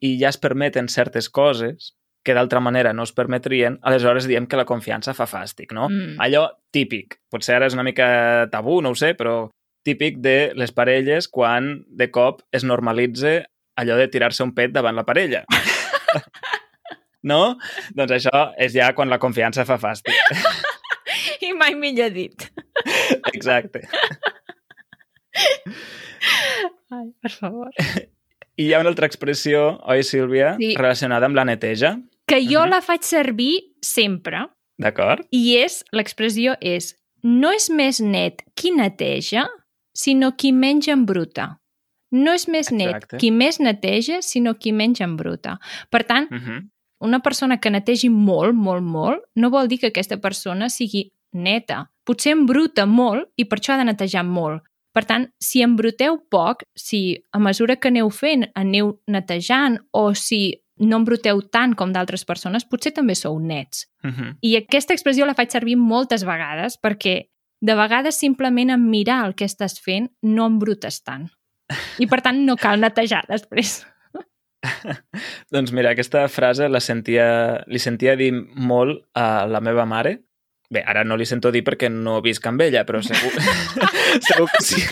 i 0.00 0.14
ja 0.20 0.30
es 0.32 0.38
permeten 0.40 0.88
certes 0.88 1.28
coses 1.28 1.92
que 2.24 2.34
d'altra 2.34 2.60
manera 2.60 2.92
no 2.94 3.04
es 3.04 3.12
permetrien, 3.12 3.78
aleshores 3.82 4.28
diem 4.30 4.46
que 4.46 4.56
la 4.56 4.64
confiança 4.64 5.14
fa 5.14 5.26
fàstic, 5.26 5.74
no? 5.74 5.88
Mm. 5.90 6.16
Allò 6.22 6.46
típic. 6.72 7.18
Potser 7.30 7.58
ara 7.58 7.68
és 7.68 7.76
una 7.76 7.84
mica 7.84 8.48
tabú, 8.52 8.80
no 8.80 8.94
ho 8.94 8.98
sé, 8.98 9.12
però 9.18 9.50
típic 9.84 10.20
de 10.22 10.52
les 10.56 10.72
parelles 10.72 11.26
quan 11.28 11.82
de 11.90 12.08
cop 12.14 12.44
es 12.54 12.64
normalitza 12.64 13.42
allò 13.76 13.96
de 13.96 14.08
tirar-se 14.08 14.42
un 14.44 14.52
pet 14.54 14.72
davant 14.72 14.96
la 14.96 15.04
parella. 15.04 15.44
no? 17.30 17.56
Doncs 17.94 18.12
això 18.18 18.52
és 18.58 18.72
ja 18.74 18.92
quan 18.94 19.08
la 19.12 19.18
confiança 19.22 19.64
fa 19.68 19.78
fàstic. 19.78 20.14
I 21.42 21.52
mai 21.58 21.74
millor 21.74 22.10
dit. 22.14 22.48
Exacte. 23.32 23.82
Ai, 26.92 27.08
per 27.22 27.30
favor. 27.32 27.70
I 28.56 28.66
hi 28.68 28.72
ha 28.74 28.80
una 28.82 28.90
altra 28.92 29.06
expressió, 29.08 29.78
oi, 29.88 30.02
Sílvia, 30.04 30.56
Sí. 30.60 30.74
relacionada 30.76 31.26
amb 31.26 31.36
la 31.36 31.44
neteja, 31.44 31.96
Que 32.26 32.40
jo 32.46 32.60
Mhm. 32.62 32.70
la 32.70 32.80
faig 32.80 33.02
servir 33.02 33.74
sempre 33.80 34.46
d'acord? 34.78 35.26
i 35.30 35.56
és, 35.58 35.84
l'expressió 35.92 36.56
és 36.60 36.96
no 37.22 37.50
és 37.52 37.68
més 37.70 38.00
net 38.00 38.42
qui 38.54 38.70
neteja, 38.70 39.48
sinó 39.94 40.36
qui 40.36 40.52
menja 40.52 40.92
en 40.92 41.04
bruta. 41.06 41.60
No 42.12 42.32
és 42.32 42.46
més 42.48 42.70
net 42.70 42.88
Exacte. 42.94 43.18
qui 43.18 43.30
més 43.30 43.58
neteja, 43.60 44.20
sinó 44.22 44.54
qui 44.58 44.72
menja 44.72 45.04
en 45.04 45.16
bruta. 45.16 45.58
Per 45.90 46.04
tant, 46.04 46.30
Uh 46.30 46.36
-huh. 46.38 46.68
una 47.00 47.20
persona 47.20 47.58
que 47.58 47.70
netegi 47.70 48.08
molt, 48.10 48.54
molt, 48.54 48.82
molt, 48.82 49.22
no 49.34 49.50
vol 49.50 49.66
dir 49.68 49.78
que 49.80 49.86
aquesta 49.88 50.18
persona 50.18 50.68
sigui 50.68 51.10
neta. 51.32 51.90
Potser 52.04 52.32
embruta 52.32 52.86
molt 52.86 53.28
i 53.36 53.44
per 53.44 53.58
això 53.58 53.72
ha 53.74 53.78
de 53.78 53.84
netejar 53.84 54.24
molt. 54.24 54.62
Per 54.92 55.04
tant, 55.04 55.30
si 55.40 55.62
embruteu 55.62 56.18
poc, 56.30 56.64
si 56.76 57.24
a 57.32 57.38
mesura 57.38 57.76
que 57.76 57.88
aneu 57.88 58.10
fent 58.10 58.50
aneu 58.54 59.00
netejant 59.08 59.78
o 59.90 60.14
si 60.14 60.60
no 60.78 60.96
embruteu 60.96 61.40
tant 61.50 61.74
com 61.74 61.92
d'altres 61.92 62.24
persones, 62.24 62.64
potser 62.64 62.92
també 62.92 63.14
sou 63.14 63.38
nets. 63.40 63.86
Uh 64.04 64.10
-huh. 64.10 64.36
I 64.42 64.56
aquesta 64.56 64.92
expressió 64.92 65.24
la 65.24 65.34
faig 65.34 65.50
servir 65.50 65.76
moltes 65.76 66.24
vegades 66.24 66.78
perquè 66.80 67.28
de 67.60 67.74
vegades 67.74 68.16
simplement 68.16 68.70
en 68.70 68.90
mirar 68.90 69.24
el 69.26 69.34
que 69.34 69.44
estàs 69.44 69.80
fent 69.80 70.10
no 70.22 70.46
embrutes 70.46 71.02
tant. 71.02 71.30
I 72.02 72.08
per 72.10 72.20
tant 72.24 72.42
no 72.46 72.56
cal 72.60 72.80
netejar 72.82 73.22
després. 73.30 73.80
Doncs 75.54 75.72
mira, 75.74 75.92
aquesta 75.92 76.26
frase 76.30 76.68
la 76.70 76.80
sentia, 76.80 77.26
li 77.66 77.80
sentia 77.82 78.14
dir 78.18 78.32
molt 78.32 79.02
a 79.18 79.44
la 79.50 79.62
meva 79.64 79.86
mare. 79.88 80.18
Bé, 80.72 80.80
ara 80.88 81.02
no 81.04 81.18
li 81.20 81.26
sento 81.28 81.50
dir 81.52 81.64
perquè 81.66 81.90
no 81.92 82.20
visc 82.24 82.46
amb 82.48 82.62
ella, 82.64 82.86
però 82.88 83.02
segur, 83.04 83.32
segur 84.28 84.48
que 84.52 84.62
sí. 84.64 84.84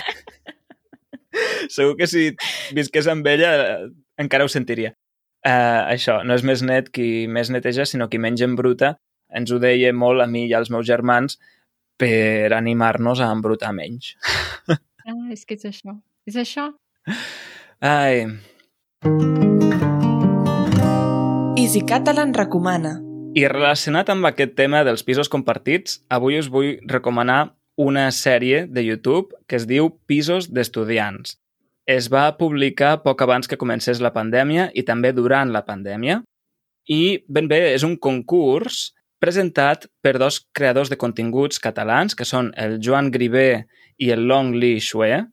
Segur 1.70 1.94
que 1.96 2.08
si 2.10 2.26
visqués 2.76 3.06
amb 3.08 3.26
ella 3.30 3.52
eh, 3.60 3.86
encara 4.20 4.44
ho 4.44 4.50
sentiria. 4.50 4.92
Uh, 5.40 5.86
això, 5.94 6.18
no 6.26 6.34
és 6.36 6.44
més 6.44 6.60
net 6.66 6.90
qui 6.92 7.24
més 7.30 7.48
neteja, 7.48 7.86
sinó 7.88 8.10
qui 8.12 8.20
menys 8.20 8.42
embruta. 8.44 8.98
Ens 9.32 9.52
ho 9.54 9.60
deia 9.62 9.92
molt 9.94 10.20
a 10.20 10.26
mi 10.28 10.48
i 10.50 10.54
als 10.58 10.68
meus 10.74 10.84
germans 10.88 11.38
per 12.00 12.52
animar-nos 12.56 13.22
a 13.22 13.30
embrutar 13.32 13.72
menys. 13.76 14.16
Ah, 14.68 15.30
és 15.32 15.46
que 15.48 15.56
és 15.56 15.64
això. 15.70 15.96
És 16.30 16.36
això. 16.38 16.68
Ai, 17.82 18.28
Easy 21.58 21.80
Catalan 21.88 22.34
recomana. 22.36 22.92
I 23.34 23.48
relacionat 23.50 24.12
amb 24.12 24.28
aquest 24.28 24.52
tema 24.54 24.84
dels 24.86 25.02
pisos 25.02 25.30
compartits, 25.32 25.96
avui 26.06 26.38
us 26.38 26.50
vull 26.54 26.76
recomanar 26.92 27.56
una 27.82 28.04
sèrie 28.14 28.60
de 28.70 28.84
YouTube 28.84 29.34
que 29.48 29.58
es 29.58 29.66
diu 29.66 29.90
Pisos 30.06 30.46
d'estudiants. 30.54 31.34
Es 31.82 32.06
va 32.14 32.28
publicar 32.38 33.00
poc 33.02 33.26
abans 33.26 33.50
que 33.50 33.58
comencés 33.58 33.98
la 33.98 34.14
pandèmia 34.14 34.68
i 34.70 34.86
també 34.86 35.10
durant 35.16 35.50
la 35.50 35.64
pandèmia. 35.66 36.20
I, 36.86 37.24
ben 37.26 37.50
bé, 37.50 37.60
és 37.74 37.82
un 37.82 37.98
concurs 37.98 38.92
presentat 39.18 39.88
per 39.98 40.14
dos 40.22 40.44
creadors 40.54 40.94
de 40.94 41.00
continguts 41.00 41.58
catalans, 41.58 42.14
que 42.14 42.28
són 42.28 42.54
el 42.54 42.78
Joan 42.78 43.10
Gribé 43.10 43.66
i 43.98 44.14
el 44.14 44.28
Long 44.30 44.54
Li 44.54 44.76
Xue. 44.78 45.24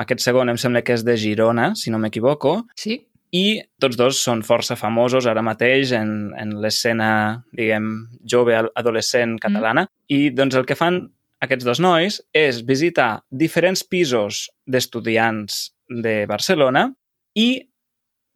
Aquest 0.00 0.24
segon 0.24 0.50
em 0.50 0.56
sembla 0.58 0.82
que 0.82 0.94
és 0.96 1.04
de 1.06 1.16
Girona, 1.16 1.72
si 1.78 1.90
no 1.90 2.00
m'equivoco 2.02 2.64
Sí. 2.76 3.00
i 3.34 3.60
tots 3.80 3.96
dos 3.96 4.20
són 4.22 4.42
força 4.46 4.76
famosos 4.76 5.26
ara 5.26 5.42
mateix 5.42 5.92
en, 5.92 6.32
en 6.38 6.56
l'escena, 6.62 7.44
diguem, 7.52 8.08
jove 8.26 8.54
adolescent 8.74 9.38
catalana. 9.42 9.86
I 10.08 10.30
doncs 10.30 10.54
el 10.58 10.66
que 10.66 10.76
fan 10.78 11.00
aquests 11.42 11.64
dos 11.66 11.80
nois 11.82 12.20
és 12.32 12.62
visitar 12.66 13.22
diferents 13.30 13.82
pisos 13.84 14.48
d'estudiants 14.66 15.72
de 15.88 16.24
Barcelona 16.26 16.88
i 17.34 17.68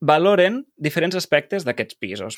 valoren 0.01 0.61
diferents 0.79 1.17
aspectes 1.19 1.65
d'aquests 1.67 1.97
pisos. 1.99 2.37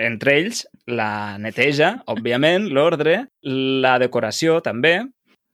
Entre 0.00 0.38
ells, 0.40 0.62
la 0.88 1.36
neteja, 1.38 1.98
òbviament, 2.08 2.70
l'ordre, 2.72 3.26
la 3.42 3.98
decoració 4.00 4.60
també, 4.64 5.02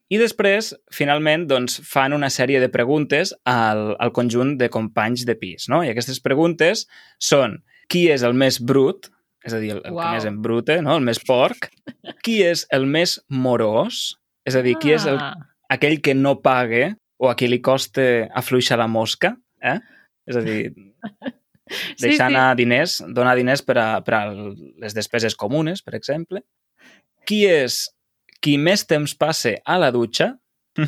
i 0.08 0.18
després, 0.20 0.72
finalment, 0.94 1.44
doncs, 1.50 1.78
fan 1.84 2.14
una 2.16 2.30
sèrie 2.32 2.62
de 2.62 2.70
preguntes 2.72 3.34
al, 3.48 3.92
al 4.00 4.12
conjunt 4.16 4.56
de 4.60 4.70
companys 4.72 5.26
de 5.28 5.36
pis. 5.36 5.68
No? 5.68 5.82
I 5.84 5.92
aquestes 5.92 6.22
preguntes 6.24 6.86
són 7.20 7.58
qui 7.92 8.06
és 8.12 8.24
el 8.24 8.36
més 8.36 8.60
brut, 8.60 9.10
és 9.44 9.54
a 9.54 9.60
dir, 9.60 9.74
el, 9.76 9.82
el 9.82 9.92
que 9.92 9.98
Uau. 9.98 10.14
més 10.16 10.28
embrute, 10.28 10.78
no? 10.84 10.96
el 10.96 11.04
més 11.04 11.20
porc, 11.24 11.68
qui 12.24 12.40
és 12.44 12.64
el 12.74 12.88
més 12.88 13.18
morós, 13.28 14.16
és 14.48 14.56
a 14.56 14.64
dir, 14.64 14.78
qui 14.80 14.96
és 14.96 15.04
el, 15.08 15.20
Ah, 15.20 15.36
aquell 15.68 16.00
que 16.04 16.16
no 16.16 16.38
pague 16.40 16.94
o 17.20 17.28
a 17.28 17.36
qui 17.36 17.48
li 17.50 17.60
costa 17.64 18.28
afluixar 18.36 18.78
la 18.80 18.88
mosca, 18.88 19.34
eh? 19.60 19.76
És 20.28 20.38
a 20.38 20.44
dir, 20.44 20.72
deixar 22.00 22.00
sí, 22.00 22.16
sí. 22.16 22.24
anar 22.24 22.56
diners, 22.56 22.98
donar 23.14 23.36
diners 23.36 23.64
per 23.66 23.76
a, 23.80 23.88
per 24.04 24.16
a 24.16 24.24
les 24.32 24.96
despeses 24.96 25.36
comunes, 25.36 25.84
per 25.84 25.96
exemple. 25.98 26.44
Qui 27.28 27.44
és 27.50 27.84
qui 28.40 28.56
més 28.58 28.86
temps 28.86 29.14
passe 29.18 29.56
a 29.64 29.78
la 29.78 29.90
dutxa, 29.94 30.34
Ah. 30.78 30.84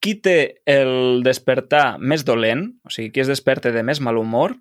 qui 0.00 0.14
té 0.22 0.62
el 0.64 1.22
despertar 1.26 1.98
més 1.98 2.24
dolent, 2.24 2.68
o 2.86 2.90
sigui, 2.90 3.10
qui 3.12 3.20
es 3.20 3.28
desperta 3.28 3.70
de 3.74 3.82
més 3.82 4.00
mal 4.00 4.16
humor, 4.16 4.54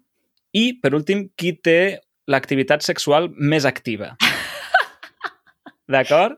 i, 0.52 0.74
per 0.82 0.94
últim, 0.96 1.30
qui 1.38 1.54
té 1.54 2.02
l'activitat 2.28 2.82
sexual 2.84 3.30
més 3.38 3.64
activa. 3.66 4.16
D'acord? 5.88 6.36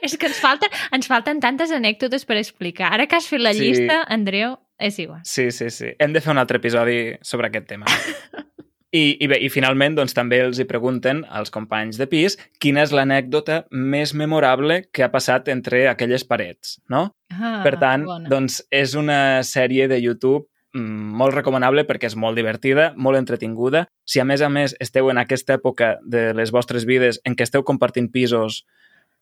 És 0.00 0.14
que 0.16 0.26
ens, 0.30 0.38
falta, 0.40 0.68
ens 0.96 1.06
falten 1.10 1.40
tantes 1.44 1.70
anècdotes 1.74 2.24
per 2.24 2.38
explicar. 2.40 2.88
Ara 2.96 3.04
que 3.06 3.16
has 3.18 3.26
fet 3.28 3.42
la 3.44 3.52
Sí. 3.52 3.60
llista, 3.66 3.98
Andreu, 4.08 4.56
és 4.78 4.96
igual. 4.98 5.20
Sí, 5.24 5.50
sí, 5.50 5.68
sí. 5.70 5.90
Hem 5.98 6.14
de 6.14 6.20
fer 6.24 6.30
un 6.32 6.38
altre 6.40 6.56
episodi 6.56 7.18
sobre 7.20 7.48
aquest 7.48 7.66
tema. 7.68 7.84
I, 8.92 9.16
i 9.24 9.26
bé, 9.30 9.38
i 9.40 9.48
finalment 9.48 9.94
doncs, 9.96 10.12
també 10.12 10.42
els 10.44 10.58
hi 10.60 10.66
pregunten 10.68 11.22
als 11.32 11.52
companys 11.52 11.96
de 11.96 12.04
pis 12.10 12.36
quina 12.60 12.82
és 12.84 12.90
l'anècdota 12.92 13.62
més 13.72 14.12
memorable 14.12 14.82
que 14.92 15.06
ha 15.06 15.08
passat 15.12 15.48
entre 15.48 15.86
aquelles 15.88 16.26
parets, 16.28 16.76
no? 16.92 17.06
Ah, 17.32 17.62
per 17.64 17.78
tant, 17.80 18.04
bona. 18.04 18.28
doncs 18.28 18.60
és 18.68 18.92
una 18.98 19.40
sèrie 19.48 19.86
de 19.88 19.96
YouTube 19.96 20.44
mm, 20.76 21.14
molt 21.22 21.32
recomanable 21.38 21.86
perquè 21.88 22.10
és 22.10 22.18
molt 22.20 22.36
divertida, 22.36 22.90
molt 22.96 23.16
entretinguda. 23.16 23.86
Si 24.04 24.20
a 24.20 24.26
més 24.28 24.44
a 24.44 24.50
més 24.52 24.76
esteu 24.76 25.08
en 25.08 25.22
aquesta 25.22 25.56
època 25.56 25.94
de 26.04 26.28
les 26.36 26.52
vostres 26.52 26.84
vides 26.84 27.22
en 27.24 27.32
què 27.32 27.48
esteu 27.48 27.64
compartint 27.64 28.10
pisos 28.12 28.60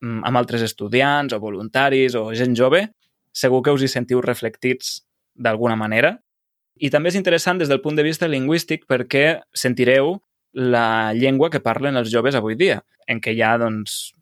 mm, 0.02 0.24
amb 0.26 0.42
altres 0.42 0.66
estudiants 0.66 1.36
o 1.36 1.38
voluntaris 1.38 2.18
o 2.18 2.26
gent 2.34 2.58
jove, 2.58 2.88
segur 3.30 3.62
que 3.62 3.78
us 3.78 3.86
hi 3.86 3.92
sentiu 3.94 4.18
reflectits 4.18 5.04
d'alguna 5.38 5.78
manera. 5.78 6.16
I 6.78 6.90
també 6.92 7.10
és 7.10 7.18
interessant 7.18 7.58
des 7.60 7.68
del 7.68 7.82
punt 7.82 7.98
de 7.98 8.04
vista 8.06 8.28
lingüístic 8.28 8.86
perquè 8.88 9.40
sentireu 9.52 10.18
la 10.52 11.12
llengua 11.14 11.50
que 11.50 11.60
parlen 11.62 11.96
els 11.96 12.10
joves 12.12 12.34
avui 12.34 12.56
dia, 12.58 12.80
en 13.06 13.20
què 13.20 13.34
hi 13.34 13.42
ha, 13.42 13.56
doncs, 13.60 14.12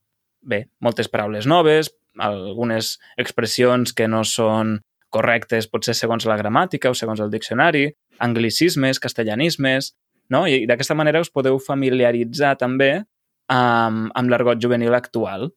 bé, 0.43 0.67
moltes 0.81 1.09
paraules 1.09 1.47
noves, 1.47 1.93
algunes 2.19 2.97
expressions 3.17 3.95
que 3.95 4.09
no 4.09 4.25
són 4.27 4.79
correctes, 5.15 5.69
potser 5.71 5.95
segons 5.97 6.27
la 6.29 6.37
gramàtica 6.37 6.91
o 6.91 6.97
segons 6.97 7.21
el 7.25 7.31
diccionari, 7.33 7.87
anglicismes, 8.21 9.01
castellanismes, 9.01 9.95
no? 10.29 10.45
I 10.47 10.67
d'aquesta 10.69 10.97
manera 10.99 11.23
us 11.23 11.33
podeu 11.33 11.57
familiaritzar 11.63 12.57
també 12.61 12.91
amb, 13.49 14.11
amb 14.13 14.31
l'argot 14.31 14.61
juvenil 14.61 14.95
actual. 14.95 15.49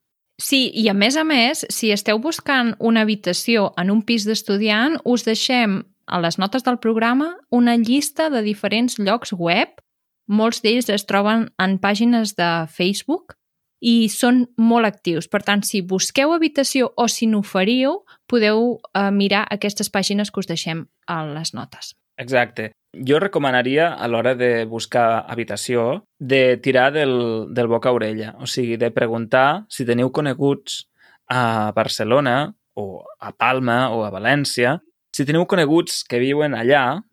Sí, 0.42 0.70
i 0.74 0.88
a 0.90 0.96
més 0.98 1.18
a 1.20 1.26
més, 1.28 1.66
si 1.70 1.92
esteu 1.94 2.18
buscant 2.22 2.74
una 2.80 3.04
habitació 3.06 3.72
en 3.78 3.92
un 3.94 4.02
pis 4.02 4.26
d'estudiant, 4.26 4.98
us 5.06 5.26
deixem 5.28 5.82
a 6.12 6.20
les 6.20 6.38
notes 6.38 6.66
del 6.68 6.80
programa 6.84 7.38
una 7.50 7.78
llista 7.80 8.30
de 8.30 8.44
diferents 8.44 9.00
llocs 9.00 9.32
web. 9.34 9.80
Molts 10.28 10.62
d'ells 10.62 10.92
es 10.92 11.08
troben 11.08 11.48
en 11.60 11.78
pàgines 11.80 12.36
de 12.36 12.50
Facebook 12.72 13.38
i 13.82 14.12
són 14.14 14.44
molt 14.62 14.86
actius. 14.86 15.28
Per 15.32 15.42
tant, 15.42 15.64
si 15.66 15.82
busqueu 15.82 16.36
habitació 16.36 16.92
o 16.96 17.08
si 17.10 17.28
n'oferiu, 17.28 18.04
podeu 18.30 18.78
eh, 18.78 19.10
mirar 19.12 19.48
aquestes 19.50 19.90
pàgines 19.90 20.30
que 20.30 20.44
us 20.44 20.52
deixem 20.52 20.86
a 21.08 21.24
les 21.26 21.56
notes. 21.58 21.96
Exacte. 22.22 22.70
Jo 22.92 23.22
recomanaria, 23.24 23.88
a 23.96 24.08
l'hora 24.12 24.36
de 24.36 24.66
buscar 24.70 25.24
habitació, 25.32 26.04
de 26.20 26.58
tirar 26.62 26.92
del, 26.94 27.16
del 27.56 27.72
boca 27.72 27.90
a 27.90 27.96
orella. 27.96 28.36
O 28.40 28.46
sigui, 28.46 28.78
de 28.78 28.92
preguntar 28.92 29.66
si 29.72 29.88
teniu 29.88 30.12
coneguts 30.14 30.84
a 31.32 31.72
Barcelona 31.74 32.54
o 32.76 33.04
a 33.20 33.32
Palma 33.32 33.90
o 33.96 34.04
a 34.06 34.12
València. 34.12 34.78
Si 35.22 35.26
teniu 35.30 35.44
coneguts 35.46 36.00
que 36.10 36.18
viuen 36.18 36.56
allà, 36.58 37.04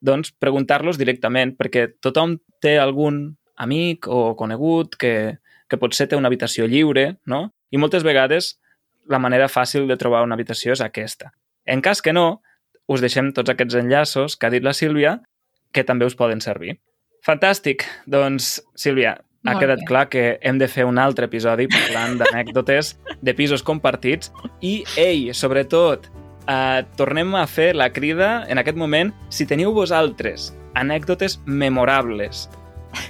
doncs 0.00 0.30
preguntar-los 0.40 0.96
directament, 0.96 1.50
perquè 1.52 1.82
tothom 2.00 2.38
té 2.64 2.78
algun 2.80 3.34
amic 3.60 4.08
o 4.08 4.30
conegut 4.40 4.96
que, 4.96 5.10
que 5.68 5.76
potser 5.76 6.06
té 6.08 6.16
una 6.16 6.30
habitació 6.32 6.64
lliure, 6.64 7.18
no? 7.28 7.50
I 7.68 7.82
moltes 7.82 8.08
vegades 8.08 8.54
la 9.12 9.20
manera 9.20 9.50
fàcil 9.52 9.84
de 9.84 10.00
trobar 10.00 10.24
una 10.24 10.32
habitació 10.32 10.72
és 10.72 10.80
aquesta. 10.80 11.34
En 11.68 11.84
cas 11.84 12.00
que 12.00 12.16
no, 12.16 12.40
us 12.88 13.04
deixem 13.04 13.34
tots 13.36 13.52
aquests 13.52 13.82
enllaços 13.84 14.40
que 14.40 14.48
ha 14.48 14.54
dit 14.56 14.64
la 14.64 14.72
Sílvia, 14.72 15.18
que 15.76 15.84
també 15.84 16.08
us 16.08 16.16
poden 16.16 16.40
servir. 16.40 16.78
Fantàstic! 17.20 17.84
Doncs, 18.08 18.62
Sílvia, 18.80 19.18
ha 19.44 19.52
Molt 19.52 19.60
quedat 19.60 19.84
bé. 19.84 19.92
clar 19.92 20.08
que 20.08 20.28
hem 20.40 20.56
de 20.56 20.72
fer 20.72 20.88
un 20.88 20.96
altre 20.96 21.28
episodi 21.28 21.68
parlant 21.68 22.16
d'anècdotes 22.16 22.96
de 23.20 23.36
pisos 23.36 23.60
compartits 23.60 24.32
i, 24.64 24.86
ei, 24.96 25.34
sobretot, 25.36 26.08
eh, 26.48 26.84
tornem 26.96 27.34
a 27.34 27.46
fer 27.46 27.74
la 27.76 27.90
crida 27.92 28.44
en 28.48 28.58
aquest 28.58 28.78
moment 28.78 29.12
si 29.28 29.46
teniu 29.46 29.72
vosaltres 29.74 30.52
anècdotes 30.76 31.40
memorables, 31.46 32.48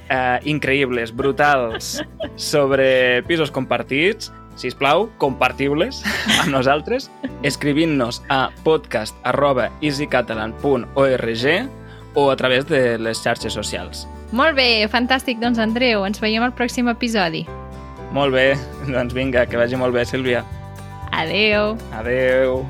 eh, 0.09 0.39
increïbles, 0.45 1.13
brutals, 1.15 2.03
sobre 2.37 3.23
pisos 3.27 3.51
compartits, 3.51 4.33
si 4.57 4.71
plau, 4.73 5.11
compartibles 5.21 6.01
amb 6.41 6.53
nosaltres, 6.55 7.11
escrivint-nos 7.45 8.23
a 8.33 8.49
podcast 8.65 9.17
arroba 9.29 9.71
easycatalan.org 9.83 11.47
o 12.17 12.31
a 12.31 12.37
través 12.37 12.67
de 12.67 12.97
les 12.99 13.21
xarxes 13.21 13.53
socials. 13.53 14.07
Molt 14.33 14.57
bé, 14.57 14.89
fantàstic. 14.91 15.39
Doncs, 15.43 15.61
Andreu, 15.63 16.07
ens 16.09 16.19
veiem 16.23 16.43
al 16.43 16.55
pròxim 16.57 16.89
episodi. 16.91 17.45
Molt 18.17 18.35
bé, 18.35 18.49
doncs 18.89 19.15
vinga, 19.15 19.45
que 19.47 19.61
vagi 19.61 19.77
molt 19.79 19.95
bé, 19.95 20.07
Sílvia. 20.09 20.43
Adeu! 21.13 21.77
Adeu. 21.95 22.65